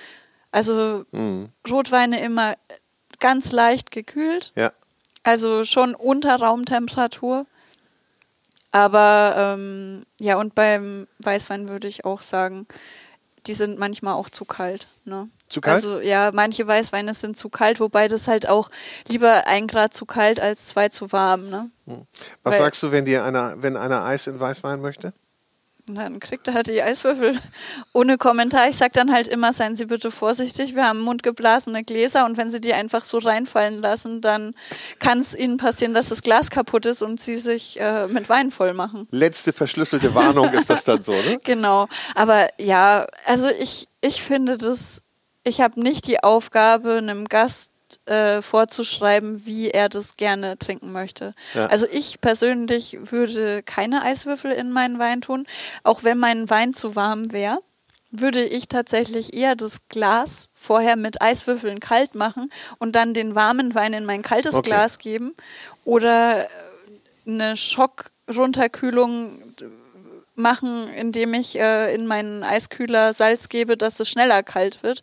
[0.50, 1.04] Also
[1.70, 2.56] Rotweine immer
[3.20, 4.72] ganz leicht gekühlt, Ja.
[5.22, 7.46] also schon unter Raumtemperatur.
[8.72, 12.66] Aber ähm, ja, und beim Weißwein würde ich auch sagen,
[13.46, 14.88] die sind manchmal auch zu kalt.
[15.04, 15.28] Ne?
[15.48, 15.76] Zu kalt?
[15.76, 18.70] Also ja, manche Weißweine sind zu kalt, wobei das halt auch
[19.08, 21.48] lieber ein Grad zu kalt als zwei zu warm.
[21.48, 21.70] Ne?
[22.42, 25.12] Was Weil- sagst du, wenn dir einer, wenn einer Eis in Weißwein möchte?
[25.88, 27.38] Und dann kriegt er halt die Eiswürfel
[27.92, 28.68] ohne Kommentar.
[28.68, 32.50] Ich sag dann halt immer, seien Sie bitte vorsichtig, wir haben mundgeblasene Gläser und wenn
[32.50, 34.54] Sie die einfach so reinfallen lassen, dann
[34.98, 38.50] kann es Ihnen passieren, dass das Glas kaputt ist und Sie sich äh, mit Wein
[38.50, 39.06] voll machen.
[39.12, 41.38] Letzte verschlüsselte Warnung ist das dann so, ne?
[41.44, 41.86] Genau.
[42.16, 45.04] Aber ja, also ich, ich finde das,
[45.44, 47.70] ich habe nicht die Aufgabe, einem Gast
[48.06, 51.34] äh, vorzuschreiben, wie er das gerne trinken möchte.
[51.54, 51.66] Ja.
[51.66, 55.46] Also ich persönlich würde keine Eiswürfel in meinen Wein tun,
[55.82, 57.60] auch wenn mein Wein zu warm wäre.
[58.10, 63.74] Würde ich tatsächlich eher das Glas vorher mit Eiswürfeln kalt machen und dann den warmen
[63.74, 64.70] Wein in mein kaltes Okay.
[64.70, 65.34] Glas geben
[65.84, 66.48] oder äh,
[67.26, 69.42] eine Schockrunterkühlung
[70.36, 75.02] machen, indem ich äh, in meinen Eiskühler Salz gebe, dass es schneller kalt wird.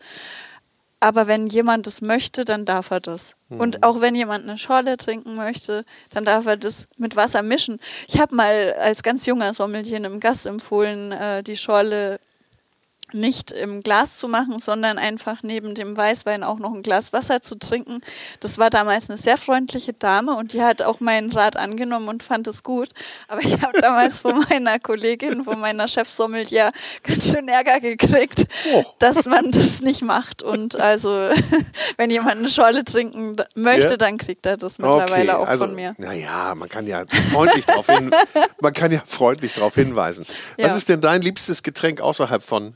[1.03, 3.35] Aber wenn jemand das möchte, dann darf er das.
[3.49, 7.81] Und auch wenn jemand eine Schorle trinken möchte, dann darf er das mit Wasser mischen.
[8.07, 12.21] Ich habe mal als ganz junger Sommelier einem Gast empfohlen, äh, die Schorle
[13.13, 17.41] nicht im Glas zu machen, sondern einfach neben dem Weißwein auch noch ein Glas Wasser
[17.41, 18.01] zu trinken.
[18.39, 22.23] Das war damals eine sehr freundliche Dame und die hat auch meinen Rat angenommen und
[22.23, 22.89] fand es gut.
[23.27, 26.71] Aber ich habe damals von meiner Kollegin, von meiner Chefsommelier
[27.03, 28.83] ganz schön Ärger gekriegt, Oh.
[28.99, 30.41] dass man das nicht macht.
[30.43, 31.09] Und also,
[31.97, 33.97] wenn jemand eine Schorle trinken möchte, Ja.
[33.97, 35.95] dann kriegt er das mittlerweile auch also, von mir.
[35.97, 38.11] Naja, man kann ja freundlich darauf hin,
[38.61, 40.25] man kann ja freundlich darauf hinweisen.
[40.57, 40.75] Was Ja.
[40.77, 42.75] ist denn dein liebstes Getränk außerhalb von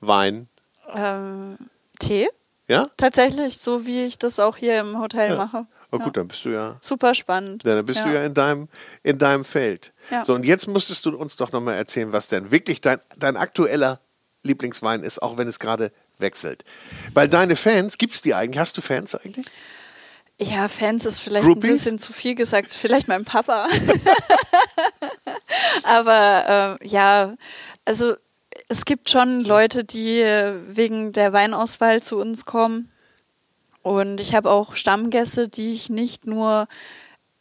[0.00, 0.48] Wein?
[0.94, 1.56] Ähm,
[1.98, 2.28] Tee?
[2.66, 2.90] Ja?
[2.96, 5.66] Tatsächlich, so wie ich das auch hier im Hotel mache.
[5.90, 6.04] Oh Ja.
[6.04, 7.66] gut, dann bist du ja, Super spannend.
[7.66, 8.68] dann bist du ja in deinem,
[9.02, 9.92] in deinem Feld.
[10.10, 10.22] Ja.
[10.24, 13.98] So, und jetzt musstest du uns doch nochmal erzählen, was denn wirklich dein, dein aktueller
[14.42, 16.64] Lieblingswein ist, auch wenn es gerade wechselt.
[17.14, 18.58] Weil deine Fans, gibt's die eigentlich?
[18.58, 19.46] Hast du Fans eigentlich?
[20.40, 21.64] Ja, Fans ist vielleicht Groupies?
[21.64, 22.72] ein bisschen zu viel gesagt.
[22.72, 23.66] Vielleicht mein Papa.
[25.84, 27.34] Aber äh, ja,
[27.84, 28.14] also
[28.68, 32.90] es gibt schon Leute, die äh, wegen der Weinauswahl zu uns kommen.
[33.82, 36.68] Und ich habe auch Stammgäste, die ich nicht nur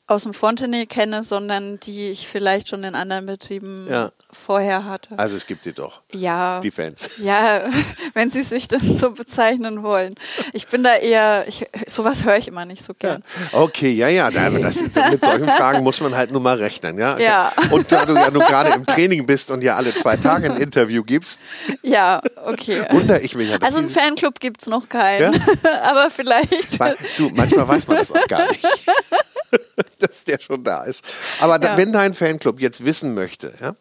[0.10, 4.12] aus dem Fontenay kenne, sondern die ich vielleicht schon in anderen Betrieben Ja.
[4.32, 5.20] vorher hatte.
[5.20, 6.62] Also es gibt sie doch, ja.
[6.62, 7.10] die Fans.
[7.18, 7.64] Ja,
[8.14, 10.16] wenn Sie sich das so bezeichnen wollen.
[10.54, 13.22] Ich bin da eher, ich, sowas höre ich immer nicht so gern.
[13.52, 17.18] Okay, ja, ja, da- das, mit solchen Fragen muss man halt nur mal rechnen, ja.
[17.20, 17.52] Ja.
[17.72, 20.58] Und da du ja nur gerade im Training bist und ja alle zwei Tage ein
[20.58, 21.42] Interview gibst,
[21.82, 22.86] Ja, okay.
[22.92, 23.58] wundere ich mich ja.
[23.62, 25.34] Also einen Fanclub gibt es noch keinen.
[25.84, 26.80] Aber vielleicht.
[27.18, 28.66] Du, manchmal weiß man das auch gar nicht,
[30.00, 31.04] dass der schon da ist.
[31.40, 31.78] Aber Ja.
[31.78, 33.76] wenn dein Fanclub jetzt wissen möchte, ja,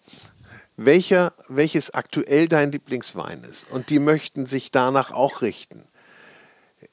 [0.77, 5.85] welcher, welches aktuell dein Lieblingswein ist und die möchten sich danach auch richten,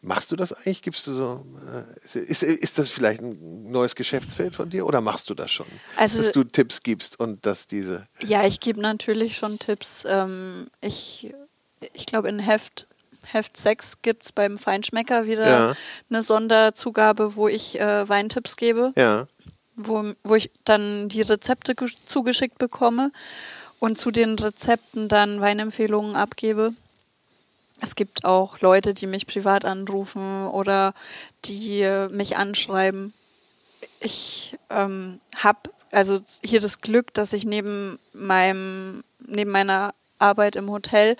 [0.02, 0.82] machst du das eigentlich?
[0.82, 1.46] Gibst du so,
[2.16, 5.68] äh, ist, ist das vielleicht ein neues Geschäftsfeld von dir oder machst du das schon?
[5.98, 10.04] Also- dass du Tipps gibst und dass diese, Ja, ich gebe natürlich schon Tipps.
[10.08, 11.34] Ähm, ich
[11.92, 12.88] ich glaube, in Heft,
[13.32, 15.74] Heft 6 gibt es beim Feinschmecker wieder Ja.
[16.10, 18.94] eine Sonderzugabe, wo ich äh, Weintipps gebe.
[18.96, 19.28] ja,
[19.76, 23.12] wo, wo ich dann die Rezepte gesch- zugeschickt bekomme
[23.80, 26.74] und zu den Rezepten dann Weinempfehlungen abgebe.
[27.82, 30.94] Es gibt auch Leute, die mich privat anrufen oder
[31.46, 33.14] die äh, mich anschreiben.
[34.00, 40.70] Ich ähm, habe also hier das Glück, dass ich neben meinem neben meiner Arbeit im
[40.72, 41.16] Hotel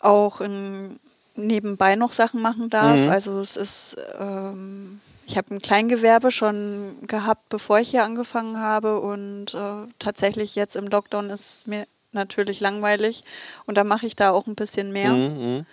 [0.00, 0.98] auch in,
[1.38, 2.98] nebenbei noch Sachen machen darf.
[3.10, 8.98] Also es ist ähm, ich habe ein Kleingewerbe schon gehabt, bevor ich hier angefangen habe
[9.00, 13.24] und äh, tatsächlich jetzt im Lockdown ist mir natürlich langweilig
[13.66, 15.10] und da mache ich da auch ein bisschen mehr.
[15.10, 15.66] Mhm,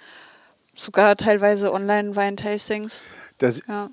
[0.74, 3.04] Sogar teilweise Online-Weintastings.
[3.68, 3.90] Ja.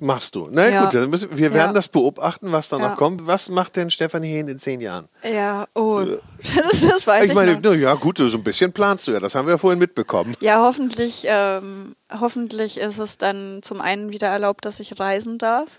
[0.00, 0.48] Machst du.
[0.50, 0.84] Na ja.
[0.84, 1.72] gut, müssen, wir werden ja.
[1.72, 2.88] das beobachten, was da ja.
[2.88, 3.26] noch kommt.
[3.26, 5.08] Was macht denn Stefanie Hehn in zehn Jahren?
[5.22, 6.04] Ja, oh,
[6.70, 7.74] das, das weiß ich, ich meine, noch.
[7.74, 10.36] ja gut, so ein bisschen planst du ja, das haben wir ja vorhin mitbekommen.
[10.40, 15.70] Ja, hoffentlich, ähm, hoffentlich ist es dann zum einen wieder erlaubt, dass ich reisen darf.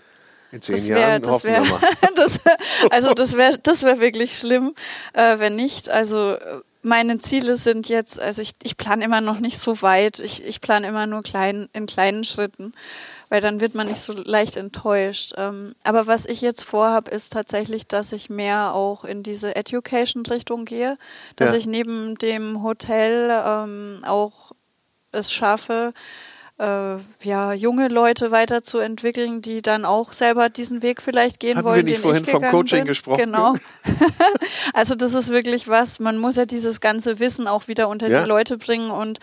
[0.50, 1.62] In zehn das wär, Jahren das wär,
[2.16, 2.40] das,
[2.90, 4.74] Also das wäre das wär wirklich schlimm,
[5.12, 5.90] äh, wenn nicht.
[5.90, 6.36] Also
[6.82, 10.20] meine Ziele sind jetzt, also ich, ich plane immer noch nicht so weit.
[10.20, 12.72] Ich, ich plane immer nur klein, in kleinen Schritten
[13.28, 15.34] weil dann wird man nicht so leicht enttäuscht.
[15.36, 20.64] Ähm, aber was ich jetzt vorhabe, ist tatsächlich, dass ich mehr auch in diese Education-Richtung
[20.64, 20.94] gehe,
[21.36, 21.58] dass ja.
[21.58, 24.52] ich neben dem Hotel ähm, auch
[25.12, 25.92] es schaffe,
[26.58, 31.86] äh, ja, junge Leute weiterzuentwickeln, die dann auch selber diesen Weg vielleicht gehen Hatten wollen.
[31.86, 32.88] Wir nicht vorhin vom Coaching bin.
[32.88, 33.18] gesprochen.
[33.18, 33.54] Genau.
[34.74, 38.22] also das ist wirklich was, man muss ja dieses ganze Wissen auch wieder unter ja.
[38.22, 39.20] die Leute bringen und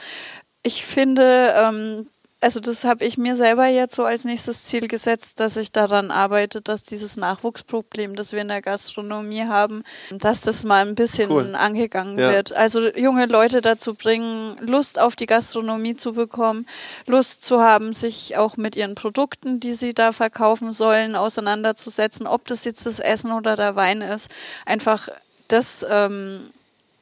[0.64, 2.08] ich finde, ähm,
[2.46, 6.12] also das habe ich mir selber jetzt so als nächstes Ziel gesetzt, dass ich daran
[6.12, 11.32] arbeite, dass dieses Nachwuchsproblem, das wir in der Gastronomie haben, dass das mal ein bisschen
[11.32, 11.56] cool.
[11.56, 12.32] angegangen ja.
[12.32, 12.54] wird.
[12.54, 16.68] Also junge Leute dazu bringen, Lust auf die Gastronomie zu bekommen,
[17.08, 22.46] Lust zu haben, sich auch mit ihren Produkten, die sie da verkaufen sollen, auseinanderzusetzen, ob
[22.46, 24.30] das jetzt das Essen oder der Wein ist.
[24.68, 25.10] Einfach
[25.48, 26.52] das, ähm,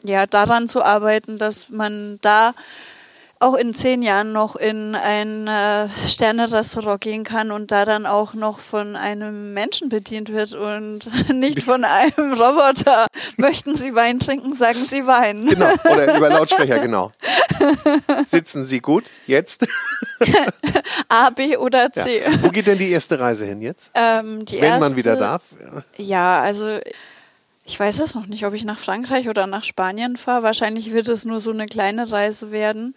[0.05, 2.53] ja, daran zu arbeiten, dass man da
[3.43, 8.33] auch in zehn Jahren noch in ein äh, Sterne-Restaurant gehen kann und da dann auch
[8.33, 13.07] noch von einem Menschen bedient wird und nicht von einem Roboter.
[13.35, 15.45] Möchten Sie Wein trinken, sagen Sie Wein.
[15.45, 17.11] Genau, oder über Lautsprecher, genau.
[18.27, 19.05] Sitzen Sie gut?
[19.27, 19.67] Jetzt?
[21.09, 22.19] A, B oder C.
[22.19, 22.41] Ja.
[22.41, 23.91] Wo geht denn die erste Reise hin jetzt?
[23.93, 25.41] Ähm, Wenn erste, man wieder darf?
[25.97, 26.79] Ja, also
[27.65, 30.43] ich weiß es noch nicht, ob ich nach Frankreich oder nach Spanien fahre.
[30.43, 32.95] Wahrscheinlich wird es nur so eine kleine Reise werden.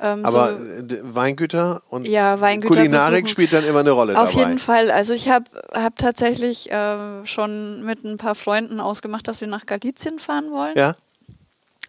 [0.00, 3.28] Ähm, Aber so, Weingüter und ja, Weingüter Kulinarik besuchen.
[3.28, 4.46] spielt dann immer eine Rolle Auf dabei.
[4.46, 4.90] jeden Fall.
[4.90, 9.66] Also ich habe hab tatsächlich äh, schon mit ein paar Freunden ausgemacht, dass wir nach
[9.66, 10.76] Galizien fahren wollen.
[10.76, 10.96] Ja.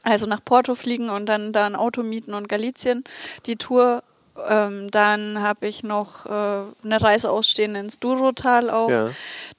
[0.03, 3.03] Also nach Porto fliegen und dann da ein Auto mieten und Galizien
[3.47, 4.03] die Tour
[4.49, 8.89] ähm, dann habe ich noch äh, eine Reise ausstehen ins Durotal auch.
[8.89, 9.09] Ja.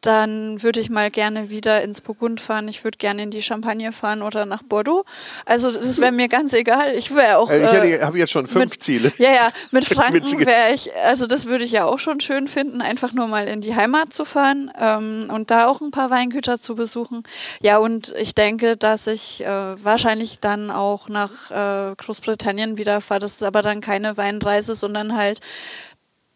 [0.02, 2.68] Dann würde ich mal gerne wieder ins Burgund fahren.
[2.68, 5.04] Ich würde gerne in die Champagne fahren oder nach Bordeaux.
[5.46, 6.94] Also das wäre mir ganz egal.
[6.94, 7.50] Ich wäre auch.
[7.50, 9.12] Äh, ich habe jetzt schon fünf mit, Ziele.
[9.18, 9.48] Ja, ja.
[9.70, 10.94] Mit Franken wäre ich.
[10.96, 14.12] Also das würde ich ja auch schon schön finden, einfach nur mal in die Heimat
[14.12, 17.22] zu fahren ähm, und da auch ein paar Weingüter zu besuchen.
[17.60, 23.20] Ja, und ich denke, dass ich äh, wahrscheinlich dann auch nach äh, Großbritannien wieder fahre.
[23.20, 25.40] Das ist aber dann keine Weinreise Weise, sondern halt,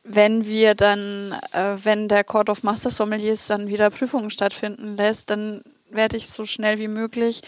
[0.05, 5.31] wenn wir dann, äh, wenn der Court of Master Sommeliers dann wieder Prüfungen stattfinden lässt,
[5.31, 7.43] dann werde ich so schnell wie möglich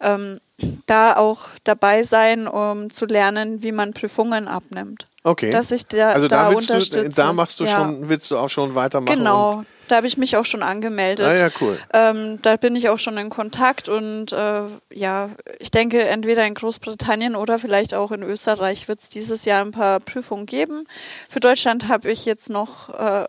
[0.00, 0.40] ähm,
[0.86, 5.06] da auch dabei sein, um zu lernen, wie man Prüfungen abnimmt.
[5.22, 5.50] Okay.
[5.50, 7.08] Dass ich da, also da, da unterstütze.
[7.08, 7.78] Du, da machst du ja.
[7.78, 9.16] schon, willst du auch schon weitermachen?
[9.16, 11.26] Genau, da habe ich mich auch schon angemeldet.
[11.26, 11.78] Ah ja, cool.
[11.92, 14.62] Ähm, da bin ich auch schon in Kontakt und äh,
[14.92, 19.64] ja, ich denke, entweder in Großbritannien oder vielleicht auch in Österreich wird es dieses Jahr
[19.64, 20.86] ein paar Prüfungen geben.
[21.28, 23.26] Für Deutschland habe ich jetzt noch äh,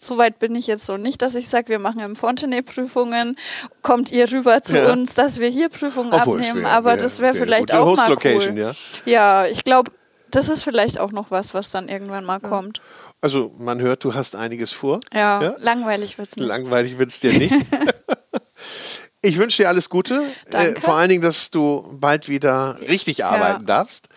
[0.00, 3.36] so weit bin ich jetzt noch nicht, dass ich sage, wir machen im Fontenay Prüfungen,
[3.82, 4.92] kommt ihr rüber zu ja.
[4.92, 7.96] uns, dass wir hier Prüfungen Obwohl, abnehmen, wär, aber wär, das wäre wär vielleicht auch
[7.96, 8.56] mal cool.
[8.56, 8.72] Ja,
[9.04, 9.90] ja ich glaube,
[10.30, 12.48] das ist vielleicht auch noch was, was dann irgendwann mal ja.
[12.48, 12.80] kommt.
[13.20, 15.00] Also man hört, du hast einiges vor.
[15.12, 15.56] Ja, ja?
[15.58, 16.46] langweilig wird es nicht.
[16.46, 17.54] Langweilig wird es dir nicht.
[19.22, 20.22] ich wünsche dir alles Gute.
[20.52, 23.66] Äh, vor allen Dingen, dass du bald wieder richtig arbeiten ja.
[23.66, 24.08] darfst,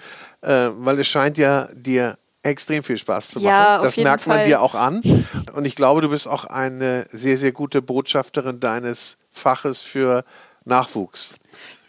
[0.41, 3.47] äh, weil es scheint ja dir extrem viel Spaß zu machen.
[3.47, 4.45] Ja, das merkt man Fall.
[4.45, 5.01] dir auch an.
[5.53, 10.23] Und ich glaube, du bist auch eine sehr, sehr gute Botschafterin deines Faches für
[10.65, 11.35] Nachwuchs.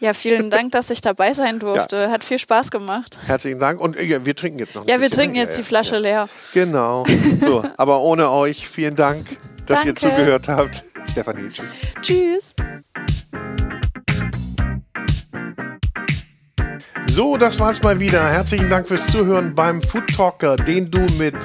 [0.03, 1.95] Ja, vielen Dank, dass ich dabei sein durfte.
[1.95, 2.11] Ja.
[2.11, 3.17] Hat viel Spaß gemacht.
[3.25, 3.79] Herzlichen Dank.
[3.79, 4.85] Und ja, wir trinken jetzt noch.
[4.85, 6.27] Ja, wir trinken jetzt die Flasche leer.
[6.53, 7.05] Genau.
[7.39, 9.25] So, aber ohne euch vielen Dank,
[9.65, 9.89] dass Danke.
[9.89, 10.83] ihr zugehört habt.
[11.11, 11.65] Stefanie, tschüss.
[12.01, 12.55] Tschüss.
[17.07, 18.27] So, das war's mal wieder.
[18.27, 21.35] Herzlichen Dank fürs Zuhören beim Food Talker, den du mit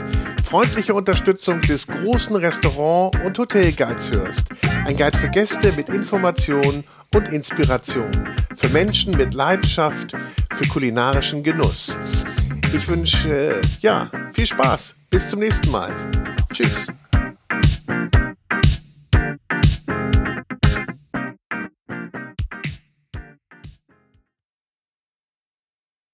[0.48, 4.48] freundlicher Unterstützung des großen Restaurant- und Hotelguides hörst.
[4.86, 8.28] Ein Guide für Gäste mit Informationen und Inspiration.
[8.56, 10.14] Für Menschen mit Leidenschaft
[10.52, 11.98] für kulinarischen Genuss.
[12.74, 14.94] Ich wünsche, ja, viel Spaß.
[15.10, 15.90] Bis zum nächsten Mal.
[16.52, 16.86] Tschüss.